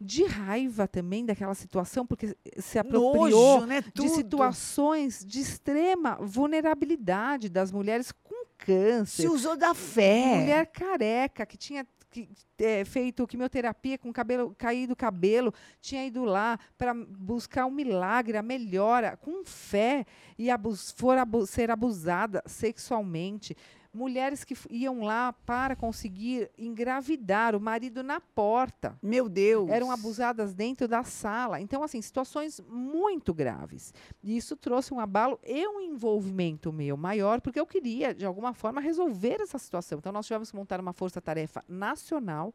de 0.00 0.24
raiva 0.24 0.86
também 0.86 1.24
daquela 1.24 1.54
situação, 1.54 2.06
porque 2.06 2.36
se 2.58 2.78
apropriou 2.78 3.56
Nojo, 3.60 3.66
né? 3.66 3.82
de 3.94 4.08
situações 4.08 5.24
de 5.24 5.40
extrema 5.40 6.16
vulnerabilidade 6.20 7.48
das 7.48 7.70
mulheres 7.70 8.12
com 8.12 8.44
câncer. 8.58 9.22
Se 9.22 9.28
usou 9.28 9.56
da 9.56 9.74
fé. 9.74 10.40
Mulher 10.40 10.66
careca 10.66 11.44
que 11.44 11.56
tinha 11.56 11.86
que, 12.14 12.28
é, 12.58 12.84
feito 12.84 13.26
quimioterapia 13.26 13.98
com 13.98 14.12
cabelo 14.12 14.54
caído 14.56 14.92
o 14.92 14.96
cabelo, 14.96 15.52
tinha 15.80 16.06
ido 16.06 16.24
lá 16.24 16.56
para 16.78 16.94
buscar 16.94 17.66
um 17.66 17.72
milagre, 17.72 18.36
a 18.36 18.42
melhora, 18.42 19.16
com 19.16 19.44
fé, 19.44 20.06
e 20.38 20.48
abus, 20.48 20.92
for 20.92 21.18
abu 21.18 21.44
ser 21.44 21.72
abusada 21.72 22.40
sexualmente. 22.46 23.56
Mulheres 23.94 24.42
que 24.42 24.56
iam 24.70 25.02
lá 25.04 25.32
para 25.32 25.76
conseguir 25.76 26.50
engravidar, 26.58 27.54
o 27.54 27.60
marido 27.60 28.02
na 28.02 28.20
porta 28.20 28.98
Meu 29.00 29.28
Deus. 29.28 29.70
eram 29.70 29.90
abusadas 29.90 30.52
dentro 30.52 30.88
da 30.88 31.04
sala. 31.04 31.60
Então, 31.60 31.80
assim, 31.82 32.02
situações 32.02 32.60
muito 32.68 33.32
graves. 33.32 33.94
E 34.22 34.36
isso 34.36 34.56
trouxe 34.56 34.92
um 34.92 34.98
abalo 34.98 35.38
e 35.46 35.66
um 35.68 35.80
envolvimento 35.80 36.72
meu 36.72 36.96
maior, 36.96 37.40
porque 37.40 37.60
eu 37.60 37.66
queria, 37.66 38.12
de 38.12 38.26
alguma 38.26 38.52
forma, 38.52 38.80
resolver 38.80 39.40
essa 39.40 39.58
situação. 39.58 39.98
Então, 39.98 40.10
nós 40.12 40.26
tivemos 40.26 40.50
que 40.50 40.56
montar 40.56 40.80
uma 40.80 40.92
força-tarefa 40.92 41.62
nacional 41.68 42.52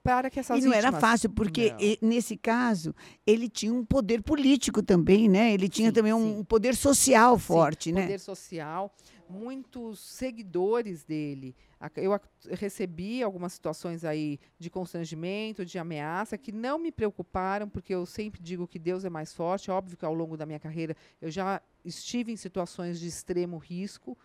para 0.00 0.30
que 0.30 0.38
essas 0.38 0.62
E 0.62 0.64
não 0.64 0.72
era 0.72 0.88
vítimas- 0.92 1.00
fácil, 1.00 1.30
porque 1.30 1.74
nesse 2.00 2.36
caso, 2.36 2.94
ele 3.26 3.48
tinha 3.48 3.74
um 3.74 3.84
poder 3.84 4.22
político 4.22 4.80
também, 4.80 5.28
né? 5.28 5.52
Ele 5.52 5.68
tinha 5.68 5.88
Sim, 5.88 5.92
também 5.92 6.12
um 6.14 6.44
poder 6.44 6.76
social 6.76 7.36
Sim, 7.36 7.44
forte, 7.44 7.92
né? 7.92 8.02
poder 8.02 8.20
social, 8.20 8.94
muitos 9.28 10.00
seguidores 10.00 11.04
dele. 11.04 11.54
Eu 11.96 12.18
recebi 12.50 13.22
algumas 13.22 13.52
situações 13.52 14.04
aí 14.04 14.38
de 14.58 14.70
constrangimento, 14.70 15.64
de 15.64 15.78
ameaça, 15.78 16.38
que 16.38 16.50
não 16.50 16.78
me 16.78 16.90
preocuparam, 16.90 17.68
porque 17.68 17.94
eu 17.94 18.04
sempre 18.06 18.42
digo 18.42 18.66
que 18.66 18.78
Deus 18.78 19.04
é 19.04 19.10
mais 19.10 19.32
forte. 19.32 19.70
Óbvio 19.70 19.96
que 19.96 20.04
ao 20.04 20.14
longo 20.14 20.36
da 20.36 20.46
minha 20.46 20.58
carreira 20.58 20.96
eu 21.20 21.30
já 21.30 21.62
estive 21.84 22.32
em 22.32 22.36
situações 22.36 22.98
de 22.98 23.06
extremo 23.06 23.58
risco, 23.58 24.16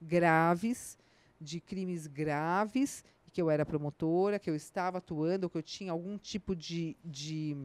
graves, 0.00 0.98
de 1.40 1.60
crimes 1.60 2.06
graves, 2.06 3.04
que 3.32 3.40
eu 3.40 3.50
era 3.50 3.64
promotora, 3.64 4.38
que 4.38 4.50
eu 4.50 4.56
estava 4.56 4.98
atuando, 4.98 5.48
que 5.48 5.56
eu 5.56 5.62
tinha 5.62 5.92
algum 5.92 6.18
tipo 6.18 6.54
de, 6.54 6.96
de 7.04 7.56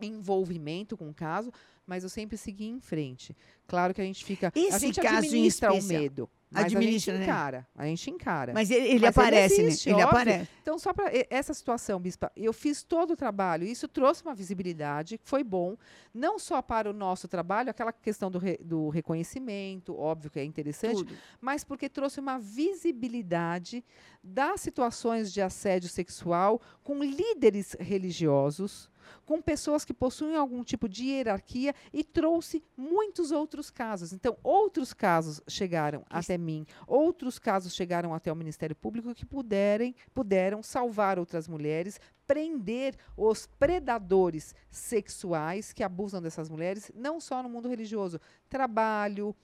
envolvimento 0.00 0.96
com 0.96 1.08
o 1.08 1.14
caso, 1.14 1.52
mas 1.86 2.02
eu 2.02 2.08
sempre 2.08 2.36
segui 2.36 2.66
em 2.66 2.80
frente. 2.80 3.36
Claro 3.66 3.92
que 3.94 4.00
a 4.00 4.04
gente 4.04 4.24
fica. 4.24 4.52
a 4.54 4.58
Esse 4.58 4.80
gente 4.86 5.00
caso 5.00 5.18
administra 5.18 5.72
o 5.72 5.82
medo. 5.82 6.30
Mas 6.50 6.64
Administra, 6.64 7.12
a 7.14 7.18
né? 7.18 7.24
gente 7.24 7.30
encara. 7.30 7.68
A 7.76 7.84
gente 7.86 8.10
encara. 8.10 8.52
Mas 8.54 8.70
ele, 8.70 8.86
ele 8.86 9.00
Mas 9.00 9.18
aparece, 9.18 9.60
existe, 9.60 9.90
né? 9.90 9.96
Ele 9.96 10.02
aparece. 10.02 10.48
Então, 10.62 10.78
só 10.78 10.94
para 10.94 11.10
essa 11.28 11.52
situação, 11.52 12.00
Bispa, 12.00 12.32
eu 12.34 12.54
fiz 12.54 12.82
todo 12.82 13.10
o 13.10 13.16
trabalho. 13.16 13.66
Isso 13.66 13.86
trouxe 13.86 14.22
uma 14.22 14.34
visibilidade, 14.34 15.20
foi 15.22 15.44
bom, 15.44 15.76
não 16.14 16.38
só 16.38 16.62
para 16.62 16.88
o 16.88 16.94
nosso 16.94 17.28
trabalho, 17.28 17.68
aquela 17.68 17.92
questão 17.92 18.30
do, 18.30 18.38
re- 18.38 18.58
do 18.64 18.88
reconhecimento, 18.88 19.94
óbvio 19.94 20.30
que 20.30 20.38
é 20.40 20.44
interessante, 20.44 20.96
Tudo. 21.04 21.14
mas 21.38 21.64
porque 21.64 21.86
trouxe 21.86 22.18
uma 22.18 22.38
visibilidade 22.38 23.84
das 24.24 24.62
situações 24.62 25.30
de 25.30 25.42
assédio 25.42 25.90
sexual 25.90 26.62
com 26.82 27.02
líderes 27.04 27.76
religiosos, 27.78 28.90
com 29.24 29.40
pessoas 29.40 29.84
que 29.84 29.94
possuem 29.94 30.36
algum 30.36 30.62
tipo 30.62 30.88
de 30.88 31.04
hierarquia 31.04 31.74
e 31.92 32.02
trouxe 32.02 32.62
muitos 32.76 33.30
outros 33.30 33.70
casos. 33.70 34.12
Então, 34.12 34.36
outros 34.42 34.92
casos 34.92 35.40
chegaram 35.48 36.04
até 36.08 36.38
mim, 36.38 36.66
outros 36.86 37.38
casos 37.38 37.74
chegaram 37.74 38.14
até 38.14 38.32
o 38.32 38.36
Ministério 38.36 38.76
Público 38.76 39.14
que 39.14 39.26
puderem, 39.26 39.94
puderam 40.14 40.62
salvar 40.62 41.18
outras 41.18 41.48
mulheres, 41.48 42.00
prender 42.26 42.94
os 43.16 43.46
predadores 43.46 44.54
sexuais 44.70 45.72
que 45.72 45.82
abusam 45.82 46.20
dessas 46.20 46.48
mulheres, 46.50 46.92
não 46.94 47.18
só 47.18 47.42
no 47.42 47.48
mundo 47.48 47.68
religioso, 47.68 48.20
trabalho, 48.48 49.34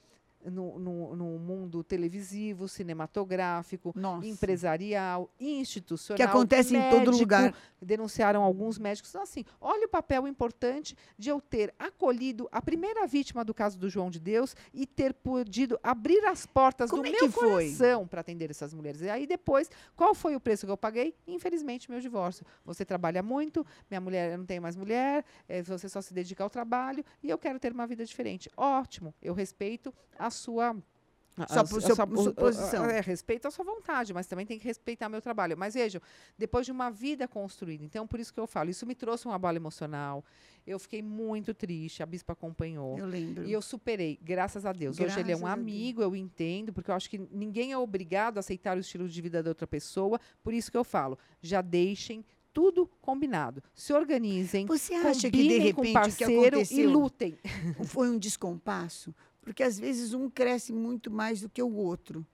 no, 0.51 0.79
no- 0.79 1.17
no 1.17 1.39
mundo 1.39 1.83
televisivo, 1.83 2.69
cinematográfico, 2.69 3.93
Nossa. 3.95 4.27
empresarial, 4.27 5.31
institucional. 5.39 6.17
Que 6.17 6.23
acontece 6.23 6.77
em 6.77 6.81
todo 6.91 6.99
médico, 7.07 7.17
lugar. 7.19 7.55
Denunciaram 7.81 8.43
alguns 8.43 8.79
médicos. 8.79 9.11
Então, 9.11 9.23
assim, 9.23 9.45
olha 9.61 9.87
o 9.87 9.89
papel 9.89 10.27
importante 10.27 10.97
de 11.19 11.29
eu 11.29 11.41
ter 11.41 11.75
acolhido 11.79 12.49
a 12.51 12.61
primeira 12.63 13.07
vítima 13.07 13.45
do 13.45 13.53
caso 13.55 13.79
do 13.79 13.89
João 13.89 14.11
de 14.11 14.19
Deus 14.19 14.55
e 14.73 14.87
ter 14.87 15.13
podido 15.15 15.79
abrir 15.83 16.25
as 16.27 16.47
portas 16.47 16.91
Como 16.91 17.03
do 17.03 17.09
é 17.09 17.13
meu 17.13 17.31
coração 17.33 18.07
para 18.07 18.21
atender 18.21 18.51
essas 18.51 18.73
mulheres. 18.73 19.01
E 19.03 19.09
aí 19.11 19.27
depois, 19.27 19.71
qual 19.97 20.15
foi 20.15 20.35
o 20.35 20.41
preço 20.41 20.67
que 20.67 20.73
eu 20.73 20.77
paguei? 20.77 21.15
Infelizmente, 21.27 21.91
meu 21.91 22.01
divórcio. 22.01 22.45
Você 22.65 22.85
trabalha 22.85 23.23
muito, 23.23 23.67
minha 23.91 24.01
mulher, 24.01 24.33
eu 24.33 24.39
não 24.39 24.47
tenho 24.47 24.63
mais 24.63 24.77
mulher, 24.77 25.25
eh, 25.49 25.63
você 25.63 25.89
só 25.89 26.01
se 26.01 26.13
dedica 26.15 26.43
ao 26.43 26.51
trabalho 26.51 27.05
e 27.23 27.29
eu 27.31 27.39
quero 27.39 27.59
ter 27.59 27.73
uma 27.73 27.87
vida 27.87 28.05
diferente. 28.05 28.51
Ótimo, 28.57 29.15
eu 29.23 29.35
respeito 29.35 29.93
a 30.19 30.31
sua 30.35 30.77
a- 31.37 31.49
Sua 31.49 31.62
a- 31.62 31.64
po- 31.64 31.77
a 31.79 31.81
sua- 31.81 31.94
sua- 31.97 32.07
sua 32.16 32.31
o- 32.31 32.35
posição. 32.35 32.85
É, 32.85 33.01
respeito 33.01 33.49
a 33.49 33.51
sua 33.51 33.64
vontade, 33.64 34.14
mas 34.14 34.25
também 34.25 34.47
tem 34.47 34.57
que 34.57 34.64
respeitar 34.64 35.09
meu 35.09 35.20
trabalho. 35.20 35.59
Mas 35.59 35.75
vejam, 35.75 36.01
depois 36.38 36.64
de 36.64 36.70
uma 36.70 36.90
vida 36.90 37.27
construída, 37.27 37.83
então 37.85 38.07
por 38.07 38.20
isso 38.20 38.33
que 38.33 38.38
eu 38.38 38.47
falo, 38.47 38.70
isso 38.70 38.87
me 38.87 38.94
trouxe 38.94 39.27
uma 39.27 39.37
bola 39.37 39.57
emocional. 39.57 40.25
Eu 40.64 40.79
fiquei 40.79 41.03
muito 41.03 41.53
triste, 41.53 42.05
a 42.05 42.07
bispa 42.07 42.35
acompanhou. 42.35 42.97
Eu 42.97 43.07
lembro. 43.07 43.44
E 43.44 43.53
eu 43.53 43.61
superei, 43.61 44.16
graças 44.23 44.64
a 44.64 44.73
Deus. 44.73 45.01
Hoje 45.01 45.18
ele 45.18 45.33
é 45.33 45.37
um 45.37 45.40
Graças 45.40 45.59
amigo, 45.59 46.03
eu 46.03 46.14
entendo, 46.14 46.73
porque 46.73 46.92
eu 46.92 46.94
acho 46.94 47.11
que 47.11 47.18
ninguém 47.33 47.73
é 47.73 47.79
obrigado 47.79 48.37
a 48.37 48.40
aceitar 48.40 48.77
o 48.77 48.81
estilo 48.81 49.09
de 49.09 49.20
vida 49.20 49.42
da 49.42 49.51
outra 49.51 49.66
pessoa. 49.66 50.20
Por 50.40 50.55
isso 50.55 50.70
que 50.70 50.77
eu 50.79 50.85
falo, 50.85 51.18
já 51.42 51.61
deixem 51.61 52.25
tudo 52.53 52.88
combinado. 53.03 53.61
Se 53.75 53.92
organizem, 53.92 54.66
Você 54.66 54.94
acha 54.94 55.29
que, 55.29 55.37
de 55.37 55.42
combinem 55.42 55.73
com 55.73 55.81
o 55.81 55.85
repente, 55.85 55.97
o 56.12 56.16
que 56.16 56.25
parceiro 56.25 56.57
e 56.59 56.61
aconteceu 56.61 56.90
lutem. 56.90 57.38
foi 57.85 58.09
um 58.09 58.16
descompasso? 58.16 59.12
Porque, 59.45 59.63
às 59.63 59.79
vezes, 59.79 60.15
um 60.15 60.29
cresce 60.31 60.73
muito 60.73 61.11
mais 61.11 61.43
do 61.43 61.49
que 61.51 61.63
o 61.63 61.73
outro. 61.75 62.27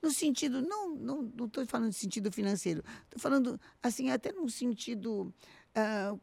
No 0.00 0.10
sentido, 0.12 0.60
não 0.62 0.94
estou 0.94 1.32
não, 1.36 1.46
estou 1.46 1.66
falando 1.66 1.90
de 1.90 1.96
sentido 1.96 2.30
financeiro, 2.30 2.84
estou 3.04 3.18
falando, 3.18 3.60
assim, 3.82 4.10
até 4.10 4.30
num 4.30 4.48
sentido 4.48 5.34
ah, 5.74 6.14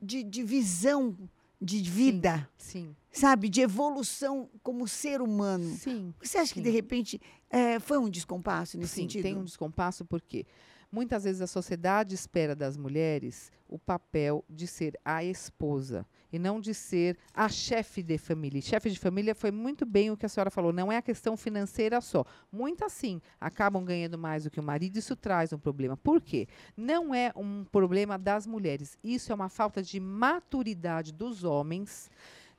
de, 0.00 0.24
de 0.24 0.42
visão 0.42 1.16
de 1.60 1.80
vida, 1.80 2.48
Sim, 2.58 2.96
sabe? 3.12 3.48
De 3.48 3.60
evolução 3.60 4.50
como 4.64 4.88
ser 4.88 5.22
humano. 5.22 5.76
sim. 5.76 6.12
Você 6.20 6.38
acha 6.38 6.52
que, 6.52 6.60
de 6.60 6.70
Sim. 6.70 6.74
repente, 6.74 7.20
eh, 7.48 7.78
foi 7.78 7.98
um 7.98 8.10
descompasso 8.10 8.76
nesse 8.76 8.94
Sim, 8.94 9.02
sentido? 9.02 9.22
tem 9.22 9.36
um 9.36 9.44
descompasso 9.44 10.04
porque 10.04 10.44
muitas 10.90 11.22
vezes 11.22 11.40
a 11.40 11.46
sociedade 11.46 12.16
espera 12.16 12.56
das 12.56 12.76
mulheres 12.76 13.52
o 13.68 13.78
papel 13.78 14.44
de 14.50 14.66
ser 14.66 14.98
a 15.04 15.22
esposa 15.22 16.04
e 16.32 16.38
não 16.38 16.60
de 16.60 16.72
ser 16.72 17.16
a 17.34 17.48
chefe 17.48 18.02
de 18.02 18.16
família. 18.16 18.60
Chefe 18.62 18.90
de 18.90 18.98
família 18.98 19.34
foi 19.34 19.50
muito 19.50 19.84
bem 19.84 20.10
o 20.10 20.16
que 20.16 20.26
a 20.26 20.28
senhora 20.28 20.50
falou, 20.50 20.72
não 20.72 20.90
é 20.90 20.96
a 20.96 21.02
questão 21.02 21.36
financeira 21.36 22.00
só. 22.00 22.24
Muitas 22.50 22.92
sim 22.92 23.20
acabam 23.40 23.84
ganhando 23.84 24.16
mais 24.16 24.44
do 24.44 24.50
que 24.50 24.60
o 24.60 24.62
marido, 24.62 24.96
isso 24.96 25.14
traz 25.14 25.52
um 25.52 25.58
problema. 25.58 25.96
Por 25.96 26.20
quê? 26.20 26.48
Não 26.76 27.14
é 27.14 27.32
um 27.36 27.64
problema 27.64 28.18
das 28.18 28.46
mulheres, 28.46 28.96
isso 29.04 29.30
é 29.30 29.34
uma 29.34 29.48
falta 29.48 29.82
de 29.82 30.00
maturidade 30.00 31.12
dos 31.12 31.44
homens 31.44 32.10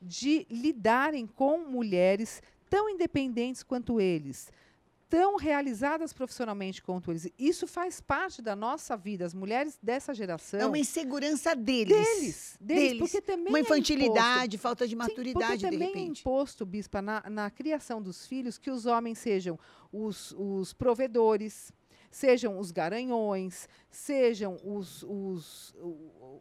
de 0.02 0.46
lidarem 0.50 1.26
com 1.26 1.60
mulheres 1.60 2.42
tão 2.70 2.90
independentes 2.90 3.64
quanto 3.64 4.02
eles, 4.02 4.52
tão 5.14 5.36
realizadas 5.36 6.12
profissionalmente 6.12 6.82
quanto 6.82 7.12
eles. 7.12 7.32
Isso 7.38 7.68
faz 7.68 8.02
parte 8.02 8.42
da 8.42 8.56
nossa 8.56 8.98
vida. 8.98 9.24
As 9.24 9.32
mulheres 9.32 9.78
dessa 9.80 10.12
geração. 10.12 10.60
É 10.60 10.66
uma 10.66 10.80
insegurança 10.80 11.56
deles. 11.56 11.96
deles, 11.96 12.58
deles, 12.60 12.84
deles. 12.84 12.98
porque 12.98 13.22
também 13.22 13.50
Uma 13.50 13.60
é 13.60 13.62
infantilidade, 13.62 14.58
falta 14.58 14.88
de 14.88 14.94
Sim, 14.94 14.98
maturidade, 14.98 15.62
porque 15.62 15.78
de 15.78 15.86
também 15.86 16.04
é 16.04 16.08
imposto, 16.08 16.66
Bispa, 16.66 17.00
na, 17.00 17.22
na 17.30 17.52
criação 17.52 18.02
dos 18.02 18.26
filhos, 18.26 18.58
que 18.58 18.72
os 18.72 18.88
homens 18.88 19.20
sejam 19.20 19.60
os, 19.92 20.32
os 20.32 20.74
provedores, 20.74 21.72
sejam 22.10 22.58
os 22.58 22.72
garanhões, 22.72 23.70
sejam 23.96 24.58
os, 24.64 25.04
os, 25.04 25.76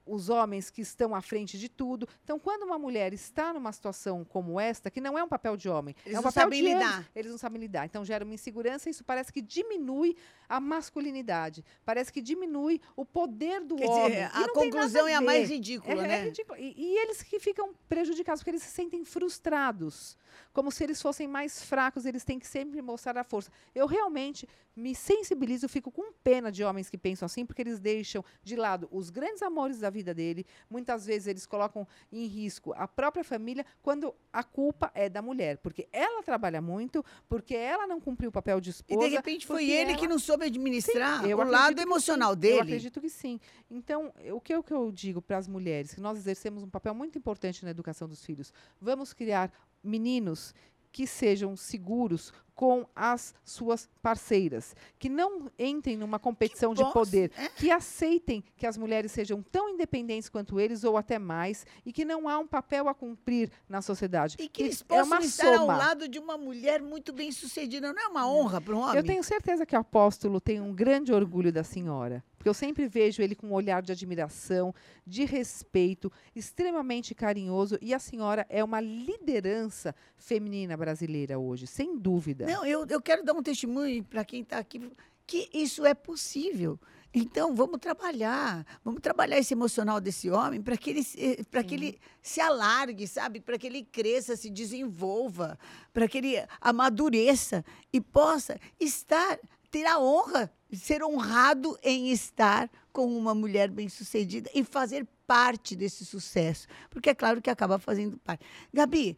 os 0.07 0.29
homens 0.29 0.71
que 0.71 0.81
estão 0.81 1.15
à 1.15 1.21
frente 1.21 1.59
de 1.59 1.69
tudo. 1.69 2.09
Então, 2.25 2.39
quando 2.39 2.63
uma 2.63 2.79
mulher 2.79 3.13
está 3.13 3.53
numa 3.53 3.71
situação 3.73 4.25
como 4.25 4.59
esta, 4.59 4.91
que 4.91 5.01
não 5.01 5.19
é 5.19 5.23
um 5.23 5.29
papel 5.29 5.57
de 5.57 5.69
homem, 5.69 5.95
Eles 6.05 6.17
é 6.17 6.21
um 6.21 6.23
não 6.23 6.31
papel 6.31 6.43
sabem 6.45 6.63
de 6.63 6.69
lidar. 6.75 7.11
eles 7.15 7.31
não 7.31 7.39
sabem 7.39 7.61
lidar. 7.61 7.85
Então, 7.85 8.05
gera 8.05 8.25
uma 8.25 8.35
insegurança 8.35 8.89
e 8.89 8.91
isso 8.93 9.05
parece 9.05 9.33
que 9.33 9.43
diminui 9.43 10.17
a 10.49 10.59
masculinidade. 10.61 11.65
Parece 11.85 12.13
que 12.13 12.21
diminui 12.23 12.81
o 12.97 13.05
poder 13.05 13.61
do 13.65 13.77
Quer 13.77 13.89
homem. 13.89 14.11
dizer, 14.11 14.31
a 14.33 14.49
conclusão 14.53 15.03
nada 15.03 15.11
é 15.11 15.15
a 15.15 15.21
mais 15.21 15.49
ridícula, 15.49 16.05
É, 16.05 16.09
né? 16.09 16.21
é 16.21 16.25
ridículo. 16.25 16.59
E, 16.59 16.75
e 16.77 16.99
eles 16.99 17.23
que 17.23 17.39
ficam 17.39 17.75
prejudicados, 17.89 18.41
porque 18.41 18.51
eles 18.51 18.63
se 18.63 18.71
sentem 18.71 19.05
frustrados, 19.05 20.17
como 20.53 20.71
se 20.71 20.83
eles 20.85 21.01
fossem 21.01 21.29
mais 21.29 21.63
fracos, 21.63 22.07
eles 22.07 22.25
têm 22.25 22.39
que 22.39 22.47
sempre 22.47 22.81
mostrar 22.81 23.17
a 23.19 23.25
força. 23.25 23.51
Eu 23.75 23.87
realmente 23.87 24.49
me 24.75 24.95
sensibilizo, 24.95 25.69
fico 25.69 25.91
com 25.91 26.13
pena 26.25 26.51
de 26.51 26.65
homens 26.65 26.89
que 26.89 26.97
pensam 26.97 27.27
assim, 27.27 27.42
porque 27.47 27.63
eles 27.63 27.79
deixam 27.81 28.25
de 28.43 28.57
lado 28.57 28.89
os 28.91 29.11
grandes 29.11 29.43
amores 29.43 29.79
da 29.79 29.91
vida 29.91 30.13
dele, 30.15 30.45
muitas 30.71 31.07
vezes 31.07 31.27
eles 31.29 31.47
colocam 31.47 31.87
em 32.11 32.27
risco 32.27 32.73
a 32.77 32.87
própria 32.89 33.25
família, 33.25 33.65
quando 33.83 34.15
a 34.33 34.43
culpa 34.43 34.91
é 34.95 35.09
da 35.09 35.21
mulher, 35.23 35.59
porque 35.59 35.89
ela 35.93 36.23
trabalha 36.23 36.61
muito, 36.61 37.05
porque 37.29 37.55
ela 37.55 37.87
não 37.87 38.01
cumpriu 38.01 38.31
o 38.31 38.33
papel 38.33 38.61
de 38.61 38.69
E 38.69 38.73
esposa. 38.73 39.09
de 39.09 39.15
repente 39.15 39.47
foi 39.47 39.69
ele 39.71 39.91
ela- 39.93 39.99
que 40.01 40.07
não 40.09 40.19
soube 40.19 40.45
administrar 40.47 41.25
eu 41.29 41.39
o 41.39 41.45
lado 41.45 41.81
emocional 41.81 42.31
sim, 42.31 42.37
Eu 42.37 42.41
dele. 42.41 42.61
acredito 42.61 43.01
que 43.01 43.09
sim. 43.11 43.39
Então, 43.71 44.13
o 44.33 44.41
que, 44.41 44.55
o 44.57 44.63
que 44.63 44.73
eu 44.73 44.91
digo 44.93 45.21
para 45.21 45.39
as 45.39 45.47
mulheres? 45.49 45.95
Que 45.95 46.01
nós 46.01 46.17
exercemos 46.19 46.63
um 46.63 46.71
papel 46.71 46.95
muito 46.95 47.19
importante 47.19 47.65
na 47.65 47.71
educação 47.71 48.09
dos 48.09 48.25
filhos. 48.25 48.53
Vamos 48.81 49.13
criar 49.13 49.53
meninos 49.83 50.55
que 50.91 51.07
sejam 51.07 51.57
seguros 51.57 52.33
com 52.63 52.87
as 52.95 53.35
suas 53.45 53.91
parceiras, 54.01 54.77
que 54.97 55.09
não 55.09 55.51
entrem 55.59 55.97
numa 55.97 56.21
competição 56.21 56.73
de 56.73 56.85
poder, 56.93 57.33
é. 57.37 57.49
que 57.49 57.73
aceitem 57.73 58.45
que 58.57 58.65
as 58.65 58.79
mulheres 58.79 59.11
sejam 59.11 59.43
tão 59.43 59.69
independentes 59.69 60.29
quanto 60.29 60.61
eles 60.61 60.85
ou 60.85 60.97
até 60.97 61.19
mais 61.19 61.67
e 61.85 61.93
que 61.93 62.05
não 62.05 62.29
há 62.29 62.39
um 62.39 62.47
papel 62.47 62.89
a 62.89 62.95
cumprir 62.95 63.51
na 63.69 63.83
sociedade. 63.83 64.37
E 64.39 64.49
que 64.49 64.63
eles 64.63 64.81
é 64.81 64.85
possam 64.85 65.19
estar 65.19 65.55
ao 65.55 65.59
soma. 65.63 65.77
lado 65.77 66.07
de 66.07 66.21
uma 66.21 66.39
mulher 66.39 66.81
muito 66.81 67.13
bem 67.13 67.33
sucedida. 67.33 67.93
Não 67.93 68.01
é 68.01 68.07
uma 68.07 68.31
honra 68.31 68.61
para 68.61 68.77
um 68.77 68.79
homem? 68.83 68.95
Eu 68.95 69.03
tenho 69.03 69.25
certeza 69.25 69.67
que 69.67 69.75
o 69.75 69.81
apóstolo 69.81 70.41
tem 70.41 70.61
um 70.61 70.73
grande 70.73 71.13
orgulho 71.13 71.53
da 71.53 71.65
senhora. 71.65 72.23
Porque 72.43 72.49
eu 72.49 72.55
sempre 72.55 72.89
vejo 72.89 73.23
ele 73.23 73.37
com 73.37 73.47
um 73.47 73.53
olhar 73.53 73.81
de 73.83 73.93
admiração, 73.93 74.75
de 75.07 75.25
respeito, 75.25 76.11
extremamente 76.35 77.15
carinhoso. 77.15 77.79
E 77.81 77.95
a 77.95 78.01
senhora 78.01 78.45
é 78.49 78.65
uma 78.65 78.81
liderança 78.81 79.95
feminina 80.17 80.77
brasileira 80.77 81.39
hoje, 81.39 81.69
sem 81.69 81.97
dúvida. 81.97 82.47
Não, 82.53 82.65
eu, 82.67 82.87
eu 82.89 83.01
quero 83.01 83.25
dar 83.25 83.33
um 83.35 83.43
testemunho 83.43 84.03
para 84.05 84.25
quem 84.25 84.43
está 84.43 84.59
aqui 84.59 84.91
que 85.27 85.49
isso 85.53 85.85
é 85.87 85.95
possível. 85.95 86.79
Então, 87.15 87.55
vamos 87.55 87.79
trabalhar, 87.79 88.65
vamos 88.83 89.01
trabalhar 89.03 89.39
esse 89.39 89.53
emocional 89.53 90.01
desse 90.01 90.31
homem 90.31 90.63
para 90.63 90.77
que 90.79 90.91
ele, 90.91 91.03
se- 91.03 91.45
pra 91.51 91.63
que 91.63 91.75
ele 91.75 91.99
se 92.23 92.41
alargue, 92.41 93.07
sabe? 93.07 93.39
Para 93.41 93.59
que 93.59 93.67
ele 93.67 93.83
cresça, 93.85 94.35
se 94.35 94.49
desenvolva, 94.49 95.59
para 95.93 96.09
que 96.09 96.19
ele 96.19 96.37
amadureça 96.61 97.65
e 97.93 98.01
possa 98.01 98.59
estar, 98.81 99.39
ter 99.71 99.85
a 99.87 99.99
honra 99.99 100.51
ser 100.75 101.03
honrado 101.05 101.79
em 101.83 102.11
estar 102.11 102.71
com 102.93 103.07
uma 103.17 103.35
mulher 103.35 103.71
bem-sucedida 103.71 104.51
e 104.55 104.65
fazer 104.65 105.07
parte 105.27 105.77
desse 105.77 106.03
sucesso. 106.05 106.67
Porque 106.89 107.11
é 107.11 107.15
claro 107.15 107.43
que 107.43 107.51
acaba 107.51 107.79
fazendo 107.79 108.17
parte. 108.19 108.45
Gabi, 108.73 109.17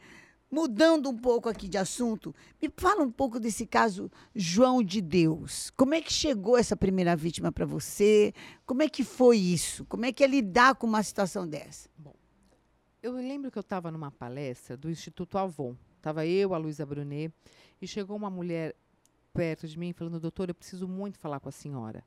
Mudando 0.51 1.09
um 1.11 1.17
pouco 1.17 1.49
aqui 1.49 1.67
de 1.67 1.77
assunto, 1.77 2.35
me 2.63 2.71
fala 2.77 3.03
um 3.03 3.11
pouco 3.11 3.41
desse 3.41 3.67
caso 3.67 4.11
João 4.35 4.83
de 4.83 5.01
Deus. 5.01 5.71
Como 5.71 5.95
é 5.95 6.01
que 6.01 6.13
chegou 6.13 6.57
essa 6.57 6.77
primeira 6.77 7.17
vítima 7.17 7.51
para 7.51 7.67
você? 7.67 8.33
Como 8.65 8.83
é 8.83 8.89
que 8.89 9.03
foi 9.03 9.39
isso? 9.39 9.85
Como 9.87 10.05
é 10.05 10.13
que 10.13 10.23
é 10.23 10.27
lidar 10.27 10.77
com 10.77 10.87
uma 10.87 11.03
situação 11.03 11.49
dessa? 11.49 11.89
Eu 13.03 13.13
lembro 13.13 13.51
que 13.51 13.59
eu 13.59 13.63
estava 13.63 13.91
numa 13.91 14.11
palestra 14.11 14.77
do 14.77 14.91
Instituto 14.91 15.37
Avon. 15.37 15.77
Estava 15.97 16.25
eu, 16.27 16.55
a 16.55 16.59
Luísa 16.59 16.87
Brunet, 16.87 17.35
e 17.81 17.87
chegou 17.87 18.17
uma 18.17 18.31
mulher 18.31 18.75
perto 19.33 19.67
de 19.67 19.79
mim 19.79 19.93
falando, 19.93 20.21
doutor, 20.21 20.49
eu 20.49 20.55
preciso 20.55 20.87
muito 20.87 21.19
falar 21.19 21.41
com 21.41 21.49
a 21.49 21.53
senhora. 21.53 22.05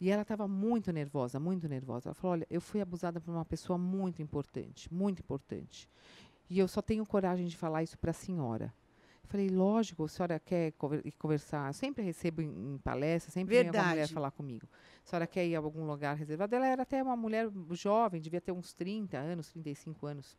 E 0.00 0.10
ela 0.10 0.22
estava 0.22 0.48
muito 0.48 0.92
nervosa, 0.92 1.38
muito 1.38 1.68
nervosa. 1.68 2.08
Ela 2.08 2.14
falou, 2.14 2.32
olha, 2.32 2.46
eu 2.50 2.60
fui 2.60 2.80
abusada 2.80 3.20
por 3.20 3.30
uma 3.30 3.44
pessoa 3.44 3.78
muito 3.78 4.22
importante, 4.22 4.92
muito 4.92 5.20
importante. 5.20 5.88
E 6.48 6.58
eu 6.58 6.68
só 6.68 6.82
tenho 6.82 7.04
coragem 7.06 7.46
de 7.46 7.56
falar 7.56 7.82
isso 7.82 7.98
para 7.98 8.10
a 8.10 8.14
senhora. 8.14 8.72
Eu 9.22 9.28
falei, 9.28 9.48
lógico, 9.48 10.04
a 10.04 10.08
senhora 10.08 10.38
quer 10.38 10.72
conversar. 11.18 11.68
Eu 11.68 11.72
sempre 11.72 12.04
recebo 12.04 12.42
em, 12.42 12.74
em 12.74 12.78
palestra, 12.78 13.32
sempre 13.32 13.54
Verdade. 13.54 13.72
vem 13.72 13.80
alguma 13.80 13.94
mulher 13.94 14.08
falar 14.08 14.30
comigo. 14.30 14.68
A 15.04 15.08
senhora 15.08 15.26
quer 15.26 15.46
ir 15.46 15.56
a 15.56 15.58
algum 15.58 15.86
lugar 15.86 16.14
reservado? 16.14 16.54
Ela 16.54 16.66
era 16.66 16.82
até 16.82 17.02
uma 17.02 17.16
mulher 17.16 17.50
jovem, 17.70 18.20
devia 18.20 18.40
ter 18.40 18.52
uns 18.52 18.74
30 18.74 19.16
anos, 19.16 19.50
35 19.50 20.06
anos. 20.06 20.38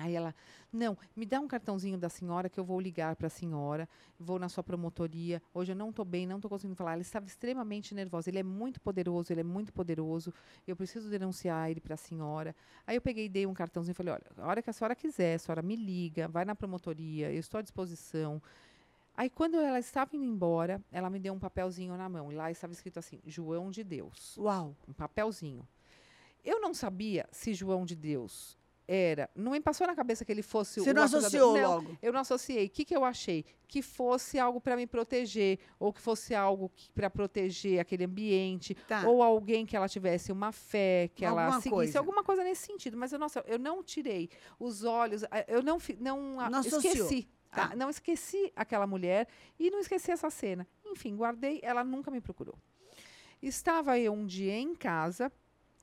Aí 0.00 0.14
ela, 0.14 0.34
não, 0.72 0.96
me 1.14 1.24
dá 1.24 1.40
um 1.40 1.48
cartãozinho 1.48 1.98
da 1.98 2.08
senhora 2.08 2.48
que 2.48 2.58
eu 2.58 2.64
vou 2.64 2.80
ligar 2.80 3.16
para 3.16 3.26
a 3.26 3.30
senhora, 3.30 3.88
vou 4.18 4.38
na 4.38 4.48
sua 4.48 4.62
promotoria. 4.62 5.42
Hoje 5.54 5.72
eu 5.72 5.76
não 5.76 5.90
estou 5.90 6.04
bem, 6.04 6.26
não 6.26 6.36
estou 6.36 6.48
conseguindo 6.48 6.76
falar. 6.76 6.92
Ela 6.92 7.02
estava 7.02 7.26
extremamente 7.26 7.94
nervosa. 7.94 8.30
Ele 8.30 8.38
é 8.38 8.42
muito 8.42 8.80
poderoso, 8.80 9.32
ele 9.32 9.40
é 9.40 9.44
muito 9.44 9.72
poderoso. 9.72 10.32
Eu 10.66 10.76
preciso 10.76 11.08
denunciar 11.08 11.70
ele 11.70 11.80
para 11.80 11.94
a 11.94 11.96
senhora. 11.96 12.54
Aí 12.86 12.96
eu 12.96 13.00
peguei, 13.00 13.28
dei 13.28 13.46
um 13.46 13.54
cartãozinho 13.54 13.92
e 13.92 13.94
falei: 13.94 14.14
olha, 14.14 14.26
a 14.38 14.46
hora 14.46 14.62
que 14.62 14.70
a 14.70 14.72
senhora 14.72 14.94
quiser, 14.94 15.34
a 15.34 15.38
senhora 15.38 15.62
me 15.62 15.76
liga, 15.76 16.28
vai 16.28 16.44
na 16.44 16.54
promotoria, 16.54 17.32
eu 17.32 17.40
estou 17.40 17.58
à 17.58 17.62
disposição. 17.62 18.42
Aí, 19.16 19.30
quando 19.30 19.56
ela 19.56 19.78
estava 19.78 20.14
indo 20.14 20.24
embora, 20.24 20.82
ela 20.92 21.08
me 21.08 21.18
deu 21.18 21.32
um 21.32 21.38
papelzinho 21.38 21.96
na 21.96 22.06
mão. 22.06 22.30
E 22.30 22.34
lá 22.34 22.50
estava 22.50 22.72
escrito 22.72 22.98
assim: 22.98 23.18
João 23.24 23.70
de 23.70 23.82
Deus. 23.82 24.36
Uau! 24.36 24.76
Um 24.86 24.92
papelzinho. 24.92 25.66
Eu 26.44 26.60
não 26.60 26.74
sabia 26.74 27.26
se 27.32 27.54
João 27.54 27.84
de 27.86 27.96
Deus 27.96 28.58
era. 28.86 29.28
Não 29.34 29.52
me 29.52 29.60
passou 29.60 29.86
na 29.86 29.94
cabeça 29.94 30.24
que 30.24 30.32
ele 30.32 30.42
fosse 30.42 30.80
Você 30.80 30.92
não 30.92 31.02
associou 31.02 31.56
não, 31.56 31.68
logo? 31.68 31.98
Eu 32.00 32.12
não 32.12 32.20
associei. 32.20 32.66
O 32.66 32.70
que, 32.70 32.84
que 32.84 32.96
eu 32.96 33.04
achei? 33.04 33.44
Que 33.66 33.82
fosse 33.82 34.38
algo 34.38 34.60
para 34.60 34.76
me 34.76 34.86
proteger, 34.86 35.58
ou 35.78 35.92
que 35.92 36.00
fosse 36.00 36.34
algo 36.34 36.70
para 36.94 37.10
proteger 37.10 37.80
aquele 37.80 38.04
ambiente, 38.04 38.74
tá. 38.86 39.06
ou 39.06 39.22
alguém 39.22 39.66
que 39.66 39.76
ela 39.76 39.88
tivesse 39.88 40.30
uma 40.30 40.52
fé, 40.52 41.10
que 41.14 41.24
alguma 41.24 41.42
ela 41.42 41.52
seguisse, 41.54 41.70
coisa. 41.70 41.98
alguma 41.98 42.22
coisa 42.22 42.44
nesse 42.44 42.66
sentido. 42.66 42.96
Mas 42.96 43.12
eu, 43.12 43.18
nossa, 43.18 43.44
eu 43.46 43.58
não 43.58 43.82
tirei 43.82 44.30
os 44.58 44.84
olhos, 44.84 45.22
eu 45.48 45.62
não, 45.62 45.78
não, 45.98 46.50
não 46.50 46.60
esqueci. 46.60 47.28
Tá. 47.50 47.74
Não 47.74 47.88
esqueci 47.88 48.52
aquela 48.54 48.86
mulher 48.86 49.26
e 49.58 49.70
não 49.70 49.80
esqueci 49.80 50.10
essa 50.10 50.28
cena. 50.28 50.66
Enfim, 50.84 51.16
guardei, 51.16 51.58
ela 51.62 51.82
nunca 51.82 52.10
me 52.10 52.20
procurou. 52.20 52.58
Estava 53.40 53.98
eu 53.98 54.12
um 54.12 54.26
dia 54.26 54.54
em 54.54 54.74
casa 54.74 55.32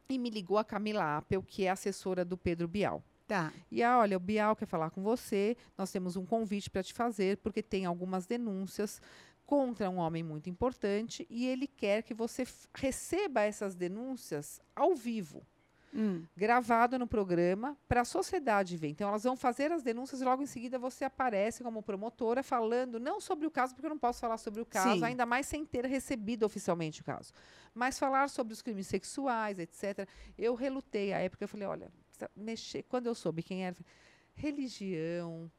e 0.09 0.17
me 0.17 0.29
ligou 0.29 0.57
a 0.57 0.63
Camila 0.63 1.17
Appel, 1.17 1.41
que 1.43 1.65
é 1.65 1.69
assessora 1.69 2.23
do 2.23 2.37
Pedro 2.37 2.67
Bial. 2.67 3.03
Tá. 3.27 3.53
E 3.71 3.81
ah, 3.81 3.99
olha, 3.99 4.17
o 4.17 4.19
Bial 4.19 4.55
quer 4.55 4.65
falar 4.65 4.89
com 4.89 5.01
você. 5.01 5.55
Nós 5.77 5.91
temos 5.91 6.15
um 6.15 6.25
convite 6.25 6.69
para 6.69 6.83
te 6.83 6.93
fazer, 6.93 7.37
porque 7.37 7.63
tem 7.63 7.85
algumas 7.85 8.25
denúncias 8.25 9.01
contra 9.45 9.89
um 9.89 9.97
homem 9.97 10.23
muito 10.23 10.49
importante 10.49 11.27
e 11.29 11.45
ele 11.45 11.67
quer 11.67 12.01
que 12.03 12.13
você 12.13 12.45
receba 12.73 13.41
essas 13.41 13.75
denúncias 13.75 14.61
ao 14.75 14.95
vivo 14.95 15.45
hum. 15.93 16.25
gravado 16.35 16.97
no 16.97 17.07
programa 17.07 17.77
para 17.87 18.01
a 18.01 18.05
sociedade 18.05 18.75
ver. 18.77 18.89
Então, 18.89 19.07
elas 19.07 19.23
vão 19.23 19.35
fazer 19.35 19.71
as 19.71 19.83
denúncias 19.83 20.21
e 20.21 20.23
logo 20.23 20.41
em 20.41 20.45
seguida 20.45 20.79
você 20.79 21.05
aparece 21.05 21.63
como 21.63 21.83
promotora 21.83 22.41
falando 22.41 22.99
não 22.99 23.21
sobre 23.21 23.45
o 23.45 23.51
caso, 23.51 23.73
porque 23.73 23.85
eu 23.85 23.91
não 23.91 23.97
posso 23.97 24.19
falar 24.19 24.37
sobre 24.37 24.61
o 24.61 24.65
caso, 24.65 24.99
Sim. 24.99 25.05
ainda 25.05 25.25
mais 25.25 25.45
sem 25.45 25.65
ter 25.65 25.85
recebido 25.85 26.43
oficialmente 26.43 27.01
o 27.01 27.03
caso, 27.03 27.31
mas 27.73 27.99
falar 27.99 28.29
sobre 28.29 28.53
os 28.53 28.61
crimes 28.61 28.87
sexuais, 28.87 29.59
etc. 29.59 30.07
Eu 30.37 30.55
relutei 30.55 31.13
à 31.13 31.19
época, 31.19 31.43
eu 31.43 31.47
falei, 31.47 31.67
olha, 31.67 31.91
mexer, 32.35 32.83
quando 32.83 33.07
eu 33.07 33.15
soube 33.15 33.43
quem 33.43 33.65
era, 33.65 33.75
religião, 34.35 35.51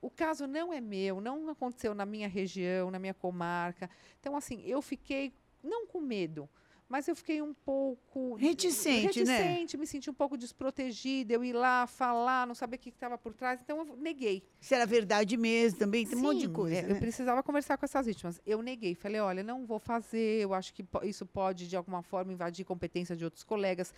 o 0.00 0.10
caso 0.10 0.46
não 0.46 0.72
é 0.72 0.80
meu, 0.80 1.20
não 1.20 1.48
aconteceu 1.48 1.94
na 1.94 2.04
minha 2.04 2.28
região, 2.28 2.90
na 2.90 2.98
minha 2.98 3.14
comarca. 3.14 3.88
Então, 4.20 4.36
assim, 4.36 4.62
eu 4.66 4.82
fiquei 4.82 5.34
não 5.62 5.86
com 5.86 6.00
medo, 6.00 6.48
mas 6.88 7.08
eu 7.08 7.16
fiquei 7.16 7.40
um 7.40 7.54
pouco 7.54 8.34
reticente, 8.34 9.18
reticente 9.18 9.76
né? 9.76 9.80
me 9.80 9.86
senti 9.86 10.10
um 10.10 10.14
pouco 10.14 10.36
desprotegida. 10.36 11.32
Eu 11.32 11.44
ir 11.44 11.52
lá 11.52 11.86
falar, 11.86 12.46
não 12.46 12.54
sabia 12.54 12.76
o 12.76 12.80
que 12.80 12.90
estava 12.90 13.16
por 13.16 13.32
trás, 13.34 13.60
então 13.60 13.78
eu 13.78 13.96
neguei. 13.96 14.46
Se 14.60 14.74
era 14.74 14.86
verdade 14.86 15.36
mesmo, 15.36 15.78
também 15.78 16.04
tem 16.04 16.16
Sim, 16.16 16.20
um 16.20 16.26
monte 16.26 16.40
de 16.40 16.48
coisa. 16.48 16.76
É, 16.76 16.82
né? 16.82 16.92
Eu 16.92 16.96
precisava 16.96 17.42
conversar 17.42 17.78
com 17.78 17.84
essas 17.84 18.06
vítimas. 18.06 18.40
Eu 18.46 18.62
neguei, 18.62 18.94
falei: 18.94 19.20
olha, 19.20 19.42
não 19.42 19.64
vou 19.66 19.78
fazer. 19.78 20.42
Eu 20.42 20.52
acho 20.52 20.72
que 20.74 20.84
isso 21.04 21.24
pode 21.24 21.68
de 21.68 21.76
alguma 21.76 22.02
forma 22.02 22.32
invadir 22.32 22.64
competência 22.64 23.16
de 23.16 23.24
outros 23.24 23.42
colegas. 23.42 23.92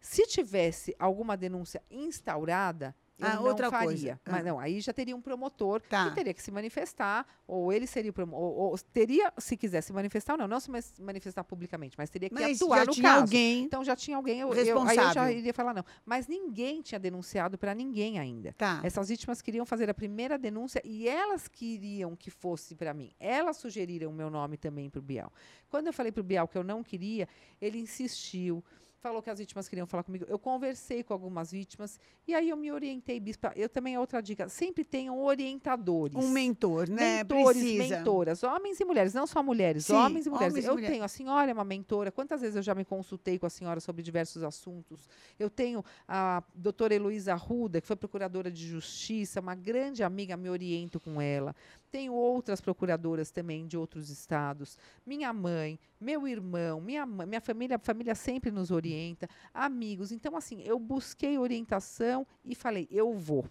Se 0.00 0.26
tivesse 0.26 0.96
alguma 0.98 1.36
denúncia 1.36 1.80
instaurada, 1.90 2.94
eu 3.18 3.26
ah, 3.26 3.34
não 3.36 3.44
outra 3.44 3.70
faria. 3.70 3.86
Coisa. 3.86 4.20
Mas 4.26 4.40
ah. 4.40 4.42
não, 4.50 4.58
aí 4.58 4.80
já 4.80 4.92
teria 4.92 5.14
um 5.14 5.20
promotor 5.20 5.80
tá. 5.82 6.08
que 6.08 6.14
teria 6.14 6.34
que 6.34 6.42
se 6.42 6.50
manifestar, 6.50 7.26
ou 7.46 7.72
ele 7.72 7.86
seria 7.86 8.10
o 8.10 8.14
promotor, 8.14 8.42
ou, 8.42 8.70
ou, 8.70 8.78
teria, 8.92 9.32
se 9.38 9.56
quisesse 9.56 9.88
se 9.88 9.92
manifestar, 9.92 10.36
não, 10.36 10.48
não 10.48 10.60
se 10.60 10.70
manifestar 11.00 11.44
publicamente, 11.44 11.96
mas 11.98 12.10
teria 12.10 12.28
que 12.28 12.34
mas 12.34 12.60
atuar 12.60 12.78
já 12.78 12.84
no 12.84 12.92
tinha 12.92 13.08
caso. 13.08 13.20
alguém 13.22 13.62
então 13.62 13.84
já 13.84 13.96
tinha 13.96 14.16
alguém, 14.16 14.40
eu, 14.40 14.50
responsável. 14.50 15.02
Eu, 15.02 15.02
aí 15.02 15.08
eu 15.08 15.14
já 15.14 15.32
iria 15.32 15.54
falar 15.54 15.74
não. 15.74 15.84
Mas 16.04 16.26
ninguém 16.26 16.82
tinha 16.82 16.98
denunciado 16.98 17.56
para 17.58 17.74
ninguém 17.74 18.18
ainda. 18.18 18.52
Tá. 18.54 18.80
Essas 18.82 19.08
vítimas 19.08 19.40
queriam 19.40 19.64
fazer 19.64 19.88
a 19.88 19.94
primeira 19.94 20.38
denúncia 20.38 20.80
e 20.84 21.08
elas 21.08 21.48
queriam 21.48 22.16
que 22.16 22.30
fosse 22.30 22.74
para 22.74 22.92
mim. 22.92 23.12
Elas 23.18 23.56
sugeriram 23.56 24.10
o 24.10 24.14
meu 24.14 24.30
nome 24.30 24.56
também 24.56 24.90
para 24.90 24.98
o 24.98 25.02
Bial. 25.02 25.32
Quando 25.68 25.86
eu 25.86 25.92
falei 25.92 26.12
para 26.12 26.20
o 26.20 26.24
Bial 26.24 26.48
que 26.48 26.58
eu 26.58 26.64
não 26.64 26.82
queria, 26.82 27.28
ele 27.60 27.78
insistiu 27.78 28.62
falou 29.02 29.20
que 29.20 29.28
as 29.28 29.38
vítimas 29.40 29.68
queriam 29.68 29.86
falar 29.86 30.04
comigo. 30.04 30.24
Eu 30.28 30.38
conversei 30.38 31.02
com 31.02 31.12
algumas 31.12 31.50
vítimas 31.50 31.98
e 32.26 32.34
aí 32.34 32.48
eu 32.48 32.56
me 32.56 32.70
orientei, 32.70 33.18
bispa. 33.18 33.52
Eu 33.56 33.68
também, 33.68 33.98
outra 33.98 34.22
dica, 34.22 34.48
sempre 34.48 34.84
tenham 34.84 35.20
orientadores. 35.20 36.14
Um 36.16 36.30
mentor, 36.30 36.88
né? 36.88 37.18
Mentores, 37.18 37.60
Precisa. 37.60 37.96
mentoras, 37.98 38.42
homens 38.44 38.78
e 38.78 38.84
mulheres, 38.84 39.12
não 39.12 39.26
só 39.26 39.42
mulheres, 39.42 39.86
Sim, 39.86 39.94
homens 39.94 40.24
e 40.24 40.30
mulheres. 40.30 40.52
Homens 40.52 40.66
eu 40.66 40.74
mulheres. 40.74 40.92
tenho, 40.94 41.04
a 41.04 41.08
senhora 41.08 41.50
é 41.50 41.54
uma 41.54 41.64
mentora. 41.64 42.12
Quantas 42.12 42.40
vezes 42.40 42.54
eu 42.54 42.62
já 42.62 42.74
me 42.76 42.84
consultei 42.84 43.38
com 43.40 43.46
a 43.46 43.50
senhora 43.50 43.80
sobre 43.80 44.02
diversos 44.02 44.44
assuntos? 44.44 45.08
Eu 45.36 45.50
tenho 45.50 45.84
a 46.06 46.40
doutora 46.54 46.94
Heloísa 46.94 47.34
Ruda, 47.34 47.80
que 47.80 47.86
foi 47.86 47.96
procuradora 47.96 48.52
de 48.52 48.64
justiça, 48.64 49.40
uma 49.40 49.56
grande 49.56 50.04
amiga, 50.04 50.36
me 50.36 50.48
oriento 50.48 51.00
com 51.00 51.20
ela. 51.20 51.56
Tenho 51.92 52.14
outras 52.14 52.58
procuradoras 52.58 53.30
também 53.30 53.66
de 53.66 53.76
outros 53.76 54.08
estados. 54.08 54.78
Minha 55.04 55.30
mãe, 55.30 55.78
meu 56.00 56.26
irmão, 56.26 56.80
minha, 56.80 57.04
minha 57.04 57.40
família, 57.40 57.76
a 57.76 57.78
família 57.78 58.14
sempre 58.14 58.50
nos 58.50 58.70
orienta, 58.70 59.28
amigos. 59.52 60.10
Então, 60.10 60.34
assim, 60.34 60.62
eu 60.62 60.78
busquei 60.78 61.36
orientação 61.36 62.26
e 62.42 62.54
falei, 62.54 62.88
eu 62.90 63.12
vou. 63.12 63.44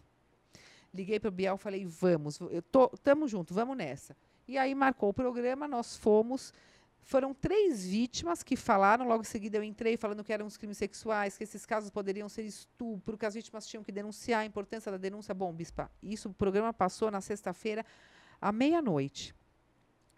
Liguei 0.91 1.19
para 1.19 1.27
o 1.27 1.31
Biel, 1.31 1.55
falei, 1.55 1.85
vamos, 1.85 2.39
eu 2.49 2.63
tô, 2.63 2.87
tamo 3.03 3.27
junto, 3.27 3.53
vamos 3.53 3.77
nessa. 3.77 4.17
E 4.47 4.57
aí 4.57 4.73
marcou 4.73 5.09
o 5.09 5.13
programa, 5.13 5.67
nós 5.67 5.95
fomos. 5.95 6.51
Foram 7.03 7.35
três 7.35 7.85
vítimas 7.85 8.41
que 8.41 8.55
falaram, 8.55 9.07
logo 9.07 9.21
em 9.21 9.25
seguida 9.25 9.57
eu 9.57 9.63
entrei 9.63 9.97
falando 9.97 10.23
que 10.23 10.33
eram 10.33 10.47
os 10.47 10.57
crimes 10.57 10.79
sexuais, 10.79 11.37
que 11.37 11.43
esses 11.43 11.63
casos 11.63 11.91
poderiam 11.91 12.27
ser 12.27 12.41
estupro, 12.41 13.19
que 13.19 13.25
as 13.25 13.35
vítimas 13.35 13.67
tinham 13.67 13.83
que 13.83 13.91
denunciar, 13.91 14.41
a 14.41 14.45
importância 14.45 14.91
da 14.91 14.97
denúncia. 14.97 15.31
Bom, 15.31 15.53
Bispa, 15.53 15.91
isso 16.01 16.29
o 16.29 16.33
programa 16.33 16.73
passou 16.73 17.11
na 17.11 17.21
sexta-feira 17.21 17.85
à 18.41 18.51
meia-noite, 18.51 19.35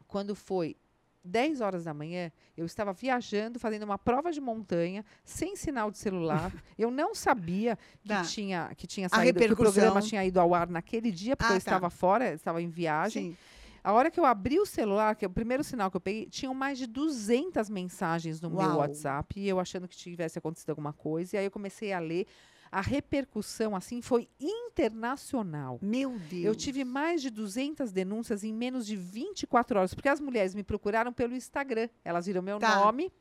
quando 0.07 0.33
foi 0.33 0.77
10 1.23 1.61
horas 1.61 1.83
da 1.85 1.93
manhã, 1.93 2.31
eu 2.55 2.65
estava 2.65 2.91
viajando, 2.91 3.59
fazendo 3.59 3.83
uma 3.83 3.97
prova 3.97 4.31
de 4.31 4.41
montanha, 4.41 5.05
sem 5.23 5.55
sinal 5.55 5.89
de 5.89 5.97
celular. 5.97 6.51
eu 6.77 6.91
não 6.91 7.15
sabia 7.15 7.77
que, 8.01 8.09
tá. 8.09 8.23
tinha, 8.23 8.71
que 8.75 8.85
tinha 8.85 9.07
saído, 9.07 9.39
que 9.39 9.53
o 9.53 9.55
programa 9.55 10.01
tinha 10.01 10.23
ido 10.25 10.39
ao 10.39 10.53
ar 10.53 10.67
naquele 10.67 11.11
dia, 11.11 11.35
porque 11.35 11.53
ah, 11.53 11.55
eu 11.55 11.61
tá. 11.61 11.71
estava 11.71 11.89
fora, 11.89 12.33
estava 12.33 12.61
em 12.61 12.69
viagem. 12.69 13.31
Sim. 13.31 13.37
A 13.83 13.91
hora 13.91 14.09
que 14.09 14.17
eu 14.17 14.25
abri 14.25 14.59
o 14.59 14.65
celular, 14.65 15.13
que 15.15 15.25
é 15.25 15.27
o 15.27 15.31
primeiro 15.31 15.61
sinal 15.61 15.91
que 15.91 15.97
eu 15.97 16.01
peguei, 16.01 16.25
tinham 16.27 16.53
mais 16.53 16.77
de 16.77 16.87
200 16.87 17.69
mensagens 17.69 18.39
no 18.39 18.49
Uau. 18.49 18.65
meu 18.65 18.77
WhatsApp, 18.77 19.37
e 19.37 19.47
eu 19.47 19.59
achando 19.59 19.89
que 19.89 19.95
tivesse 19.95 20.39
acontecido 20.39 20.69
alguma 20.69 20.93
coisa. 20.93 21.35
E 21.35 21.39
aí 21.39 21.45
eu 21.45 21.51
comecei 21.51 21.91
a 21.91 21.99
ler 21.99 22.25
a 22.73 22.81
repercussão 22.81 23.75
assim 23.75 24.01
foi 24.01 24.27
internacional. 24.39 25.77
Meu 25.79 26.17
Deus. 26.17 26.43
Eu 26.43 26.55
tive 26.55 26.83
mais 26.83 27.21
de 27.21 27.29
200 27.29 27.91
denúncias 27.91 28.43
em 28.43 28.51
menos 28.51 28.87
de 28.87 28.95
24 28.95 29.77
horas, 29.77 29.93
porque 29.93 30.09
as 30.09 30.19
mulheres 30.19 30.55
me 30.55 30.63
procuraram 30.63 31.13
pelo 31.13 31.35
Instagram. 31.35 31.87
Elas 32.03 32.25
viram 32.25 32.41
meu 32.41 32.57
tá. 32.57 32.83
nome. 32.83 33.13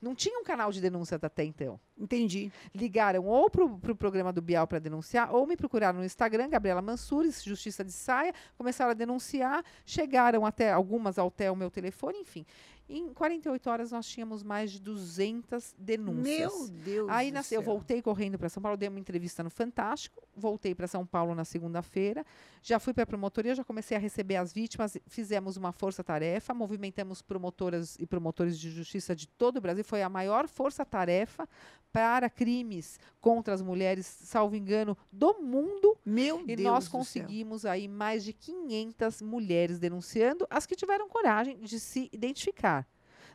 Não 0.00 0.14
tinha 0.14 0.38
um 0.38 0.44
canal 0.44 0.70
de 0.70 0.80
denúncia 0.80 1.18
até 1.20 1.44
então. 1.44 1.80
Entendi. 1.98 2.52
Ligaram 2.72 3.26
ou 3.26 3.50
para 3.50 3.64
o 3.64 3.78
pro 3.78 3.96
programa 3.96 4.32
do 4.32 4.40
Bial 4.40 4.66
para 4.66 4.78
denunciar, 4.78 5.34
ou 5.34 5.46
me 5.46 5.56
procuraram 5.56 5.98
no 5.98 6.04
Instagram, 6.04 6.48
Gabriela 6.48 6.80
Mansures, 6.80 7.42
Justiça 7.42 7.84
de 7.84 7.92
Saia, 7.92 8.32
começaram 8.56 8.92
a 8.92 8.94
denunciar, 8.94 9.64
chegaram 9.84 10.46
até 10.46 10.72
algumas 10.72 11.18
até 11.18 11.50
o 11.50 11.56
meu 11.56 11.70
telefone, 11.70 12.18
enfim. 12.18 12.46
Em 12.94 13.12
48 13.14 13.70
horas 13.70 13.90
nós 13.90 14.06
tínhamos 14.06 14.42
mais 14.42 14.70
de 14.70 14.78
200 14.80 15.74
denúncias. 15.78 16.22
Meu 16.22 16.68
Deus. 16.68 17.08
Aí 17.08 17.30
nasceu, 17.32 17.60
eu 17.60 17.64
voltei 17.64 18.02
correndo 18.02 18.38
para 18.38 18.50
São 18.50 18.62
Paulo, 18.62 18.76
dei 18.76 18.88
uma 18.88 19.00
entrevista 19.00 19.42
no 19.42 19.48
Fantástico, 19.48 20.22
voltei 20.36 20.74
para 20.74 20.86
São 20.86 21.06
Paulo 21.06 21.34
na 21.34 21.44
segunda-feira, 21.44 22.24
já 22.62 22.78
fui 22.78 22.92
para 22.92 23.04
a 23.04 23.06
promotoria, 23.06 23.54
já 23.54 23.64
comecei 23.64 23.96
a 23.96 24.00
receber 24.00 24.36
as 24.36 24.52
vítimas, 24.52 24.96
fizemos 25.06 25.56
uma 25.56 25.72
força-tarefa, 25.72 26.52
movimentamos 26.52 27.22
promotoras 27.22 27.96
e 27.98 28.06
promotores 28.06 28.58
de 28.58 28.70
justiça 28.70 29.16
de 29.16 29.26
todo 29.26 29.56
o 29.56 29.60
Brasil 29.60 29.84
foi 29.84 30.02
a 30.02 30.08
maior 30.08 30.46
força-tarefa 30.46 31.48
para 31.92 32.28
crimes 32.30 32.98
contra 33.20 33.52
as 33.52 33.60
mulheres, 33.60 34.06
salvo 34.06 34.56
engano, 34.56 34.96
do 35.10 35.40
mundo. 35.40 35.96
Meu 36.04 36.40
E 36.40 36.56
Deus 36.56 36.60
nós 36.62 36.84
do 36.84 36.90
céu. 36.90 36.98
conseguimos 37.00 37.66
aí 37.66 37.86
mais 37.86 38.24
de 38.24 38.32
500 38.32 39.20
mulheres 39.22 39.78
denunciando, 39.78 40.46
as 40.48 40.64
que 40.66 40.74
tiveram 40.74 41.08
coragem 41.08 41.58
de 41.60 41.78
se 41.78 42.08
identificar. 42.12 42.81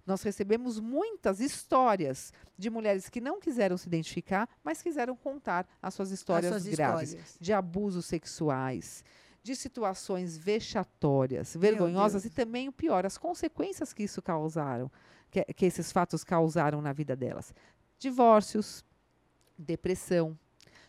Nós 0.07 0.23
recebemos 0.23 0.79
muitas 0.79 1.41
histórias 1.41 2.31
de 2.57 2.69
mulheres 2.69 3.09
que 3.09 3.19
não 3.19 3.41
quiseram 3.41 3.77
se 3.77 3.87
identificar, 3.87 4.49
mas 4.63 4.81
quiseram 4.81 5.17
contar 5.17 5.67
as 5.81 5.93
suas 5.93 6.11
histórias 6.11 6.53
As 6.53 6.63
suas 6.63 6.73
graves 6.75 7.09
histórias. 7.09 7.37
de 7.39 7.51
abusos 7.51 8.05
sexuais, 8.05 9.03
de 9.43 9.53
situações 9.53 10.37
vexatórias, 10.37 11.55
vergonhosas 11.57 12.23
e 12.23 12.29
também 12.29 12.69
o 12.69 12.71
pior, 12.71 13.05
as 13.05 13.17
consequências 13.17 13.91
que 13.91 14.03
isso 14.03 14.21
causaram, 14.21 14.89
que, 15.29 15.43
que 15.53 15.65
esses 15.65 15.91
fatos 15.91 16.23
causaram 16.23 16.81
na 16.81 16.93
vida 16.93 17.13
delas. 17.13 17.53
Divórcios, 17.99 18.85
depressão, 19.57 20.39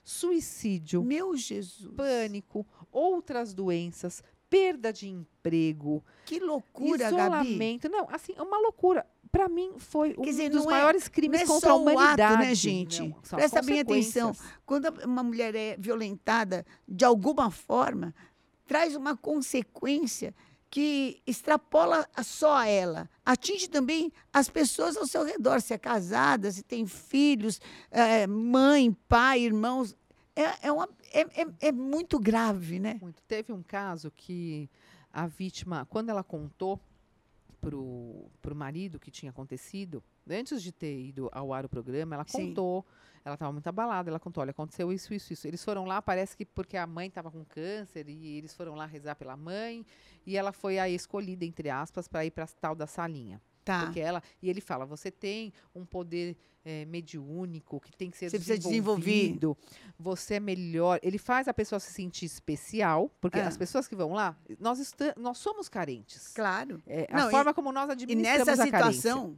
suicídio, 0.04 1.02
Meu 1.02 1.36
Jesus. 1.36 1.92
pânico, 1.94 2.64
outras 2.92 3.52
doenças, 3.52 4.22
perda 4.50 4.92
de 4.92 5.08
emprego, 5.08 6.02
Que 6.24 6.38
loucura, 6.40 7.10
Gabi. 7.10 7.16
isolamento. 7.16 7.88
Não, 7.88 8.08
assim, 8.10 8.32
é 8.36 8.42
uma 8.42 8.58
loucura. 8.58 9.06
Para 9.30 9.48
mim, 9.48 9.72
foi 9.78 10.14
um 10.16 10.22
dizer, 10.22 10.48
dos 10.48 10.64
é- 10.64 10.70
maiores 10.70 11.04
Não 11.04 11.10
crimes 11.10 11.40
é 11.42 11.46
contra 11.46 11.68
só 11.68 11.74
a 11.74 11.78
o 11.78 11.88
ato, 11.88 11.98
humanidade. 11.98 12.42
né, 12.46 12.54
gente? 12.54 13.02
Não, 13.02 13.12
Presta 13.12 13.60
bem 13.62 13.80
atenção. 13.80 14.34
Quando 14.64 14.86
uma 15.04 15.22
mulher 15.22 15.54
é 15.54 15.76
violentada 15.78 16.64
de 16.86 17.04
alguma 17.04 17.50
forma, 17.50 18.14
traz 18.66 18.96
uma 18.96 19.16
consequência 19.16 20.34
que 20.70 21.22
extrapola 21.26 22.06
só 22.22 22.56
a 22.56 22.66
ela. 22.66 23.08
Atinge 23.24 23.68
também 23.68 24.12
as 24.32 24.48
pessoas 24.50 24.96
ao 24.96 25.06
seu 25.06 25.24
redor, 25.24 25.60
se 25.62 25.72
é 25.72 25.78
casada, 25.78 26.50
se 26.50 26.62
tem 26.62 26.86
filhos, 26.86 27.58
eh, 27.90 28.26
mãe, 28.26 28.94
pai, 29.08 29.40
irmãos. 29.40 29.94
É, 30.36 30.68
é, 30.68 30.72
uma, 30.72 30.88
é, 31.12 31.20
é, 31.20 31.68
é 31.68 31.72
muito 31.72 32.18
grave, 32.18 32.78
né? 32.78 32.98
Muito. 33.00 33.22
Teve 33.22 33.52
um 33.52 33.62
caso 33.62 34.10
que 34.10 34.70
a 35.12 35.26
vítima, 35.26 35.86
quando 35.86 36.10
ela 36.10 36.22
contou 36.22 36.80
pro, 37.60 38.30
pro 38.40 38.54
marido 38.54 38.98
que 38.98 39.10
tinha 39.10 39.30
acontecido, 39.30 40.02
antes 40.28 40.62
de 40.62 40.72
ter 40.72 40.98
ido 41.00 41.28
ao 41.32 41.52
ar 41.52 41.64
o 41.64 41.68
programa, 41.68 42.14
ela 42.14 42.24
Sim. 42.26 42.48
contou. 42.48 42.86
Ela 43.24 43.34
estava 43.34 43.52
muito 43.52 43.66
abalada, 43.66 44.08
ela 44.08 44.20
contou, 44.20 44.40
olha, 44.40 44.52
aconteceu 44.52 44.90
isso, 44.92 45.12
isso, 45.12 45.32
isso. 45.32 45.46
Eles 45.46 45.62
foram 45.62 45.84
lá, 45.84 46.00
parece 46.00 46.36
que 46.36 46.46
porque 46.46 46.76
a 46.76 46.86
mãe 46.86 47.08
estava 47.08 47.30
com 47.30 47.44
câncer 47.44 48.08
e 48.08 48.38
eles 48.38 48.54
foram 48.54 48.74
lá 48.74 48.86
rezar 48.86 49.16
pela 49.16 49.36
mãe 49.36 49.84
e 50.26 50.36
ela 50.36 50.52
foi 50.52 50.78
a 50.78 50.88
escolhida, 50.88 51.44
entre 51.44 51.68
aspas, 51.68 52.08
para 52.08 52.24
ir 52.24 52.30
para 52.30 52.46
tal 52.46 52.74
da 52.74 52.86
salinha. 52.86 53.40
Tá. 53.68 53.84
Porque 53.84 54.00
ela, 54.00 54.22
e 54.42 54.48
ele 54.48 54.60
fala, 54.60 54.86
você 54.86 55.10
tem 55.10 55.52
um 55.74 55.84
poder 55.84 56.36
eh, 56.64 56.84
mediúnico 56.86 57.78
que 57.80 57.94
tem 57.96 58.10
que 58.10 58.16
ser 58.16 58.30
Você 58.30 58.38
desenvolvido, 58.38 59.56
você 59.98 60.34
é 60.34 60.40
melhor. 60.40 60.98
Ele 61.02 61.18
faz 61.18 61.48
a 61.48 61.54
pessoa 61.54 61.78
se 61.78 61.92
sentir 61.92 62.24
especial, 62.26 63.10
porque 63.20 63.38
Ah. 63.38 63.46
as 63.48 63.56
pessoas 63.56 63.86
que 63.86 63.94
vão 63.94 64.12
lá, 64.12 64.36
nós, 64.58 64.94
nós 65.16 65.38
somos 65.38 65.68
carentes. 65.68 66.28
Claro. 66.34 66.82
É, 66.86 67.06
Não, 67.12 67.26
a 67.26 67.28
e- 67.28 67.30
forma 67.30 67.52
como 67.54 67.70
nós 67.72 67.88
E 67.88 67.92
administramos 67.92 68.46
nessa 68.46 68.64
a 68.64 68.70
carência. 68.70 68.92
situação, 69.12 69.36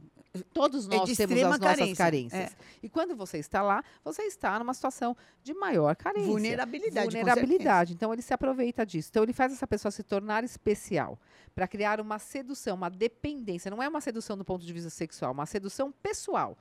Todos 0.53 0.87
é 0.87 0.95
nós 0.95 1.09
de 1.09 1.15
temos 1.15 1.37
as 1.37 1.59
nossas 1.59 1.59
carência, 1.59 1.95
carências. 1.95 2.57
E 2.81 2.87
quando 2.87 3.15
você 3.15 3.37
está 3.37 3.61
lá, 3.61 3.83
você 4.03 4.23
está 4.23 4.57
numa 4.57 4.73
situação 4.73 5.15
de 5.43 5.53
maior 5.53 5.93
carência. 5.95 6.27
vulnerabilidade. 6.27 7.05
Vulnerabilidade. 7.05 7.93
Então 7.93 8.13
ele 8.13 8.21
se 8.21 8.33
aproveita 8.33 8.85
disso. 8.85 9.09
Então 9.11 9.23
ele 9.23 9.33
faz 9.33 9.51
essa 9.51 9.67
pessoa 9.67 9.91
se 9.91 10.03
tornar 10.03 10.43
especial 10.45 11.19
para 11.53 11.67
criar 11.67 11.99
uma 11.99 12.17
sedução, 12.17 12.77
uma 12.77 12.89
dependência. 12.89 13.69
Não 13.69 13.83
é 13.83 13.89
uma 13.89 13.99
sedução 13.99 14.37
do 14.37 14.45
ponto 14.45 14.65
de 14.65 14.71
vista 14.71 14.89
sexual, 14.89 15.33
uma 15.33 15.45
sedução 15.45 15.91
pessoal. 15.91 16.57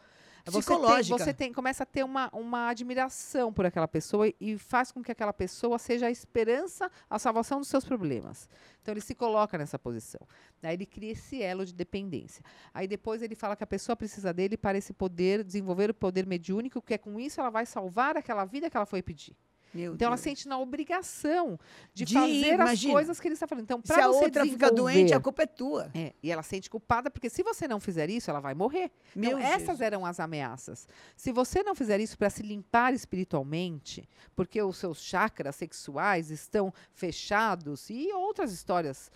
Você 0.46 0.52
tem- 0.52 0.60
Psicológica. 0.62 1.18
Você 1.18 1.34
tem, 1.34 1.52
começa 1.52 1.82
a 1.82 1.86
ter 1.86 2.04
uma, 2.04 2.28
uma 2.32 2.68
admiração 2.68 3.52
por 3.52 3.66
aquela 3.66 3.86
pessoa 3.88 4.28
e- 4.28 4.34
e 4.40 4.58
faz 4.58 4.90
com 4.92 5.02
que 5.02 5.12
aquela 5.12 5.32
pessoa 5.32 5.78
seja 5.78 6.06
a 6.06 6.10
esperança, 6.10 6.90
a 7.08 7.18
salvação 7.18 7.58
dos 7.58 7.68
seus 7.68 7.84
problemas. 7.84 8.48
Então 8.82 8.92
ele 8.92 9.00
se 9.00 9.14
coloca 9.14 9.58
nessa 9.58 9.78
posição. 9.78 10.20
Aí 10.62 10.74
ele 10.74 10.86
cria 10.86 11.12
esse 11.12 11.42
elo 11.42 11.64
de 11.66 11.74
dependência. 11.74 12.42
Aí 12.72 12.88
depois 12.88 13.22
ele 13.22 13.34
fala 13.34 13.54
que 13.56 13.64
a 13.64 13.66
pessoa 13.66 13.94
precisa 13.96 14.32
dele 14.32 14.56
para 14.56 14.78
esse 14.78 14.92
poder, 14.92 15.44
desenvolver 15.44 15.90
o 15.90 15.94
poder 15.94 16.26
mediúnico, 16.26 16.80
que 16.80 16.94
é 16.94 16.98
com 16.98 17.20
isso 17.20 17.40
ela 17.40 17.50
vai 17.50 17.66
salvar 17.66 18.16
aquela 18.16 18.44
vida 18.44 18.70
que 18.70 18.76
ela 18.76 18.86
foi 18.86 19.02
pedir. 19.02 19.36
Meu 19.72 19.94
Então 19.94 20.06
ela 20.06 20.16
Deus. 20.16 20.24
sente 20.24 20.48
na 20.48 20.58
obrigação 20.58 21.58
de, 21.94 22.04
De- 22.04 22.14
fazer 22.14 22.60
as 22.60 22.84
coisas 22.84 23.20
que 23.20 23.28
ele 23.28 23.34
está 23.34 23.46
falando. 23.46 23.64
Então, 23.64 23.80
Se 23.80 23.86
para 23.86 24.04
a 24.04 24.08
você 24.08 24.24
outra 24.24 24.44
fica 24.44 24.70
doente, 24.70 25.14
a 25.14 25.20
culpa 25.20 25.42
é 25.42 25.46
tua. 25.46 25.90
É, 25.94 26.12
e 26.22 26.30
ela 26.30 26.42
sente 26.42 26.68
culpada 26.68 27.10
porque 27.10 27.30
se 27.30 27.42
você 27.42 27.68
não 27.68 27.78
fizer 27.78 28.10
isso, 28.10 28.28
ela 28.30 28.40
vai 28.40 28.52
morrer. 28.54 28.90
Meu 29.14 29.38
então, 29.38 29.40
essas 29.40 29.80
eram 29.80 30.04
as 30.04 30.18
ameaças. 30.18 30.88
Se 31.16 31.30
você 31.30 31.62
não 31.62 31.74
fizer 31.74 32.00
isso 32.00 32.18
para 32.18 32.30
se 32.30 32.42
limpar 32.42 32.92
espiritualmente, 32.94 34.08
porque 34.34 34.60
os 34.62 34.76
seus 34.76 35.00
chakras 35.02 35.54
sexuais 35.56 36.30
estão 36.30 36.72
fechados 36.92 37.88
e 37.90 38.12
outras 38.12 38.52
histórias 38.52 39.10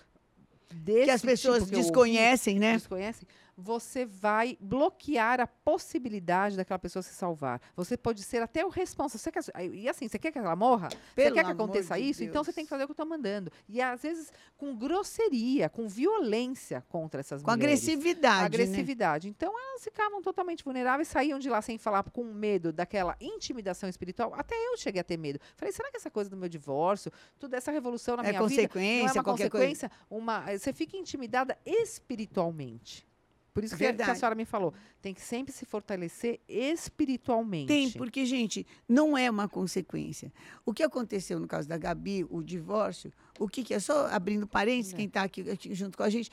desse 0.73 1.05
que 1.05 1.11
as 1.11 1.23
pessoas 1.23 1.59
tipo 1.59 1.69
que 1.71 1.75
eu 1.75 1.79
ouvi, 1.79 1.89
desconhecem, 1.91 2.59
né? 2.59 2.75
desconhecem, 2.75 3.27
você 3.57 4.05
vai 4.05 4.57
bloquear 4.61 5.41
a 5.41 5.47
possibilidade 5.47 6.57
daquela 6.57 6.79
pessoa 6.79 7.03
se 7.03 7.15
salvar. 7.15 7.61
Você 7.77 7.97
pode 7.97 8.23
ser 8.23 8.43
até 8.43 8.65
o 8.65 8.69
responsável. 8.69 9.19
Você 9.21 9.31
quer- 9.31 9.67
E 9.75 9.89
assim, 9.89 10.09
você 10.09 10.19
quer 10.19 10.33
que 10.33 10.39
ela 10.39 10.57
morra? 10.57 10.89
você 10.91 10.97
Pelo 11.15 11.35
quer 11.37 11.45
que 11.45 11.51
aconteça 11.51 11.95
de 11.97 12.03
isso? 12.03 12.25
Então 12.25 12.43
você 12.43 12.49
Deus. 12.49 12.55
tem 12.57 12.65
que 12.65 12.71
fazer 12.71 12.85
o 12.85 12.87
que 12.87 12.91
eu 12.93 12.95
estou 12.95 13.07
mandando. 13.07 13.51
E 13.69 13.81
às 13.81 14.03
vezes 14.03 14.33
com 14.57 14.75
grosseria, 14.77 15.69
com 15.69 15.89
violência 15.89 16.85
contra 16.89 17.21
essas 17.21 17.43
Com 17.43 17.51
mulheres. 17.51 17.81
agressividade, 17.83 18.39
né? 18.41 18.45
Agressividade. 18.47 19.29
Então 19.29 19.53
elas 19.59 19.83
ficavam 19.85 20.21
totalmente 20.23 20.65
vulneráveis, 20.65 21.09
saíam 21.09 21.39
de 21.39 21.49
lá 21.49 21.61
sem 21.63 21.79
falar, 21.79 22.03
com 22.05 22.25
medo 22.25 22.73
daquela 22.73 23.17
intimidação 23.21 23.89
espiritual. 23.89 24.33
Até 24.35 24.55
eu 24.55 24.77
cheguei 24.77 25.01
a 25.01 25.05
ter 25.05 25.17
medo. 25.17 25.39
Falei, 25.57 25.73
será 25.73 25.91
que 25.91 25.97
essa 25.97 26.11
coisa 26.11 26.29
do 26.31 26.37
meu 26.37 26.49
divórcio, 26.49 27.13
toda 27.39 27.57
essa 27.57 27.71
revolução 27.71 28.17
na 28.17 28.23
É 28.25 28.31
minha 28.31 28.43
vida, 28.47 28.55
não 28.63 28.65
é 28.65 28.67
consequência, 28.69 29.19
uma 29.19 29.25
qualquer 29.25 29.51
coisa. 29.51 29.67
consequência? 29.67 29.91
Uma, 30.11 30.41
você 30.59 30.73
fica 30.73 30.97
intimidada 30.97 31.57
espiritualmente. 31.65 33.07
Por 33.55 33.63
isso 33.63 33.77
que, 33.77 33.93
que 33.93 34.03
a 34.03 34.15
senhora 34.17 34.35
me 34.35 34.45
falou, 34.45 34.75
tem 35.01 35.15
que 35.15 35.21
sempre 35.21 35.53
se 35.53 35.65
fortalecer 35.65 36.41
espiritualmente. 36.49 37.69
Tem, 37.69 37.89
porque, 37.93 38.27
gente, 38.27 38.67
não 38.89 39.17
é 39.17 39.31
uma 39.31 39.49
consequência. 39.49 40.33
O 40.67 40.75
que 40.75 40.83
aconteceu 40.83 41.39
no 41.39 41.47
caso 41.47 41.69
da 41.69 41.79
Gabi, 41.79 42.27
o 42.29 42.43
divórcio, 42.43 43.13
o 43.39 43.49
que, 43.49 43.63
que 43.63 43.73
é? 43.73 43.79
Só 43.79 44.09
abrindo 44.09 44.45
parênteses, 44.45 44.93
É. 44.93 44.97
quem 44.97 45.07
está 45.07 45.23
aqui, 45.23 45.49
aqui 45.49 45.73
junto 45.73 45.97
com 45.97 46.03
a 46.03 46.11
gente, 46.11 46.31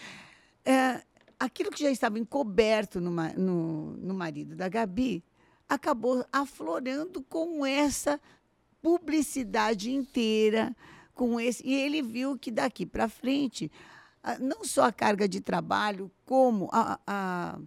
é, 0.65 1.03
aquilo 1.39 1.69
que 1.69 1.83
já 1.83 1.91
estava 1.91 2.17
encoberto 2.17 2.99
no, 2.99 3.11
no, 3.11 3.97
no 3.97 4.13
marido 4.15 4.55
da 4.55 4.67
Gabi 4.67 5.23
acabou 5.69 6.25
aflorando 6.33 7.21
com 7.21 7.63
essa 7.63 8.19
publicidade 8.81 9.91
inteira, 9.91 10.75
com 11.13 11.39
esse. 11.39 11.65
E 11.65 11.73
ele 11.73 12.01
viu 12.01 12.37
que 12.37 12.49
daqui 12.49 12.83
para 12.85 13.07
frente, 13.07 13.71
não 14.39 14.63
só 14.63 14.85
a 14.85 14.91
carga 14.91 15.27
de 15.27 15.41
trabalho, 15.41 16.11
como 16.25 16.69
a, 16.71 16.99
a, 17.07 17.59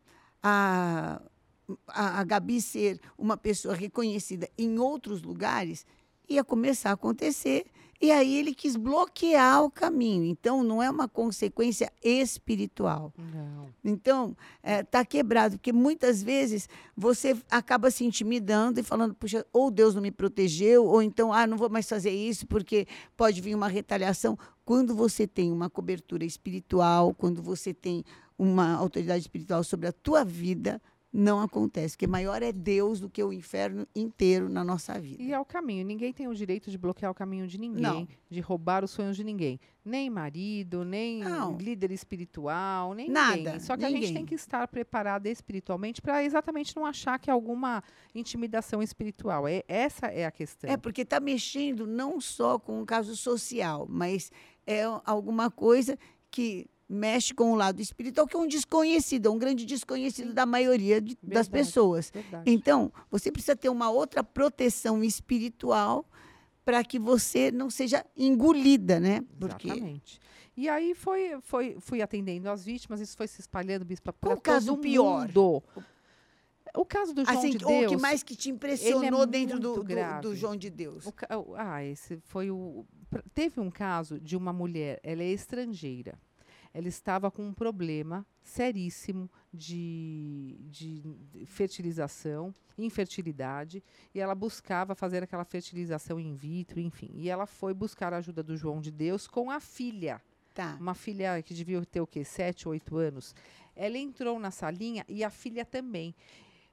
a, 0.43 1.23
a, 1.89 2.21
a 2.21 2.25
Gabi 2.25 2.61
ser 2.61 3.01
uma 3.19 3.37
pessoa 3.37 3.75
reconhecida 3.75 4.49
em 4.57 4.79
outros 4.79 5.23
lugares, 5.23 5.87
ia 6.29 6.45
começar 6.45 6.91
a 6.91 6.95
acontecer. 6.95 7.67
E 8.01 8.11
aí 8.11 8.37
ele 8.37 8.55
quis 8.55 8.77
bloquear 8.77 9.65
o 9.65 9.71
caminho. 9.71 10.25
Então, 10.25 10.63
não 10.63 10.83
é 10.83 10.91
uma 10.91 11.09
consequência 11.09 11.91
espiritual. 12.03 13.13
Não. 13.17 13.69
Então, 13.83 14.37
está 14.63 15.05
quebrado, 15.05 15.57
porque 15.57 15.73
muitas 15.73 16.23
vezes 16.23 16.69
você 16.95 17.37
acaba 17.51 17.91
se 17.91 18.05
intimidando 18.05 18.79
e 18.79 18.83
falando, 18.83 19.15
puxa, 19.15 19.47
ou 19.53 19.71
Deus 19.71 19.95
não 19.95 20.03
me 20.03 20.11
protegeu, 20.11 20.85
ou 20.85 21.01
então, 21.01 21.33
ah, 21.33 21.47
não 21.47 21.57
vou 21.57 21.71
mais 21.71 21.89
fazer 21.89 22.11
isso 22.11 22.47
porque 22.47 22.87
pode 23.17 23.41
vir 23.41 23.55
uma 23.55 23.69
retaliação. 23.69 24.39
Quando 24.65 24.95
você 24.95 25.27
tem 25.27 25.51
uma 25.51 25.71
cobertura 25.71 26.25
espiritual, 26.25 27.15
quando 27.15 27.41
você 27.43 27.73
tem 27.73 28.05
uma 28.39 28.75
autoridade 28.75 29.21
espiritual 29.21 29.63
sobre 29.65 29.87
a 29.87 29.93
tua 29.93 30.25
vida, 30.25 30.83
não 31.17 31.41
acontece, 31.41 31.95
porque 31.95 32.09
maior 32.09 32.43
é 32.43 32.51
Deus 32.51 32.99
do 32.99 33.09
que 33.09 33.23
o 33.23 33.33
inferno 33.33 33.87
inteiro 33.95 34.49
na 34.49 34.65
nossa 34.65 34.99
vida. 35.01 35.23
E 35.23 35.33
é 35.33 35.39
o 35.39 35.45
caminho. 35.45 35.87
Ninguém 35.87 36.13
tem 36.13 36.27
o 36.27 36.35
direito 36.35 36.73
de 36.73 36.77
bloquear 36.77 37.09
o 37.13 37.15
caminho 37.15 37.47
de 37.47 37.57
ninguém, 37.57 37.83
Não. 37.83 38.09
de 38.29 38.41
roubar 38.41 38.83
os 38.83 38.91
sonhos 38.91 39.17
de 39.17 39.23
ninguém. 39.23 39.61
Nem 39.85 40.11
marido, 40.11 40.85
nem 40.85 41.21
Não. 41.21 41.57
líder 41.57 41.93
espiritual, 41.93 42.95
nem 42.95 43.09
Nada, 43.09 43.37
ninguém. 43.37 43.61
Só 43.61 43.77
que 43.77 43.85
a 43.85 43.91
gente 43.91 44.01
ninguém. 44.01 44.15
tem 44.15 44.27
que 44.27 44.35
estar 44.35 44.67
preparada 44.67 45.29
espiritualmente 45.31 46.03
para 46.03 46.25
exatamente 46.25 46.75
não 46.75 46.85
achar 46.85 47.17
que 47.21 47.31
é 47.31 47.33
alguma 47.33 47.81
intimidação 48.13 48.83
espiritual. 48.83 49.47
É, 49.47 49.63
essa 49.69 50.07
é 50.07 50.27
a 50.27 50.33
questão. 50.33 50.69
É 50.69 50.77
porque 50.77 51.03
está 51.03 51.21
mexendo 51.21 51.87
não 51.87 52.21
só 52.21 52.59
com 52.59 52.83
o 52.83 52.87
caso 52.87 53.17
social, 53.17 53.87
mas 53.89 54.33
é 54.67 54.83
alguma 55.05 55.49
coisa 55.49 55.97
que 56.29 56.67
mexe 56.89 57.33
com 57.35 57.53
o 57.53 57.55
lado 57.55 57.81
espiritual, 57.81 58.27
que 58.27 58.37
é 58.37 58.39
um 58.39 58.47
desconhecido, 58.47 59.27
é 59.27 59.31
um 59.31 59.39
grande 59.39 59.65
desconhecido 59.65 60.29
Sim. 60.29 60.35
da 60.35 60.45
maioria 60.47 61.01
de- 61.01 61.15
das 61.23 61.49
Verdade. 61.49 61.51
pessoas. 61.51 62.11
Verdade. 62.13 62.51
Então, 62.51 62.93
você 63.11 63.33
precisa 63.33 63.57
ter 63.57 63.69
uma 63.69 63.91
outra 63.91 64.23
proteção 64.23 65.03
espiritual 65.03 66.05
para 66.65 66.83
que 66.85 66.99
você 66.99 67.51
não 67.51 67.69
seja 67.71 68.05
engolida, 68.17 68.99
né? 69.01 69.23
Porque 69.39 69.69
Exatamente. 69.69 70.21
E 70.57 70.69
aí 70.69 70.95
foi, 70.95 71.39
foi, 71.43 71.77
fui 71.81 72.01
atendendo 72.01 72.49
as 72.49 72.65
vítimas, 72.65 73.01
isso 73.01 73.17
foi 73.17 73.27
se 73.27 73.41
espalhando, 73.41 73.85
Bispa, 73.85 74.13
Qual 74.13 74.33
para 74.35 74.39
o 74.39 74.41
caso 74.41 74.77
pior? 74.77 75.23
mundo. 75.27 75.63
o 76.77 76.85
caso 76.85 77.13
do 77.13 77.25
João 77.25 77.39
assim, 77.39 77.51
de 77.51 77.59
Deus. 77.59 77.93
o 77.93 77.97
que 77.97 78.01
mais 78.01 78.23
que 78.23 78.37
te 78.37 78.51
impressionou 78.51 79.25
é 79.25 79.27
dentro 79.27 79.59
do, 79.59 79.83
do, 79.83 80.21
do 80.23 80.37
João 80.37 80.57
de 80.57 80.71
Deus? 80.71 81.07
o 81.07 81.13
ah, 81.57 81.83
esse 81.85 82.19
foi 82.25 82.51
o. 82.51 82.85
Teve 83.35 83.61
um 83.61 83.71
caso 83.71 84.21
de 84.21 84.37
uma 84.37 84.53
mulher, 84.53 85.01
ela 85.03 85.23
é 85.23 85.33
estrangeira. 85.33 86.19
Ela 86.75 86.89
estava 86.89 87.31
com 87.31 87.47
um 87.47 87.55
problema 87.55 88.27
seríssimo 88.43 89.31
de, 89.53 90.59
de 90.69 91.03
fertilização, 91.47 92.55
infertilidade, 92.77 93.83
e 94.13 94.21
ela 94.21 94.35
buscava 94.35 94.95
fazer 94.95 95.23
aquela 95.23 95.45
fertilização 95.45 96.19
in 96.19 96.35
vitro, 96.35 96.81
enfim. 96.81 97.13
E 97.15 97.31
ela 97.31 97.47
foi 97.47 97.73
buscar 97.73 98.13
a 98.13 98.19
ajuda 98.19 98.43
do 98.43 98.57
João 98.57 98.81
de 98.81 98.91
Deus 98.91 99.29
com 99.29 99.51
a 99.51 99.61
filha 99.61 100.21
Tá. 100.55 100.77
uma 100.81 100.95
filha 100.95 101.43
que 101.43 101.53
devia 101.53 101.85
ter 101.85 102.01
o 102.01 102.07
quê? 102.07 102.25
Sete, 102.25 102.69
oito 102.69 102.97
anos. 102.97 103.35
Ela 103.75 103.99
entrou 103.99 104.39
na 104.39 104.53
salinha 104.53 105.05
e 105.09 105.25
a 105.25 105.31
filha 105.31 105.65
também. 105.65 106.15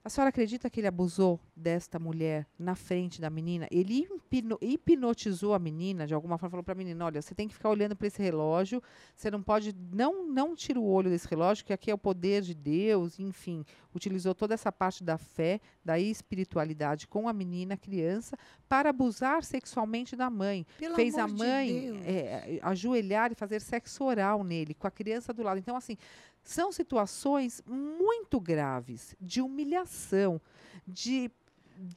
A 0.04 0.10
senhora 0.10 0.30
acredita 0.30 0.68
que 0.68 0.80
ele 0.80 0.88
abusou 0.88 1.40
desta 1.56 2.00
mulher 2.00 2.48
na 2.58 2.74
frente 2.74 3.22
da 3.22 3.30
menina? 3.30 3.68
Ele 3.70 4.08
hipno- 4.32 4.58
hipnotizou 4.60 5.54
a 5.54 5.60
menina, 5.60 6.08
de 6.08 6.14
alguma 6.16 6.40
forma, 6.40 6.50
falou 6.50 6.64
para 6.64 6.74
a 6.74 6.76
menina: 6.78 7.06
olha, 7.06 7.22
você 7.22 7.36
tem 7.36 7.48
que 7.48 7.54
ficar 7.54 7.70
olhando 7.70 7.96
para 7.96 8.08
esse 8.08 8.20
relógio, 8.20 8.82
você 9.16 9.30
não 9.30 9.44
pode, 9.44 9.76
não, 9.94 10.28
não 10.28 10.56
tira 10.56 10.80
o 10.80 10.86
olho 10.90 11.08
desse 11.12 11.28
relógio, 11.28 11.64
que 11.64 11.72
aqui 11.72 11.92
é 11.92 11.94
o 11.94 12.00
poder 12.00 12.42
de 12.42 12.56
Deus, 12.56 13.20
enfim. 13.20 13.64
Utilizou 13.94 14.34
toda 14.34 14.56
essa 14.56 14.72
parte 14.72 15.04
da 15.04 15.20
fé, 15.20 15.60
da 15.86 16.00
espiritualidade 16.00 17.08
com 17.08 17.28
a 17.30 17.34
menina, 17.34 17.76
a 17.76 17.78
criança, 17.78 18.36
para 18.68 18.90
abusar 18.90 19.44
sexualmente 19.44 20.16
da 20.16 20.30
mãe 20.30 20.66
Pelo 20.80 20.96
fez 20.96 21.16
a 21.18 21.28
de 21.28 21.34
mãe 21.34 21.82
Deus. 21.92 21.98
é, 22.08 22.60
ajoelhar 22.64 23.32
e 23.32 23.36
fazer 23.36 23.60
sexo 23.62 24.04
oral 24.06 24.44
nele, 24.44 24.74
com 24.74 24.88
a 24.88 24.92
criança 24.92 25.32
do 25.34 25.44
lado. 25.44 25.60
Então, 25.60 25.76
assim, 25.76 25.96
são 26.44 26.72
situações 26.72 27.62
muito 27.68 28.40
graves 28.40 29.16
de 29.20 29.42
humilhação, 29.42 30.40
de. 30.88 31.32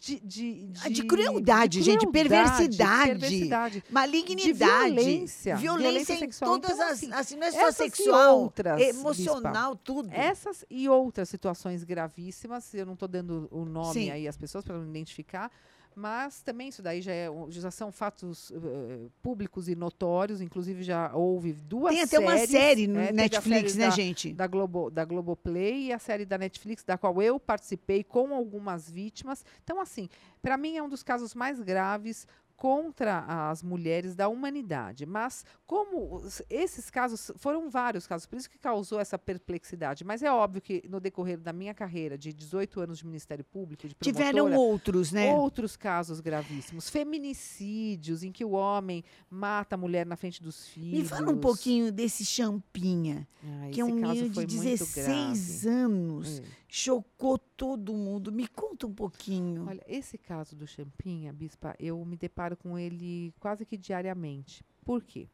De, 0.01 0.19
de, 0.21 0.71
Ah, 0.83 0.89
de 0.89 1.05
crueldade, 1.05 1.83
gente, 1.83 2.07
perversidade. 2.07 3.19
perversidade, 3.21 3.83
de 3.87 3.93
Malignidade. 3.93 4.95
violência, 4.95 5.57
Violência 5.57 6.15
em 6.15 6.31
todas 6.31 6.71
Então, 6.71 6.89
as. 6.89 7.13
assim, 7.13 7.37
não 7.37 7.47
é 7.47 7.51
só 7.53 7.71
sexual, 7.71 8.41
outras, 8.41 8.81
emocional, 8.81 9.77
tudo. 9.77 10.09
essas 10.11 10.65
e 10.71 10.89
outras 10.89 11.29
situações 11.29 11.85
gravíssimas, 11.85 12.73
eu 12.73 12.87
não 12.87 12.95
estou 12.95 13.07
dando 13.07 13.47
o 13.51 13.67
nome 13.67 13.93
Sim. 13.93 14.11
aí 14.11 14.27
às 14.27 14.39
pessoas 14.39 14.65
para 14.65 14.79
não 14.79 14.89
identificar, 14.89 15.53
mas 15.95 16.43
também 16.43 16.69
isso 16.69 16.83
daí 16.83 17.01
já, 17.01 17.13
é, 17.13 17.29
já 17.49 17.71
são 17.71 17.93
fatos 17.93 18.51
eh, 18.53 19.09
públicos 19.23 19.69
e 19.69 19.75
notórios, 19.75 20.41
inclusive 20.41 20.83
já 20.83 21.15
houve 21.15 21.53
duas 21.53 21.95
Tem 21.95 22.03
até 22.03 22.19
uma 22.19 22.33
séries, 22.33 22.51
série 22.51 22.87
no 22.87 22.95
né, 22.95 23.13
Netflix, 23.13 23.73
série 23.73 23.79
né, 23.79 23.89
da, 23.89 23.91
gente? 23.91 24.33
Da, 24.33 24.47
Globo, 24.47 24.91
da 24.91 25.05
Globoplay 25.05 25.87
e 25.87 25.93
a 25.93 25.99
série 25.99 26.25
da 26.25 26.37
Netflix, 26.37 26.85
da 26.85 26.99
qual 26.99 27.23
eu 27.23 27.39
participei 27.39 28.03
com 28.03 28.35
algumas 28.35 28.91
vítimas. 28.91 29.45
Então, 29.63 29.81
assim, 29.81 30.09
para 30.43 30.57
mim 30.57 30.77
é 30.77 30.83
um 30.83 30.89
dos 30.89 31.03
casos 31.03 31.35
mais 31.35 31.61
graves 31.61 32.27
contra 32.57 33.19
as 33.51 33.63
mulheres 33.63 34.15
da 34.15 34.29
humanidade. 34.29 35.05
Mas 35.07 35.45
como 35.67 36.23
esses 36.49 36.91
casos 36.91 37.31
foram 37.37 37.69
vários 37.69 38.07
casos, 38.07 38.27
por 38.27 38.37
isso 38.37 38.49
que 38.49 38.59
causou 38.59 39.01
essa 39.01 39.19
perplexidade. 39.19 40.05
Mas 40.05 40.23
é 40.23 40.31
óbvio 40.33 40.63
que 40.63 40.83
no 40.89 41.01
decorrer 41.01 41.39
da 41.39 41.53
minha 41.53 41.75
carreira 41.75 42.17
de 42.17 42.33
18 42.33 42.81
anos 42.81 42.99
de 42.99 43.07
Ministério 43.07 43.45
Público, 43.45 43.87
de 43.89 43.95
Tiveram 44.01 44.53
outros, 44.55 45.13
né? 45.13 45.33
outros 45.35 45.77
casos 45.77 46.21
gravíssimos, 46.21 46.89
feminicídios 46.89 48.23
em 48.23 48.31
que 48.33 48.45
o 48.45 48.51
homem 48.53 49.03
mata 49.29 49.75
a 49.75 49.79
mulher 49.79 50.07
na 50.07 50.17
frente 50.17 50.43
dos 50.43 50.67
filhos. 50.69 51.03
Me 51.03 51.09
fala 51.09 51.31
um 51.33 51.39
pouquinho 51.39 51.91
desse 51.93 52.25
Champinha, 52.25 53.27
Ah, 53.43 53.69
que 53.71 53.81
é 53.81 53.85
um 53.85 54.01
caso 54.01 54.15
menino 54.15 54.29
de 54.29 54.35
foi 54.35 54.47
muito 54.47 54.61
16 54.79 55.63
grave. 55.65 55.77
anos. 55.79 56.39
É. 56.41 56.64
Chocou 56.77 57.39
todo 57.39 57.95
mundo. 57.95 58.33
Me 58.33 58.49
conta 58.49 58.85
um 58.89 58.93
pouquinho. 58.93 59.65
Olha, 59.69 59.81
esse 59.87 60.19
caso 60.19 60.57
do 60.57 60.67
Champinha, 60.67 61.33
Bispa, 61.33 61.77
eu 61.79 62.05
me 62.05 62.17
deparo 62.17 62.57
com 62.57 62.77
ele 62.77 63.33
quase 63.39 63.65
que 63.65 63.77
diariamente. 63.77 64.65
Por 64.85 65.05
quê? 65.05 65.29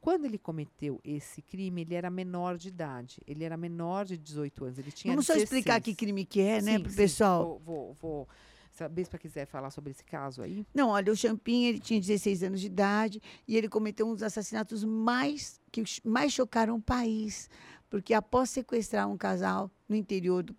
Quando 0.00 0.24
ele 0.24 0.38
cometeu 0.38 0.98
esse 1.04 1.42
crime, 1.42 1.82
ele 1.82 1.94
era 1.94 2.08
menor 2.08 2.56
de 2.56 2.68
idade. 2.68 3.20
Ele 3.26 3.44
era 3.44 3.54
menor 3.54 4.06
de 4.06 4.16
18 4.16 4.64
anos. 4.64 4.78
Ele 4.78 4.90
tinha 4.90 5.12
Vamos 5.12 5.26
só 5.26 5.34
explicar 5.34 5.78
16. 5.78 5.84
que 5.84 5.94
crime 5.94 6.24
que 6.24 6.40
é, 6.40 6.62
né, 6.62 6.78
Sim, 6.78 6.82
pro 6.82 6.90
sim. 6.90 6.96
pessoal. 6.96 7.44
Vou, 7.44 7.58
vou, 7.58 7.92
vou. 7.92 8.28
Se 8.72 8.82
a 8.82 8.88
Bispa 8.88 9.18
quiser 9.18 9.44
falar 9.44 9.70
sobre 9.70 9.90
esse 9.90 10.04
caso 10.04 10.40
aí. 10.40 10.64
Não, 10.72 10.88
olha, 10.88 11.12
o 11.12 11.16
Champinha, 11.16 11.68
ele 11.68 11.80
tinha 11.80 12.00
16 12.00 12.44
anos 12.44 12.60
de 12.60 12.66
idade 12.66 13.20
e 13.46 13.58
ele 13.58 13.68
cometeu 13.68 14.08
um 14.08 14.14
dos 14.14 14.22
assassinatos 14.22 14.84
mais 14.84 15.60
que 15.70 15.82
mais 16.04 16.32
chocaram 16.32 16.76
o 16.76 16.80
país, 16.80 17.50
porque 17.90 18.12
após 18.14 18.50
sequestrar 18.50 19.08
um 19.08 19.16
casal 19.16 19.70
no 19.88 19.96
interior 19.96 20.42
do, 20.42 20.54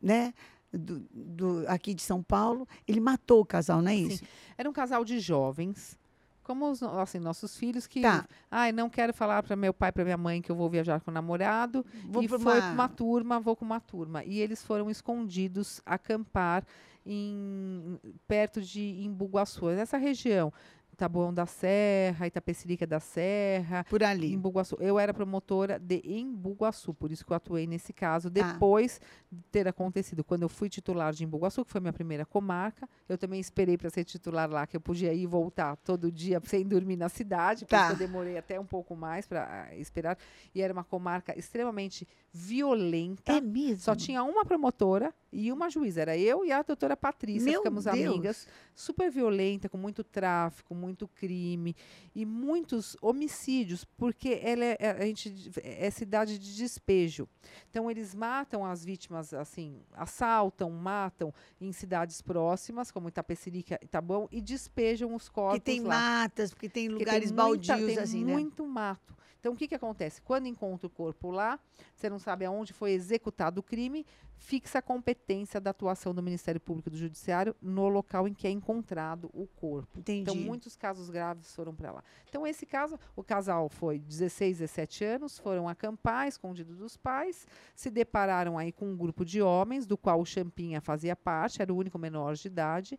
né, 0.00 0.32
do, 0.72 1.00
do- 1.12 1.64
aqui 1.66 1.94
de 1.94 2.02
São 2.02 2.22
Paulo, 2.22 2.66
ele 2.86 3.00
matou 3.00 3.40
o 3.40 3.44
casal, 3.46 3.80
não 3.82 3.90
é 3.90 3.94
Sim. 3.96 4.06
isso? 4.08 4.24
Era 4.56 4.68
um 4.68 4.72
casal 4.72 5.04
de 5.04 5.18
jovens, 5.18 5.98
como 6.42 6.70
os 6.70 6.82
assim, 6.82 7.18
nossos 7.18 7.56
filhos 7.56 7.86
que. 7.86 8.00
Tá. 8.00 8.26
Ai, 8.50 8.72
não 8.72 8.88
quero 8.88 9.12
falar 9.12 9.42
para 9.42 9.54
meu 9.56 9.74
pai, 9.74 9.92
para 9.92 10.04
minha 10.04 10.16
mãe 10.16 10.40
que 10.40 10.50
eu 10.50 10.56
vou 10.56 10.70
viajar 10.70 11.00
com 11.00 11.10
o 11.10 11.14
namorado. 11.14 11.84
Vou 12.06 12.22
e 12.22 12.28
foi 12.28 12.38
uma- 12.38 12.60
com 12.62 12.72
uma 12.74 12.88
turma, 12.88 13.38
vou 13.40 13.54
com 13.56 13.64
uma 13.66 13.80
turma. 13.80 14.24
E 14.24 14.38
eles 14.40 14.62
foram 14.62 14.88
escondidos, 14.90 15.80
acampar 15.84 16.64
em, 17.04 17.98
perto 18.26 18.60
de 18.60 18.80
Imbuguaçu, 19.02 19.68
essa 19.70 19.96
região. 19.96 20.52
Taboão 20.98 21.32
da 21.32 21.46
Serra, 21.46 22.26
Itapecerica 22.26 22.84
da 22.84 22.98
Serra, 22.98 23.84
por 23.88 24.02
ali. 24.02 24.32
Embu-Guaçu. 24.34 24.76
Eu 24.80 24.98
era 24.98 25.14
promotora 25.14 25.78
de 25.78 26.02
Embu-Guaçu, 26.04 26.92
por 26.92 27.12
isso 27.12 27.24
que 27.24 27.30
eu 27.32 27.36
atuei 27.36 27.68
nesse 27.68 27.92
caso. 27.92 28.28
Tá. 28.28 28.52
Depois 28.52 29.00
de 29.30 29.40
ter 29.44 29.68
acontecido, 29.68 30.24
quando 30.24 30.42
eu 30.42 30.48
fui 30.48 30.68
titular 30.68 31.12
de 31.12 31.22
Embu-Guaçu, 31.24 31.64
que 31.64 31.70
foi 31.70 31.80
minha 31.80 31.92
primeira 31.92 32.26
comarca, 32.26 32.88
eu 33.08 33.16
também 33.16 33.38
esperei 33.38 33.78
para 33.78 33.88
ser 33.90 34.02
titular 34.02 34.50
lá, 34.50 34.66
que 34.66 34.76
eu 34.76 34.80
podia 34.80 35.14
ir 35.14 35.22
e 35.22 35.26
voltar 35.26 35.76
todo 35.76 36.10
dia 36.10 36.40
sem 36.44 36.66
dormir 36.66 36.96
na 36.96 37.08
cidade, 37.08 37.64
por 37.64 37.70
Tá. 37.70 37.90
eu 37.90 37.96
demorei 37.96 38.36
até 38.36 38.58
um 38.58 38.66
pouco 38.66 38.96
mais 38.96 39.24
para 39.24 39.68
esperar. 39.76 40.18
E 40.52 40.60
era 40.60 40.72
uma 40.72 40.82
comarca 40.84 41.38
extremamente 41.38 42.08
violenta. 42.32 43.32
É 43.32 43.40
mesmo? 43.40 43.78
Só 43.84 43.94
tinha 43.94 44.22
uma 44.24 44.44
promotora 44.44 45.14
e 45.32 45.52
uma 45.52 45.68
juíza. 45.70 46.00
Era 46.02 46.16
eu 46.16 46.44
e 46.44 46.52
a 46.52 46.62
doutora 46.62 46.96
Patrícia, 46.96 47.44
Meu 47.50 47.60
ficamos 47.60 47.84
Deus. 47.84 47.96
amigas. 47.96 48.46
Super 48.74 49.10
violenta, 49.10 49.68
com 49.68 49.76
muito 49.76 50.02
tráfico, 50.04 50.74
muito 50.74 51.06
crime 51.08 51.74
e 52.14 52.24
muitos 52.24 52.96
homicídios, 53.02 53.84
porque 53.84 54.40
ela 54.42 54.64
é, 54.64 54.76
é- 54.78 54.90
a 54.90 55.04
gente 55.06 55.50
é 55.62 55.90
cidade 55.90 56.38
de 56.38 56.56
despejo. 56.56 57.28
Então 57.70 57.90
eles 57.90 58.14
matam 58.14 58.64
as 58.64 58.84
vítimas 58.84 59.34
assim, 59.34 59.82
assaltam, 59.94 60.70
matam 60.70 61.32
em 61.60 61.72
cidades 61.72 62.22
próximas, 62.22 62.90
como 62.90 63.08
Itapecerica, 63.08 63.78
Itabão, 63.82 64.28
e 64.30 64.40
despejam 64.40 65.14
os 65.14 65.28
corpos 65.28 65.58
que 65.58 65.64
tem 65.64 65.80
lá. 65.80 65.88
matas, 66.22 66.50
porque 66.52 66.68
tem 66.68 66.88
Porque 66.88 67.04
lugares 67.04 67.30
tem 67.30 67.36
muita- 67.36 67.72
baldios 67.76 67.94
tem 67.94 67.98
assim, 67.98 68.24
né? 68.24 68.32
muito 68.32 68.66
mato. 68.66 69.16
Então, 69.40 69.52
o 69.52 69.56
que, 69.56 69.68
que 69.68 69.74
acontece? 69.74 70.20
Quando 70.22 70.46
encontra 70.46 70.86
o 70.86 70.90
corpo 70.90 71.30
lá, 71.30 71.58
você 71.94 72.10
não 72.10 72.18
sabe 72.18 72.44
aonde 72.44 72.72
foi 72.72 72.92
executado 72.92 73.60
o 73.60 73.62
crime, 73.62 74.04
fixa 74.36 74.78
a 74.78 74.82
competência 74.82 75.60
da 75.60 75.70
atuação 75.70 76.14
do 76.14 76.22
Ministério 76.22 76.60
Público 76.60 76.88
e 76.88 76.92
do 76.92 76.96
Judiciário 76.96 77.54
no 77.60 77.88
local 77.88 78.26
em 78.26 78.34
que 78.34 78.46
é 78.46 78.50
encontrado 78.50 79.30
o 79.32 79.46
corpo. 79.46 79.98
Entendi. 79.98 80.22
Então, 80.22 80.36
muitos 80.36 80.76
casos 80.76 81.10
graves 81.10 81.54
foram 81.54 81.74
para 81.74 81.92
lá. 81.92 82.04
Então, 82.28 82.46
esse 82.46 82.64
caso, 82.66 82.98
o 83.14 83.22
casal 83.22 83.68
foi 83.68 83.98
16, 83.98 84.58
17 84.58 85.04
anos, 85.04 85.38
foram 85.38 85.68
acampar, 85.68 86.28
escondido 86.28 86.74
dos 86.74 86.96
pais, 86.96 87.46
se 87.74 87.90
depararam 87.90 88.58
aí 88.58 88.72
com 88.72 88.86
um 88.86 88.96
grupo 88.96 89.24
de 89.24 89.42
homens, 89.42 89.86
do 89.86 89.96
qual 89.96 90.20
o 90.20 90.26
Champinha 90.26 90.80
fazia 90.80 91.14
parte, 91.14 91.62
era 91.62 91.72
o 91.72 91.76
único 91.76 91.98
menor 91.98 92.34
de 92.34 92.46
idade, 92.46 92.98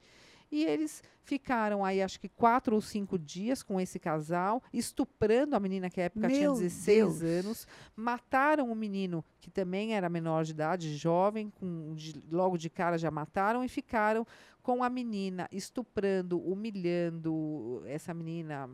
e 0.52 0.66
eles 0.66 1.04
ficaram 1.24 1.86
aí, 1.86 2.02
acho 2.02 2.20
que 2.20 2.28
quatro 2.28 2.74
ou 2.76 2.82
cinco 2.82 3.18
dias 3.20 3.62
com 3.62 3.80
esse 3.80 4.00
casal, 4.00 4.64
estuprando 4.74 5.56
a 5.56 5.60
menina 5.60 5.90
que 5.90 6.02
à 6.02 6.06
época 6.06 6.28
tinha 6.28 6.40
Meu 6.42 6.54
16 6.54 7.20
Deus. 7.20 7.46
anos, 7.46 7.68
mataram 7.96 8.72
o 8.72 8.76
menino 8.76 9.24
que 9.40 9.52
também 9.52 9.94
era 9.94 10.10
menor 10.10 10.44
de 10.44 10.52
idade, 10.52 10.96
jovem, 10.98 11.50
com, 11.52 11.94
de- 11.94 12.20
logo 12.32 12.58
de 12.58 12.70
cara 12.70 12.98
já 12.98 13.12
mataram 13.12 13.64
e 13.64 13.70
ficaram 13.70 14.26
com 14.64 14.84
a 14.84 14.90
menina 14.90 15.48
estuprando, 15.52 16.40
humilhando 16.40 17.82
essa 17.86 18.14
menina, 18.14 18.70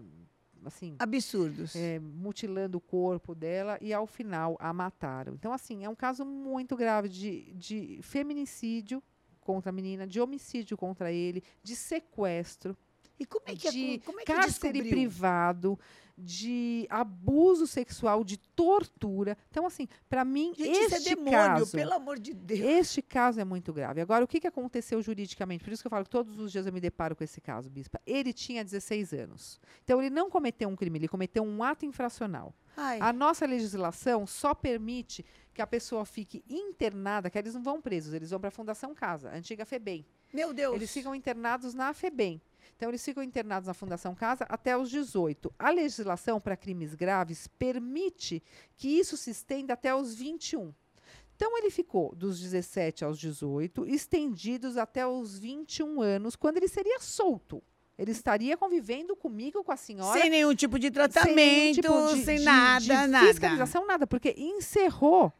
assim, 0.65 0.95
Absurdos. 0.99 1.75
é, 1.75 1.99
mutilando 1.99 2.77
o 2.77 2.81
corpo 2.81 3.35
dela 3.35 3.77
e 3.81 3.93
ao 3.93 4.07
final 4.07 4.55
a 4.59 4.71
mataram. 4.73 5.33
Então, 5.33 5.51
assim, 5.53 5.83
é 5.83 5.89
um 5.89 5.95
caso 5.95 6.25
muito 6.25 6.75
grave 6.75 7.09
de, 7.09 7.53
de 7.53 7.99
feminicídio 8.01 9.01
contra 9.45 9.69
a 9.69 9.73
menina, 9.73 10.05
de 10.05 10.19
homicídio 10.19 10.75
contra 10.75 11.09
ele, 11.11 11.41
de 11.63 11.73
sequestro, 11.75 12.75
E 13.17 13.25
como 13.25 13.45
é 13.47 13.55
que, 13.55 13.71
de 13.71 13.93
é, 13.93 13.99
como 13.99 14.19
é 14.19 14.25
que 14.25 14.33
cárcere 14.33 14.73
descobriu? 14.73 14.91
privado, 14.91 15.79
de 16.17 16.85
abuso 16.89 17.65
sexual, 17.67 18.23
de 18.23 18.37
tortura. 18.37 19.37
Então, 19.49 19.65
assim, 19.65 19.87
para 20.09 20.25
mim, 20.25 20.53
Gente, 20.57 20.69
isso 20.71 20.95
é 20.95 20.97
este 20.97 21.09
demônio, 21.15 21.31
caso, 21.31 21.71
pelo 21.71 21.93
amor 21.93 22.19
de 22.19 22.33
Deus. 22.33 22.59
este 22.59 23.01
caso 23.01 23.39
é 23.39 23.45
muito 23.45 23.71
grave. 23.71 24.01
Agora, 24.01 24.23
o 24.23 24.27
que, 24.27 24.39
que 24.41 24.47
aconteceu 24.47 25.01
juridicamente? 25.01 25.63
Por 25.63 25.71
isso 25.71 25.81
que 25.83 25.87
eu 25.87 25.91
falo 25.91 26.03
que 26.05 26.09
todos 26.09 26.39
os 26.39 26.51
dias 26.51 26.65
eu 26.65 26.73
me 26.73 26.79
deparo 26.81 27.15
com 27.15 27.23
esse 27.23 27.39
caso, 27.39 27.69
Bispa. 27.69 28.01
Ele 28.05 28.33
tinha 28.33 28.63
16 28.63 29.13
anos. 29.13 29.59
Então, 29.83 30.01
ele 30.01 30.09
não 30.09 30.29
cometeu 30.29 30.67
um 30.69 30.75
crime, 30.75 30.99
ele 30.99 31.07
cometeu 31.07 31.43
um 31.43 31.63
ato 31.63 31.85
infracional. 31.85 32.53
Ai, 32.77 32.99
A 32.99 33.13
nossa 33.13 33.45
legislação 33.45 34.25
só 34.27 34.53
permite 34.53 35.25
que 35.55 35.61
a 35.61 35.67
pessoa 35.67 36.05
fique 36.05 36.43
internada, 36.49 37.29
que 37.29 37.39
eles 37.39 37.55
não 37.55 37.63
vão 37.63 37.81
presos, 37.81 38.13
eles 38.13 38.29
vão 38.29 38.39
para 38.39 38.49
a 38.49 38.51
Fundação 38.51 38.93
Casa, 38.93 39.29
a 39.29 39.35
antiga 39.35 39.65
FEBEM. 39.65 40.05
Meu 40.33 40.53
Deus. 40.53 40.75
Eles 40.75 40.91
ficam 40.91 41.15
internados 41.15 41.73
na 41.73 41.93
FEBEM. 41.93 42.41
Então, 42.75 42.89
eles 42.89 43.03
ficam 43.03 43.23
internados 43.23 43.67
na 43.67 43.73
Fundação 43.73 44.13
Casa 44.13 44.45
até 44.49 44.77
os 44.77 44.89
18. 44.89 45.53
A 45.57 45.69
legislação 45.69 46.41
para 46.41 46.57
crimes 46.57 46.93
graves 46.93 47.47
permite 47.47 48.43
que 48.75 48.89
isso 48.89 49.15
se 49.15 49.31
estenda 49.31 49.73
até 49.73 49.95
os 49.95 50.13
21. 50.13 50.73
Então, 51.37 51.57
ele 51.57 51.69
ficou 51.69 52.13
dos 52.13 52.39
17 52.41 53.05
aos 53.05 53.17
18, 53.17 53.87
estendidos 53.87 54.75
até 54.75 55.07
os 55.07 55.39
21 55.39 56.01
anos, 56.01 56.35
quando 56.35 56.57
ele 56.57 56.67
seria 56.67 56.99
solto. 56.99 57.63
Ele 57.97 58.11
estaria 58.11 58.57
convivendo 58.57 59.15
comigo, 59.15 59.63
com 59.63 59.71
a 59.71 59.77
senhora. 59.77 60.19
Sem 60.19 60.29
nenhum 60.29 60.53
tipo 60.53 60.77
de 60.77 60.91
tratamento, 60.91 61.35
sem, 61.35 61.73
tipo 61.75 62.13
de, 62.13 62.25
sem 62.25 62.39
de, 62.39 62.43
nada, 62.43 62.81
de 62.81 63.07
nada. 63.07 63.27
fiscalização, 63.27 63.87
nada, 63.87 64.05
porque 64.05 64.35
encerrou 64.37 65.31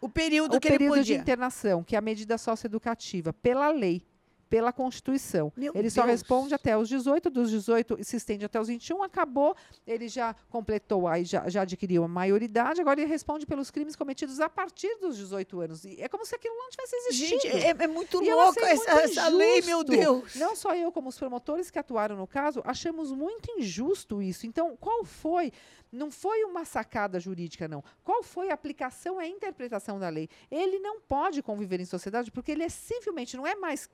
o 0.00 0.08
período 0.08 0.56
o 0.56 0.60
que 0.60 0.68
período 0.68 0.94
ele 0.94 1.00
podia. 1.00 1.16
de 1.16 1.22
internação, 1.22 1.82
que 1.82 1.94
é 1.94 1.98
a 1.98 2.02
medida 2.02 2.36
socioeducativa, 2.38 3.32
pela 3.32 3.70
lei 3.70 4.02
pela 4.48 4.72
Constituição. 4.72 5.52
Meu 5.56 5.72
ele 5.74 5.82
Deus. 5.82 5.94
só 5.94 6.04
responde 6.04 6.54
até 6.54 6.76
os 6.76 6.88
18, 6.88 7.30
dos 7.30 7.50
18 7.50 7.98
se 8.02 8.16
estende 8.16 8.44
até 8.44 8.60
os 8.60 8.68
21, 8.68 9.02
acabou, 9.02 9.54
ele 9.86 10.08
já 10.08 10.34
completou, 10.48 11.08
aí 11.08 11.24
já, 11.24 11.48
já 11.48 11.62
adquiriu 11.62 12.04
a 12.04 12.08
maioridade, 12.08 12.80
agora 12.80 13.00
ele 13.00 13.10
responde 13.10 13.46
pelos 13.46 13.70
crimes 13.70 13.96
cometidos 13.96 14.40
a 14.40 14.48
partir 14.48 14.96
dos 15.00 15.16
18 15.16 15.60
anos. 15.60 15.84
E 15.84 16.00
é 16.00 16.08
como 16.08 16.24
se 16.24 16.34
aquilo 16.34 16.54
não 16.56 16.70
tivesse 16.70 16.96
existido. 16.96 17.40
Gente, 17.42 17.48
é, 17.48 17.74
é 17.76 17.86
muito 17.86 18.22
E 18.22 18.32
louca 18.32 18.60
essa, 18.66 18.94
muito 18.94 19.04
essa 19.04 19.28
lei, 19.28 19.62
meu. 19.62 19.82
Deus. 19.82 20.34
Não 20.36 20.56
só 20.56 20.74
eu, 20.74 20.90
como 20.90 21.08
os 21.08 21.18
promotores 21.18 21.70
que 21.70 21.78
atuaram 21.78 22.16
no 22.16 22.26
caso, 22.26 22.62
achamos 22.64 23.12
muito 23.12 23.50
injusto 23.58 24.22
isso. 24.22 24.46
Então, 24.46 24.76
qual 24.76 25.04
foi? 25.04 25.52
Não 25.92 26.10
foi 26.10 26.44
uma 26.44 26.64
sacada 26.64 27.18
jurídica, 27.20 27.68
não. 27.68 27.82
Qual 28.02 28.22
foi 28.22 28.50
a 28.50 28.54
aplicação 28.54 29.20
e 29.20 29.24
a 29.24 29.28
interpretação 29.28 29.98
da 29.98 30.08
lei? 30.08 30.28
Ele 30.50 30.78
não 30.78 31.00
pode 31.00 31.42
conviver 31.42 31.80
em 31.80 31.84
sociedade 31.84 32.30
porque 32.30 32.52
ele 32.52 32.62
é 32.62 32.68
civilmente, 32.68 33.36
não 33.36 33.46
é 33.46 33.54
mais 33.54 33.88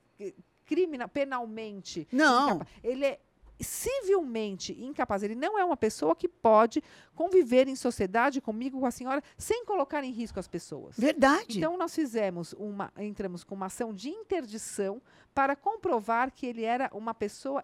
criminal, 0.65 1.07
penalmente. 1.07 2.07
Não. 2.11 2.61
Ele 2.83 3.05
é 3.05 3.19
civilmente 3.59 4.73
incapaz. 4.83 5.23
Ele 5.23 5.35
não 5.35 5.57
é 5.57 5.63
uma 5.63 5.77
pessoa 5.77 6.15
que 6.15 6.27
pode 6.27 6.83
conviver 7.15 7.67
em 7.67 7.75
sociedade 7.75 8.41
comigo, 8.41 8.79
com 8.79 8.85
a 8.85 8.91
senhora, 8.91 9.23
sem 9.37 9.65
colocar 9.65 10.03
em 10.03 10.11
risco 10.11 10.39
as 10.39 10.47
pessoas. 10.47 10.97
Verdade. 10.97 11.57
Então 11.57 11.77
nós 11.77 11.93
fizemos 11.95 12.53
uma, 12.53 12.91
entramos 12.97 13.43
com 13.43 13.55
uma 13.55 13.67
ação 13.67 13.93
de 13.93 14.09
interdição 14.09 15.01
para 15.33 15.55
comprovar 15.55 16.31
que 16.31 16.45
ele 16.45 16.63
era 16.63 16.89
uma 16.93 17.13
pessoa 17.13 17.63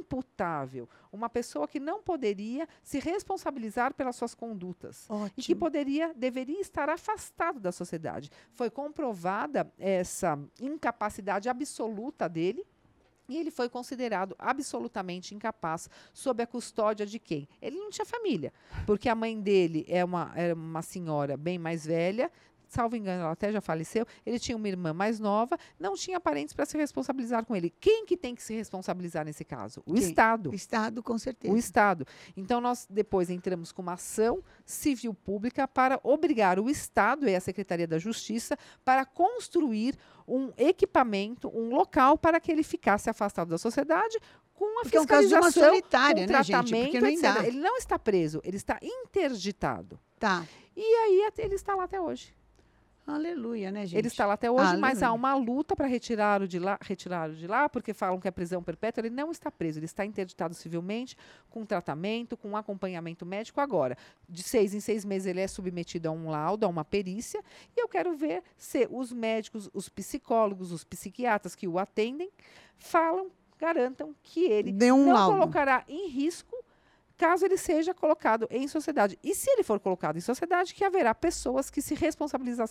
inimputável, 0.00 0.88
uma 1.12 1.28
pessoa 1.28 1.68
que 1.68 1.78
não 1.78 2.02
poderia 2.02 2.66
se 2.82 2.98
responsabilizar 2.98 3.94
pelas 3.94 4.16
suas 4.16 4.34
condutas 4.34 5.06
e 5.36 5.42
que 5.42 5.52
Ótimo. 5.52 5.60
poderia, 5.60 6.14
deveria 6.14 6.60
estar 6.60 6.88
afastado 6.88 7.60
da 7.60 7.70
sociedade. 7.70 8.30
Foi 8.52 8.70
comprovada 8.70 9.70
essa 9.78 10.38
incapacidade 10.60 11.48
absoluta 11.48 12.28
dele. 12.28 12.64
E 13.28 13.36
ele 13.36 13.52
foi 13.52 13.68
considerado 13.68 14.34
absolutamente 14.36 15.36
incapaz 15.36 15.88
sob 16.12 16.42
a 16.42 16.46
custódia 16.48 17.06
de 17.06 17.20
quem? 17.20 17.48
Ele 17.62 17.76
não 17.76 17.88
tinha 17.88 18.04
família, 18.04 18.52
porque 18.84 19.08
a 19.08 19.14
mãe 19.14 19.40
dele 19.40 19.84
é 19.86 20.04
uma, 20.04 20.32
era 20.34 20.52
uma 20.52 20.82
senhora 20.82 21.36
bem 21.36 21.56
mais 21.56 21.86
velha, 21.86 22.28
salvo 22.70 22.96
engano, 22.96 23.22
ela 23.22 23.32
até 23.32 23.52
já 23.52 23.60
faleceu. 23.60 24.06
Ele 24.24 24.38
tinha 24.38 24.56
uma 24.56 24.68
irmã 24.68 24.92
mais 24.92 25.18
nova, 25.18 25.58
não 25.78 25.94
tinha 25.94 26.18
parentes 26.20 26.54
para 26.54 26.64
se 26.64 26.76
responsabilizar 26.78 27.44
com 27.44 27.54
ele. 27.54 27.70
Quem 27.80 28.06
que 28.06 28.16
tem 28.16 28.34
que 28.34 28.42
se 28.42 28.54
responsabilizar 28.54 29.24
nesse 29.24 29.44
caso? 29.44 29.82
O 29.84 29.94
Quem? 29.94 30.02
Estado. 30.02 30.50
O 30.50 30.54
Estado, 30.54 31.02
com 31.02 31.18
certeza. 31.18 31.52
O 31.52 31.56
Estado. 31.56 32.06
Então, 32.36 32.60
nós 32.60 32.86
depois 32.88 33.28
entramos 33.28 33.72
com 33.72 33.82
uma 33.82 33.94
ação 33.94 34.42
civil 34.64 35.12
pública 35.12 35.66
para 35.66 36.00
obrigar 36.02 36.58
o 36.58 36.70
Estado 36.70 37.28
e 37.28 37.34
a 37.34 37.40
Secretaria 37.40 37.86
da 37.86 37.98
Justiça 37.98 38.56
para 38.84 39.04
construir 39.04 39.96
um 40.26 40.52
equipamento, 40.56 41.48
um 41.48 41.74
local 41.74 42.16
para 42.16 42.38
que 42.38 42.52
ele 42.52 42.62
ficasse 42.62 43.10
afastado 43.10 43.48
da 43.48 43.58
sociedade 43.58 44.18
com 44.54 44.78
a 44.78 44.82
Porque 44.82 44.96
é 44.96 45.00
um 45.00 45.06
caso 45.06 45.26
de 45.26 45.34
uma 45.34 45.42
fiscalização, 45.44 45.70
solitária, 45.70 46.26
com 46.26 46.32
né, 46.32 46.42
gente? 46.44 46.60
tratamento, 46.60 47.00
nem 47.00 47.14
etc. 47.14 47.22
dá. 47.22 47.46
Ele 47.46 47.58
não 47.58 47.76
está 47.78 47.98
preso, 47.98 48.40
ele 48.44 48.58
está 48.58 48.78
interditado. 48.82 49.98
Tá. 50.18 50.46
E 50.76 50.82
aí 50.82 51.30
ele 51.38 51.54
está 51.54 51.74
lá 51.74 51.84
até 51.84 52.00
hoje. 52.00 52.34
Aleluia, 53.06 53.72
né, 53.72 53.86
gente? 53.86 53.98
Ele 53.98 54.06
está 54.06 54.24
lá 54.26 54.34
até 54.34 54.50
hoje, 54.50 54.76
mas 54.76 55.02
há 55.02 55.08
Aleluia. 55.08 55.12
uma 55.12 55.34
luta 55.34 55.74
para 55.74 55.86
retirá-lo 55.86 56.46
de 56.46 56.58
lá, 56.58 56.78
retirá-lo 56.80 57.34
de 57.34 57.46
lá, 57.46 57.68
porque 57.68 57.92
falam 57.92 58.20
que 58.20 58.28
é 58.28 58.30
prisão 58.30 58.62
perpétua. 58.62 59.00
Ele 59.00 59.10
não 59.10 59.30
está 59.30 59.50
preso, 59.50 59.78
ele 59.78 59.86
está 59.86 60.04
interditado 60.04 60.54
civilmente, 60.54 61.16
com 61.48 61.64
tratamento, 61.64 62.36
com 62.36 62.56
acompanhamento 62.56 63.26
médico. 63.26 63.60
Agora, 63.60 63.96
de 64.28 64.42
seis 64.42 64.74
em 64.74 64.80
seis 64.80 65.04
meses, 65.04 65.26
ele 65.26 65.40
é 65.40 65.48
submetido 65.48 66.08
a 66.08 66.12
um 66.12 66.30
laudo, 66.30 66.64
a 66.64 66.68
uma 66.68 66.84
perícia, 66.84 67.42
e 67.76 67.80
eu 67.80 67.88
quero 67.88 68.14
ver 68.14 68.42
se 68.56 68.86
os 68.90 69.12
médicos, 69.12 69.68
os 69.74 69.88
psicólogos, 69.88 70.70
os 70.70 70.84
psiquiatras 70.84 71.54
que 71.56 71.66
o 71.66 71.78
atendem 71.78 72.30
falam, 72.78 73.30
garantam 73.58 74.14
que 74.22 74.44
ele 74.44 74.72
um 74.92 75.06
não 75.06 75.12
laudo. 75.12 75.32
colocará 75.32 75.84
em 75.88 76.08
risco 76.08 76.56
caso 77.20 77.44
ele 77.44 77.58
seja 77.58 77.92
colocado 77.92 78.48
em 78.50 78.66
sociedade. 78.66 79.18
E 79.22 79.34
se 79.34 79.50
ele 79.50 79.62
for 79.62 79.78
colocado 79.78 80.16
em 80.16 80.20
sociedade, 80.22 80.74
que 80.74 80.82
haverá 80.82 81.14
pessoas 81.14 81.68
que 81.68 81.82
se 81.82 81.94
responsabiliza- 81.94 82.64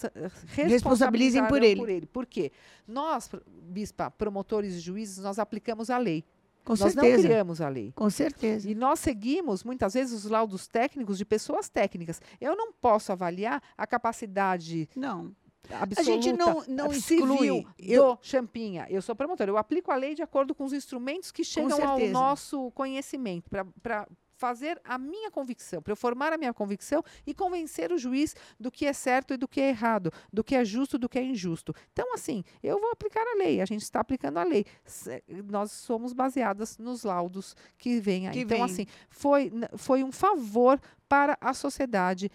Responsabilizem 0.56 1.44
por 1.46 1.54
responsabilizarão 1.62 1.90
ele. 1.90 2.06
Por 2.08 2.26
quê? 2.26 2.52
Nós, 2.88 3.30
bispa, 3.48 4.10
promotores 4.10 4.74
e 4.76 4.80
juízes, 4.80 5.20
nós 5.20 5.38
aplicamos 5.38 5.92
a 5.92 5.98
lei. 6.00 6.24
Com 6.66 6.74
nós 6.74 6.94
não 6.96 7.04
certeza. 7.04 7.24
criamos 7.28 7.62
a 7.62 7.70
lei. 7.70 7.92
Com 7.96 8.10
certeza. 8.10 8.70
E 8.70 8.76
nós 8.76 9.00
seguimos, 9.00 9.64
muitas 9.64 9.94
vezes, 9.94 10.26
os 10.26 10.30
laudos 10.30 10.68
técnicos 10.68 11.18
de 11.18 11.26
pessoas 11.26 11.70
técnicas. 11.70 12.20
Eu 12.42 12.56
não 12.56 12.74
posso 12.74 13.12
avaliar 13.12 13.62
a 13.78 13.88
capacidade 13.88 14.90
Não. 14.96 15.32
absoluta, 15.72 16.02
A 16.02 16.04
gente 16.04 16.34
não, 16.34 16.64
não 16.68 16.92
exclui. 16.92 17.66
Eu, 17.80 18.16
do 18.16 18.20
Champinha. 18.22 18.86
Eu 18.90 19.02
sou 19.02 19.16
promotora. 19.16 19.50
Eu 19.50 19.58
aplico 19.58 19.92
a 19.92 19.96
lei 19.96 20.14
de 20.16 20.22
acordo 20.22 20.54
com 20.54 20.64
os 20.66 20.74
instrumentos 20.74 21.32
que 21.32 21.44
chegam 21.44 21.82
ao 21.88 22.00
nosso 22.10 22.72
conhecimento, 22.72 23.50
para 23.50 24.08
fazer 24.40 24.80
a 24.86 24.98
minha 24.98 25.30
convicção, 25.30 25.82
para 25.82 25.92
eu 25.92 25.98
formar 25.98 26.32
a 26.32 26.38
minha 26.38 26.54
convicção 26.54 27.04
e 27.28 27.34
convencer 27.34 27.92
o 27.92 27.98
juiz 27.98 28.34
do 28.58 28.72
que 28.72 28.86
é 28.86 28.94
certo 28.94 29.34
e 29.34 29.38
do 29.38 29.50
que 29.50 29.60
é 29.60 29.68
errado, 29.68 30.12
do 30.32 30.42
que 30.46 30.56
é 30.56 30.64
justo 30.64 30.96
e 30.96 31.00
do 31.00 31.10
que 31.10 31.20
é 31.20 31.24
injusto. 31.24 31.76
Então, 31.92 32.14
assim, 32.14 32.42
eu 32.64 32.80
vou 32.80 32.90
aplicar 32.90 33.22
a 33.28 33.38
lei, 33.38 33.60
a 33.60 33.66
gente 33.66 33.82
está 33.84 34.00
aplicando 34.00 34.38
a 34.38 34.44
lei. 34.44 34.66
Se- 34.86 35.22
Nós 35.50 35.72
somos 35.74 36.14
baseadas 36.14 36.78
nos 36.78 37.04
laudos 37.04 37.54
que 37.78 38.00
vêm 38.00 38.28
aí. 38.30 38.34
Que 38.34 38.40
então, 38.40 38.58
vem. 38.60 38.64
assim, 38.66 38.86
foi, 39.10 39.52
foi 39.76 40.04
um 40.06 40.12
favor 40.12 40.80
para 41.10 41.38
a 41.42 41.54
sociedade 41.54 42.32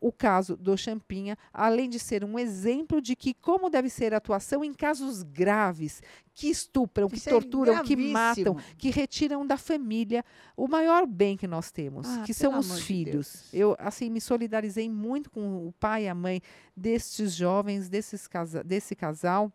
o 0.00 0.10
caso 0.10 0.56
do 0.56 0.76
Champinha, 0.76 1.36
além 1.52 1.88
de 1.88 1.98
ser 1.98 2.24
um 2.24 2.38
exemplo 2.38 3.00
de 3.02 3.14
que 3.14 3.34
como 3.34 3.68
deve 3.68 3.90
ser 3.90 4.14
a 4.14 4.16
atuação 4.16 4.64
em 4.64 4.72
casos 4.72 5.22
graves, 5.22 6.02
que 6.34 6.48
estupram, 6.48 7.08
que 7.08 7.16
Isso 7.16 7.28
é 7.28 7.32
torturam, 7.32 7.82
que 7.82 7.94
matam, 7.94 8.56
que 8.78 8.90
retiram 8.90 9.46
da 9.46 9.58
família 9.58 10.24
o 10.56 10.66
maior 10.66 11.06
bem 11.06 11.36
que 11.36 11.46
nós 11.46 11.70
temos, 11.70 12.08
Ah, 12.08 12.22
que 12.24 12.32
são 12.32 12.58
os 12.58 12.76
de 12.76 12.82
filhos. 12.82 13.12
Deus. 13.50 13.54
Eu 13.54 13.76
assim 13.78 14.08
me 14.08 14.20
solidarizei 14.20 14.88
muito 14.88 15.30
com 15.30 15.68
o 15.68 15.72
pai 15.72 16.04
e 16.04 16.08
a 16.08 16.14
mãe 16.14 16.40
destes 16.74 17.34
jovens, 17.34 17.88
desses 17.90 18.26
casa 18.26 18.64
desse 18.64 18.96
casal 18.96 19.52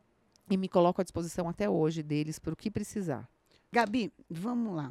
e 0.50 0.58
me 0.58 0.70
coloco 0.70 1.02
à 1.02 1.04
disposição 1.04 1.50
até 1.50 1.68
hoje 1.68 2.04
deles 2.04 2.38
para 2.38 2.54
o 2.54 2.56
que 2.56 2.70
precisar. 2.70 3.28
Gabi, 3.72 4.14
vamos 4.30 4.76
lá. 4.76 4.90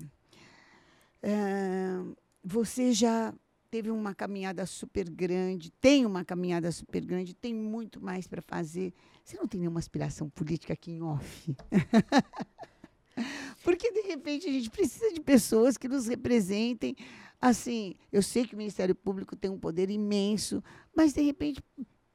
É, 1.23 2.01
você 2.43 2.93
já 2.93 3.33
teve 3.75 3.91
uma 3.91 4.15
caminhada 4.15 4.65
super 4.67 5.11
grande, 5.11 5.69
tem 5.69 6.07
uma 6.07 6.25
caminhada 6.25 6.71
super 6.71 7.05
grande, 7.05 7.35
tem 7.35 7.53
muito 7.53 8.01
mais 8.01 8.25
para 8.25 8.41
fazer. 8.41 8.95
Você 9.25 9.37
não 9.37 9.49
tem 9.49 9.59
nenhuma 9.59 9.81
aspiração 9.81 10.31
política 10.31 10.75
aqui 10.75 10.93
em 10.93 11.03
off? 11.03 11.57
Porque, 13.65 13.91
de 13.91 14.03
repente, 14.03 14.49
a 14.49 14.53
gente 14.53 14.71
precisa 14.71 15.13
de 15.13 15.21
pessoas 15.21 15.77
que 15.77 15.89
nos 15.89 16.07
representem. 16.07 16.95
Assim, 17.41 17.97
eu 18.13 18.23
sei 18.23 18.47
que 18.47 18.55
o 18.55 18.57
Ministério 18.57 18.95
Público 18.95 19.35
tem 19.35 19.51
um 19.51 19.59
poder 19.59 19.91
imenso, 19.91 20.63
mas, 20.97 21.13
de 21.13 21.23
repente, 21.23 21.61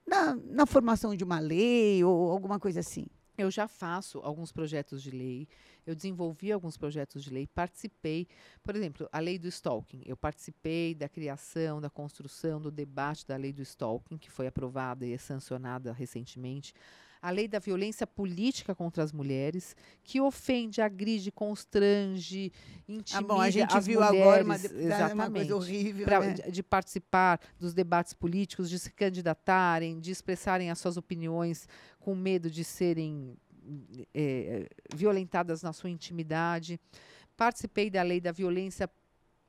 na, 0.08 0.36
na 0.36 0.66
formação 0.66 1.14
de 1.14 1.26
uma 1.26 1.40
lei 1.40 2.02
ou 2.06 2.32
alguma 2.32 2.58
coisa 2.58 2.80
assim. 2.80 3.06
Eu 3.40 3.50
já 3.50 3.70
faço 3.70 4.20
alguns 4.20 4.52
projetos 4.52 5.02
de 5.02 5.12
lei, 5.12 5.48
eu 5.88 5.96
desenvolvi 5.96 6.52
alguns 6.52 6.76
projetos 6.76 7.24
de 7.24 7.30
lei, 7.30 7.48
participei, 7.48 8.28
por 8.62 8.76
exemplo, 8.76 9.08
a 9.14 9.20
lei 9.20 9.40
do 9.40 9.48
stalking. 9.48 10.04
Eu 10.06 10.18
participei 10.18 10.94
da 10.94 11.08
criação, 11.08 11.80
da 11.80 11.90
construção, 11.90 12.60
do 12.60 12.70
debate 12.70 13.26
da 13.26 13.38
lei 13.38 13.54
do 13.54 13.62
stalking, 13.62 14.18
que 14.18 14.30
foi 14.30 14.46
aprovada 14.46 15.06
e 15.06 15.18
sancionada 15.18 15.94
recentemente. 15.94 16.74
A 17.22 17.32
lei 17.32 17.50
da 17.50 17.60
violência 17.60 18.08
política 18.08 18.74
contra 18.74 19.04
as 19.04 19.12
mulheres, 19.12 19.76
que 20.06 20.22
ofende, 20.22 20.82
agride, 20.82 21.32
constrange, 21.32 22.50
intimida 22.88 23.18
Ah, 23.18 23.36
bom, 23.36 23.42
a 23.42 23.50
gente 23.50 23.76
as 23.76 23.86
viu 23.86 24.00
mulheres. 24.00 24.22
agora 24.22 24.44
uma, 24.46 24.58
de- 24.58 25.14
uma 25.14 25.30
coisa 25.32 25.56
horrível. 25.56 26.06
pra- 26.06 26.20
né? 26.22 26.34
de, 26.34 26.50
de 26.52 26.64
participar 26.64 27.40
dos 27.60 27.74
debates 27.74 28.14
políticos, 28.14 28.70
de 28.70 28.80
se 28.80 28.92
candidatarem, 28.94 30.00
de 30.00 30.12
expressarem 30.12 30.72
as 30.72 30.80
suas 30.80 30.96
opiniões 30.96 31.68
com 32.00 32.16
medo 32.16 32.50
de 32.50 32.64
serem 32.64 33.36
eh, 34.14 34.70
violentadas 34.96 35.62
na 35.62 35.74
sua 35.74 35.90
intimidade. 35.90 36.80
Participei 37.36 37.90
da 37.90 38.02
lei 38.02 38.20
da 38.22 38.32
violência 38.32 38.90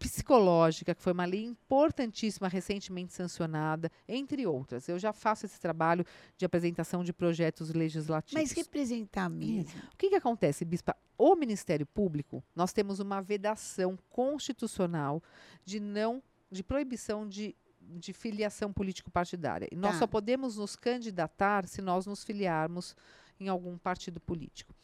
psicológica, 0.01 0.95
que 0.95 1.03
foi 1.03 1.13
uma 1.13 1.27
lei 1.27 1.45
importantíssima, 1.45 2.49
recentemente 2.49 3.13
sancionada, 3.13 3.93
entre 4.09 4.47
outras. 4.47 4.89
Eu 4.89 4.99
já 4.99 5.13
faço 5.13 5.45
esse 5.45 5.61
trabalho 5.61 6.05
de 6.39 6.47
apresentação 6.47 7.05
de 7.05 7.13
projetos 7.13 7.71
legislativos. 7.75 8.41
Mas 8.41 8.53
representar 8.53 9.29
mesmo. 9.29 9.79
O 9.93 9.97
que, 9.99 10.09
que 10.09 10.17
acontece, 10.17 10.65
Bispa? 10.65 10.97
O 11.19 11.37
Ministério 11.37 11.85
Público, 11.87 12.43
nós 12.57 12.73
temos 12.73 12.99
uma 12.99 13.21
vedação 13.21 13.99
constitucional 14.09 15.23
de 15.67 15.79
não, 15.79 16.23
de 16.51 16.63
proibição 16.65 17.29
de, 17.29 17.55
de 17.79 18.15
filiação 18.15 18.73
político-partidária. 18.73 19.69
E 19.71 19.77
nós 19.77 19.93
Tá. 19.93 19.99
só 20.01 20.07
podemos 20.07 20.57
nos 20.57 20.77
candidatar 20.77 21.67
se 21.69 21.83
nós 21.83 22.07
nos 22.07 22.25
filiarmos 22.25 22.97
em 23.39 23.49
algum 23.49 23.77
partido 23.77 24.19
político. 24.19 24.75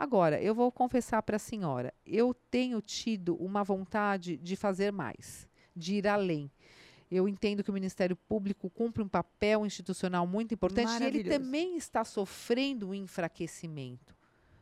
Agora, 0.00 0.40
eu 0.40 0.54
vou 0.54 0.72
confessar 0.72 1.22
para 1.22 1.36
a 1.36 1.38
senhora, 1.38 1.92
eu 2.06 2.32
tenho 2.50 2.80
tido 2.80 3.34
uma 3.34 3.62
vontade 3.62 4.38
de 4.38 4.56
fazer 4.56 4.90
mais, 4.90 5.46
de 5.76 5.96
ir 5.96 6.08
além. 6.08 6.50
Eu 7.10 7.28
entendo 7.28 7.62
que 7.62 7.68
o 7.68 7.74
Ministério 7.74 8.16
Público 8.16 8.70
cumpre 8.70 9.02
um 9.02 9.08
papel 9.08 9.66
institucional 9.66 10.26
muito 10.26 10.54
importante 10.54 10.90
e 11.02 11.04
ele 11.04 11.24
também 11.24 11.76
está 11.76 12.02
sofrendo 12.02 12.88
um 12.88 12.94
enfraquecimento 12.94 14.16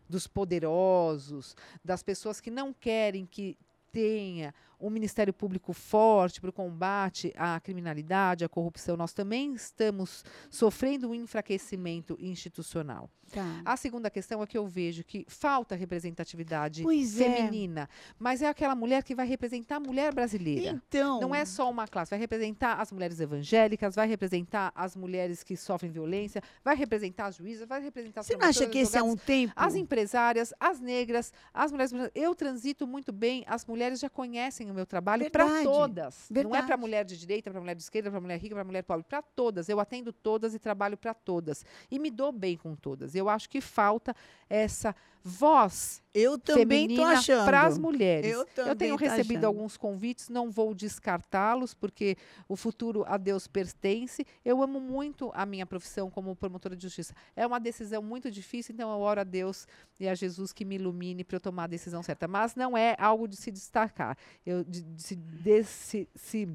dos 0.09 0.27
poderosos, 0.27 1.55
das 1.85 2.03
pessoas 2.03 2.41
que 2.41 2.51
não 2.51 2.73
querem 2.73 3.25
que 3.25 3.57
tenha 3.93 4.53
um 4.81 4.91
Ministério 4.91 5.33
Público 5.33 5.73
forte 5.73 6.41
para 6.41 6.51
o 6.51 6.53
combate 6.53 7.33
à 7.37 7.59
criminalidade, 7.61 8.45
à 8.45 8.49
corrupção. 8.49 8.97
Nós 8.97 9.13
também 9.13 9.55
estamos 9.55 10.25
sofrendo 10.51 11.11
um 11.11 11.15
enfraquecimento 11.15 12.17
institucional. 12.21 13.11
Tá. 13.33 13.61
A 13.65 13.77
segunda 13.77 14.09
questão 14.09 14.43
é 14.43 14.47
que 14.47 14.57
eu 14.57 14.67
vejo 14.67 15.05
que 15.05 15.27
falta 15.29 15.75
representatividade 15.75 16.83
Pois 16.83 17.21
é. 17.21 17.37
feminina, 17.37 17.89
mas 18.19 18.41
é 18.41 18.49
aquela 18.49 18.75
mulher 18.75 19.03
que 19.03 19.15
vai 19.15 19.27
representar 19.27 19.77
a 19.77 19.81
mulher 19.81 20.15
brasileira. 20.15 20.71
Então. 20.71 21.21
Não 21.21 21.35
é 21.35 21.45
só 21.45 21.71
uma 21.71 21.87
classe, 21.87 22.11
vai 22.11 22.19
representar 22.19 22.81
as 22.81 22.91
mulheres 22.91 23.21
evangélicas, 23.21 23.95
vai 23.95 24.09
representar 24.09 24.73
as 24.75 24.97
mulheres 24.97 25.43
que 25.43 25.57
sofrem 25.57 25.91
violência, 25.91 26.43
vai 26.65 26.75
representar 26.75 27.27
as 27.27 27.37
juízas, 27.37 27.69
vai 27.69 27.83
representar 27.83 28.21
as 28.21 28.27
Você 28.27 28.37
não 28.37 28.49
acha 28.49 28.67
que 28.67 28.79
esse 28.79 28.97
é 28.97 29.03
um 29.03 29.17
tempo? 29.17 29.53
as 29.55 29.75
empresárias, 29.75 30.55
as 30.59 30.81
negras, 30.81 31.33
as 31.53 31.71
mulheres. 31.71 31.93
Eu 32.15 32.35
transito 32.35 32.87
muito 32.87 33.13
bem, 33.13 33.45
as 33.47 33.67
mulheres 33.67 34.01
já 34.01 34.09
conhecem 34.09 34.68
o 34.71 34.75
meu 34.75 34.87
trabalho 34.87 35.31
para 35.31 35.45
Verdade, 35.45 35.65
todas. 35.65 36.27
Não 36.31 36.41
é 36.41 36.43
verdade. 36.43 36.67
para 36.67 36.77
mulher 36.77 37.05
de 37.05 37.19
direita, 37.19 37.51
para 37.51 37.61
mulher 37.61 37.75
de 37.75 37.83
esquerda, 37.83 38.11
para 38.11 38.21
mulher 38.21 38.39
rica, 38.39 38.55
para 38.55 38.65
mulher 38.65 38.83
pobre, 38.83 39.05
para 39.09 39.23
todas. 39.23 39.69
Eu 39.69 39.81
atendo 39.81 40.13
todas 40.13 40.55
e 40.55 40.59
trabalho 40.59 40.97
para 40.97 41.15
todas. 41.15 41.65
E 41.91 41.99
me 41.99 42.11
dou 42.11 42.33
bem 42.33 42.57
com 42.57 42.75
todas. 42.75 43.15
Eu 43.15 43.29
acho 43.29 43.49
que 43.49 43.61
falta 43.61 44.15
essa 44.49 44.95
voz 45.23 46.03
Eu 46.15 46.39
também 46.39 46.89
feminina 46.89 47.13
achando. 47.13 47.45
para 47.45 47.63
as 47.67 47.77
mulheres. 47.79 48.33
Eu 48.33 48.45
também 48.47 48.77
tenho 48.77 48.97
tô 48.99 49.05
recebido 49.05 49.39
achando. 49.39 49.45
alguns 49.47 49.77
convites, 49.77 50.29
não 50.29 50.51
vou 50.51 50.75
descartá-los, 50.75 51.75
porque 51.75 52.17
o 52.49 52.57
futuro 52.57 53.05
a 53.07 53.17
Deus 53.17 53.47
pertence. 53.47 54.25
Eu 54.45 54.63
amo 54.63 54.81
muito 54.81 55.31
a 55.35 55.45
minha 55.47 55.67
profissão 55.67 56.11
como 56.11 56.35
promotora 56.35 56.75
de 56.77 56.83
justiça. 56.83 57.15
É 57.37 57.47
uma 57.47 57.61
decisão 57.61 58.03
muito 58.03 58.31
difícil, 58.31 58.73
então 58.75 58.91
eu 58.91 58.99
oro 59.01 59.21
a 59.21 59.25
Deus 59.25 59.67
e 60.01 60.09
a 60.09 60.15
Jesus 60.15 60.53
que 60.53 60.65
me 60.65 60.77
ilumine 60.77 61.25
para 61.25 61.37
eu 61.37 61.41
tomar 61.41 61.65
a 61.65 61.69
decisão 61.69 62.03
certa. 62.03 62.27
Mas 62.27 62.55
não 62.55 62.77
é 62.77 62.97
algo 62.99 63.29
de 63.29 63.37
se 63.37 63.51
destacar, 63.51 64.17
eu, 64.47 64.65
de, 64.65 64.83
de 64.83 65.15
de 65.17 65.65
se- 65.65 66.09
se 66.15 66.49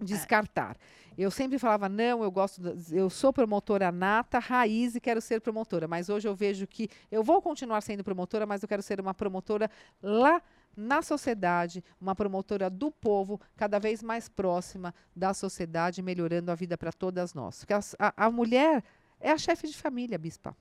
descartar. 0.00 0.76
Eu 1.18 1.30
sempre 1.30 1.58
falava, 1.58 1.88
não, 1.88 2.22
eu 2.22 2.30
gosto, 2.30 2.62
eu 2.92 3.10
sou 3.10 3.32
promotora 3.32 3.90
nata, 3.92 4.38
raiz 4.38 4.94
e 4.94 5.00
quero 5.00 5.20
ser 5.20 5.40
promotora. 5.40 5.86
Mas 5.88 6.08
hoje 6.08 6.26
eu 6.28 6.34
vejo 6.34 6.66
que 6.66 6.88
eu 7.10 7.22
vou 7.22 7.42
continuar 7.42 7.80
sendo 7.80 8.02
promotora, 8.04 8.46
mas 8.46 8.62
eu 8.62 8.68
quero 8.68 8.82
ser 8.82 9.00
uma 9.00 9.12
promotora 9.12 9.70
lá 10.02 10.40
na 10.76 11.02
sociedade, 11.02 11.82
uma 12.00 12.14
promotora 12.14 12.70
do 12.70 12.90
povo, 12.90 13.40
cada 13.56 13.78
vez 13.78 14.02
mais 14.02 14.28
próxima 14.28 14.94
da 15.14 15.34
sociedade, 15.34 16.00
melhorando 16.00 16.50
a 16.50 16.54
vida 16.54 16.78
para 16.78 16.92
todas 16.92 17.34
nós. 17.34 17.58
Porque 17.58 17.74
as- 17.74 17.94
a, 17.98 18.26
a 18.26 18.30
mulher 18.30 18.82
é 19.20 19.30
a 19.32 19.36
chefe 19.38 19.66
de 19.66 19.76
família, 19.76 20.16
bispa. 20.16 20.56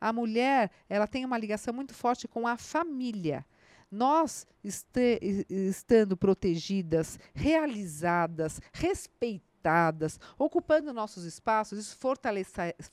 A 0.00 0.12
mulher, 0.14 0.70
ela 0.88 1.06
tem 1.06 1.24
uma 1.26 1.36
ligação 1.36 1.74
muito 1.74 1.92
forte 1.92 2.26
com 2.26 2.48
a 2.48 2.56
família. 2.56 3.44
Nós, 3.90 4.46
estando 4.62 6.16
protegidas, 6.16 7.18
realizadas, 7.34 8.60
respeitadas, 8.72 10.20
ocupando 10.38 10.92
nossos 10.92 11.24
espaços, 11.24 11.78
isso 11.78 11.98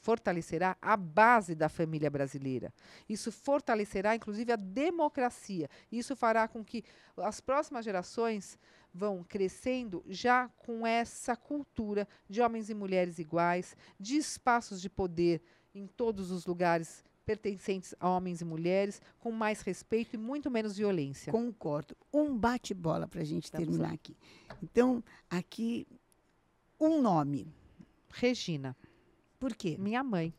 fortalecerá 0.02 0.76
a 0.82 0.98
base 0.98 1.54
da 1.54 1.70
família 1.70 2.10
brasileira. 2.10 2.74
Isso 3.08 3.32
fortalecerá, 3.32 4.16
inclusive, 4.16 4.52
a 4.52 4.56
democracia. 4.56 5.70
Isso 5.91 6.16
fará 6.16 6.48
com 6.48 6.66
que 6.66 6.84
as 7.16 7.39
próximas 7.39 7.86
gerações 7.86 8.58
vão 8.91 9.24
crescendo 9.24 10.04
já 10.08 10.50
com 10.58 10.86
essa 10.86 11.36
cultura 11.36 12.08
de 12.28 12.41
homens 12.41 12.72
e 12.72 12.74
mulheres 12.74 13.20
iguais, 13.20 13.78
de 14.00 14.18
espaços 14.18 14.82
de 14.82 14.89
poder 14.89 15.43
em 15.76 15.86
todos 15.86 16.32
os 16.32 16.48
lugares 16.48 17.06
pertencentes 17.28 17.94
a 18.00 18.08
homens 18.10 18.40
e 18.40 18.46
mulheres, 18.46 19.02
com 19.20 19.34
mais 19.34 19.60
respeito 19.62 20.16
e 20.16 20.18
muito 20.18 20.50
menos 20.50 20.78
violência. 20.78 21.30
Concordo. 21.30 21.94
Um 22.14 22.34
bate-bola 22.38 23.06
para 23.06 23.20
a 23.22 23.26
gente 23.26 23.52
Vamos 23.52 23.66
terminar 23.68 23.90
lá. 23.90 23.94
aqui. 23.94 24.16
Então, 24.64 25.04
aqui, 25.30 25.86
um 26.80 27.02
nome. 27.02 27.46
Regina, 28.10 28.76
Por 29.38 29.54
quê? 29.54 29.76
minha 29.78 30.02
mãe, 30.06 30.34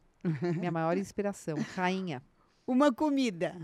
minha 0.57 0.73
maior 0.73 0.97
inspiração, 0.99 1.59
rainha. 1.77 2.23
Uma 2.67 2.91
comida. 2.91 3.55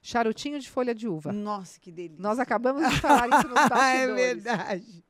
Charutinho 0.00 0.58
de 0.58 0.70
folha 0.70 0.94
de 0.94 1.06
uva. 1.06 1.32
Nossa, 1.32 1.78
que 1.78 1.92
delícia. 1.92 2.22
Nós 2.22 2.38
acabamos 2.38 2.88
de 2.88 2.98
falar 3.00 3.28
isso 3.28 3.48
nos 3.48 3.58
é 3.60 3.68
bastidores. 3.68 4.16
verdade. 4.42 5.04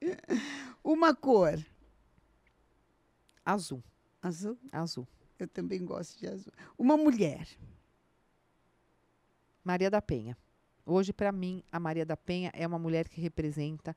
Uma 0.82 1.14
cor. 1.14 1.56
Azul, 3.44 3.82
Azul. 4.20 4.58
azul. 4.72 5.06
Eu 5.38 5.48
também 5.48 5.84
gosto 5.84 6.18
de 6.18 6.26
azul. 6.26 6.52
Uma 6.78 6.96
mulher. 6.96 7.46
Maria 9.62 9.90
da 9.90 10.00
Penha. 10.00 10.36
Hoje, 10.84 11.12
para 11.12 11.32
mim, 11.32 11.62
a 11.70 11.80
Maria 11.80 12.06
da 12.06 12.16
Penha 12.16 12.50
é 12.54 12.66
uma 12.66 12.78
mulher 12.78 13.08
que 13.08 13.20
representa 13.20 13.94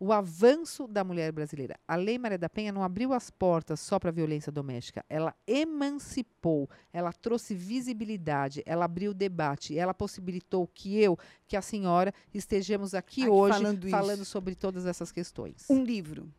o 0.00 0.14
avanço 0.14 0.88
da 0.88 1.04
mulher 1.04 1.30
brasileira. 1.30 1.78
A 1.86 1.94
Lei 1.94 2.16
Maria 2.16 2.38
da 2.38 2.48
Penha 2.48 2.72
não 2.72 2.82
abriu 2.82 3.12
as 3.12 3.30
portas 3.30 3.80
só 3.80 3.98
para 3.98 4.08
a 4.08 4.12
violência 4.12 4.50
doméstica. 4.50 5.04
Ela 5.10 5.34
emancipou, 5.46 6.70
ela 6.90 7.12
trouxe 7.12 7.54
visibilidade, 7.54 8.62
ela 8.64 8.86
abriu 8.86 9.12
debate, 9.12 9.76
ela 9.76 9.92
possibilitou 9.92 10.66
que 10.66 10.98
eu, 10.98 11.18
que 11.46 11.54
a 11.54 11.60
senhora, 11.60 12.14
estejamos 12.32 12.94
aqui, 12.94 13.22
Aqui 13.22 13.30
hoje 13.30 13.58
falando 13.58 13.90
falando 13.90 14.24
sobre 14.24 14.54
todas 14.54 14.86
essas 14.86 15.12
questões. 15.12 15.66
Um 15.68 15.84
livro. 15.84 16.32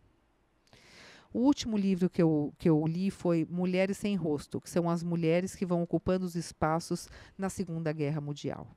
O 1.34 1.40
último 1.40 1.78
livro 1.78 2.10
que 2.10 2.22
eu, 2.22 2.54
que 2.58 2.70
eu 2.70 2.86
li 2.86 3.10
foi 3.10 3.48
Mulheres 3.50 3.98
Sem 3.98 4.16
Rosto, 4.16 4.60
que 4.60 4.70
são 4.70 4.90
as 4.90 5.02
mulheres 5.02 5.56
que 5.56 5.66
vão 5.66 5.82
ocupando 5.82 6.26
os 6.26 6.36
espaços 6.36 7.08
na 7.38 7.50
Segunda 7.50 7.94
Guerra 7.94 8.20
Mundial. 8.20 8.68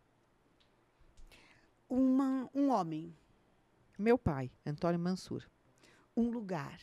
Uma, 1.88 2.48
um 2.55 2.70
homem. 2.70 3.14
Meu 3.98 4.16
pai, 4.18 4.50
Antônio 4.64 4.98
Mansur, 4.98 5.42
Um 6.16 6.30
lugar. 6.30 6.78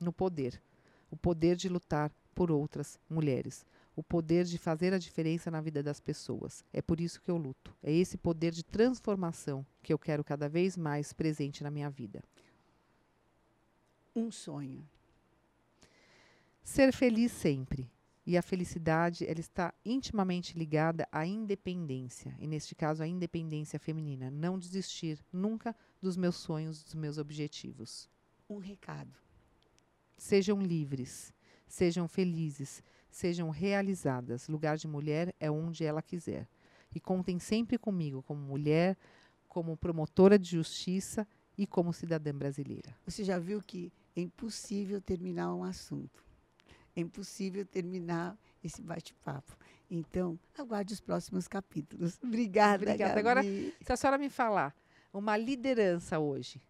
no 0.00 0.12
poder. 0.12 0.60
O 1.10 1.16
poder 1.16 1.56
de 1.56 1.68
lutar 1.68 2.10
por 2.34 2.50
outras 2.50 2.98
mulheres. 3.08 3.64
O 3.96 4.02
poder 4.02 4.44
de 4.44 4.58
fazer 4.58 4.92
a 4.92 4.98
diferença 4.98 5.50
na 5.50 5.60
vida 5.60 5.82
das 5.82 6.00
pessoas. 6.00 6.64
É 6.72 6.82
por 6.82 7.00
isso 7.00 7.20
que 7.20 7.30
eu 7.30 7.36
luto. 7.36 7.74
É 7.82 7.92
esse 7.92 8.16
poder 8.18 8.50
de 8.50 8.64
transformação 8.64 9.64
que 9.82 9.92
eu 9.92 9.98
quero 9.98 10.24
cada 10.24 10.48
vez 10.48 10.76
mais 10.76 11.12
presente 11.12 11.62
na 11.62 11.70
minha 11.70 11.88
vida. 11.88 12.22
Um 14.14 14.30
sonho. 14.30 14.86
Ser 16.62 16.92
feliz 16.92 17.32
sempre. 17.32 17.90
E 18.26 18.38
a 18.38 18.42
felicidade, 18.42 19.26
ela 19.26 19.40
está 19.40 19.74
intimamente 19.84 20.58
ligada 20.58 21.06
à 21.12 21.26
independência. 21.26 22.34
E 22.38 22.46
neste 22.46 22.74
caso, 22.74 23.02
à 23.02 23.06
independência 23.06 23.78
feminina. 23.78 24.30
Não 24.30 24.58
desistir 24.58 25.18
nunca 25.30 25.76
dos 26.00 26.16
meus 26.16 26.36
sonhos, 26.36 26.82
dos 26.82 26.94
meus 26.94 27.18
objetivos. 27.18 28.08
Um 28.48 28.58
recado. 28.58 29.12
Sejam 30.16 30.62
livres, 30.62 31.34
sejam 31.66 32.08
felizes, 32.08 32.82
sejam 33.10 33.50
realizadas. 33.50 34.48
Lugar 34.48 34.78
de 34.78 34.88
mulher 34.88 35.34
é 35.38 35.50
onde 35.50 35.84
ela 35.84 36.00
quiser. 36.00 36.48
E 36.94 37.00
contem 37.00 37.38
sempre 37.38 37.76
comigo 37.76 38.22
como 38.22 38.40
mulher, 38.40 38.96
como 39.48 39.76
promotora 39.76 40.38
de 40.38 40.50
justiça 40.50 41.26
e 41.58 41.66
como 41.66 41.92
cidadã 41.92 42.34
brasileira. 42.34 42.96
Você 43.04 43.22
já 43.22 43.38
viu 43.38 43.60
que 43.60 43.92
é 44.16 44.20
impossível 44.20 45.00
terminar 45.00 45.54
um 45.54 45.64
assunto. 45.64 46.24
É 46.96 47.00
impossível 47.00 47.64
terminar 47.66 48.38
esse 48.62 48.80
bate-papo. 48.80 49.56
Então, 49.90 50.38
aguarde 50.56 50.94
os 50.94 51.00
próximos 51.00 51.48
capítulos. 51.48 52.18
Obrigada, 52.22 52.84
Obrigada. 52.84 53.20
Gabi. 53.20 53.20
Agora, 53.20 53.42
Se 53.80 53.92
a 53.92 53.96
senhora 53.96 54.18
me 54.18 54.30
falar 54.30 54.74
uma 55.12 55.36
liderança 55.36 56.18
hoje, 56.18 56.62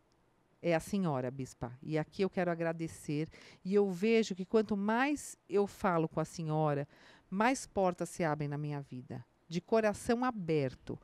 é 0.62 0.74
a 0.74 0.80
senhora, 0.80 1.30
Bispa. 1.30 1.76
E 1.82 1.98
aqui 1.98 2.22
eu 2.22 2.30
quero 2.30 2.50
agradecer. 2.50 3.28
E 3.62 3.74
eu 3.74 3.90
vejo 3.90 4.34
que 4.34 4.46
quanto 4.46 4.74
mais 4.74 5.36
eu 5.46 5.66
falo 5.66 6.08
com 6.08 6.20
a 6.20 6.24
senhora, 6.24 6.88
mais 7.28 7.66
portas 7.66 8.08
se 8.08 8.24
abrem 8.24 8.48
na 8.48 8.56
minha 8.56 8.80
vida. 8.80 9.22
De 9.46 9.60
coração 9.60 10.24
aberto. 10.24 10.98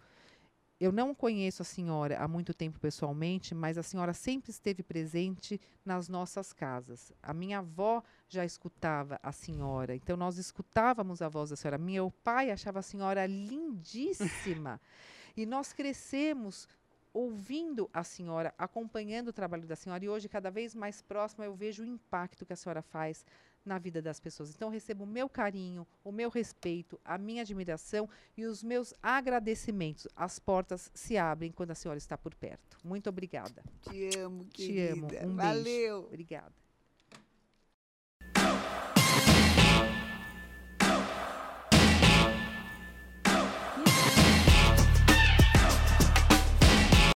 Eu 0.81 0.91
não 0.91 1.15
conheço 1.15 1.61
a 1.61 1.65
senhora 1.65 2.19
há 2.19 2.27
muito 2.27 2.55
tempo 2.55 2.81
pessoalmente, 2.81 3.55
mas 3.55 3.77
a 3.77 3.83
senhora 3.83 4.15
sempre 4.15 4.51
esteve 4.51 4.83
presente 4.83 5.61
nas 5.85 6.09
nossas 6.09 6.55
casas. 6.55 7.13
A 7.23 7.35
minha 7.35 7.59
avó 7.59 8.03
já 8.27 8.47
escutava 8.47 9.21
a 9.23 9.31
senhora, 9.31 9.95
então 9.95 10.17
nós 10.17 10.39
escutávamos 10.39 11.21
a 11.21 11.29
voz 11.29 11.51
da 11.51 11.57
senhora. 11.57 11.77
Meu 11.77 12.11
pai 12.11 12.51
achava 12.51 12.79
a 12.79 12.83
senhora 12.83 13.27
lindíssima. 13.27 14.81
e 15.37 15.45
nós 15.45 15.75
crescemos 15.75 16.67
ouvindo 17.13 17.91
a 17.93 18.03
senhora, 18.03 18.55
acompanhando 18.57 19.29
o 19.29 19.33
trabalho 19.33 19.67
da 19.67 19.77
senhora, 19.77 20.05
e 20.05 20.09
hoje, 20.09 20.29
cada 20.29 20.51
vez 20.51 20.75
mais 20.75 21.03
próxima, 21.03 21.45
eu 21.45 21.55
vejo 21.55 21.83
o 21.83 21.87
impacto 21.87 22.47
que 22.47 22.53
a 22.53 22.57
senhora 22.57 22.81
faz 22.81 23.27
na 23.65 23.79
vida 23.79 24.01
das 24.01 24.19
pessoas. 24.19 24.51
Então, 24.51 24.69
recebo 24.69 25.05
o 25.05 25.07
meu 25.07 25.29
carinho, 25.29 25.87
o 26.03 26.13
meu 26.13 26.31
respeito, 26.31 27.01
a 27.05 27.19
minha 27.19 27.43
admiração 27.43 28.09
e 28.37 28.45
os 28.45 28.63
meus 28.63 28.95
agradecimentos. 29.03 30.09
As 30.17 30.39
portas 30.39 30.91
se 30.95 31.17
abrem 31.17 31.53
quando 31.53 31.71
a 31.71 31.75
senhora 31.75 31.99
está 31.99 32.17
por 32.17 32.35
perto. 32.35 32.79
Muito 32.85 33.09
obrigada. 33.09 33.63
Te 33.83 34.19
amo, 34.19 34.45
querida. 34.47 35.09
Te 35.09 35.17
amo. 35.17 35.33
Um 35.33 35.37
Valeu. 35.37 35.63
Beijo. 35.65 36.07
Obrigada. 36.07 36.70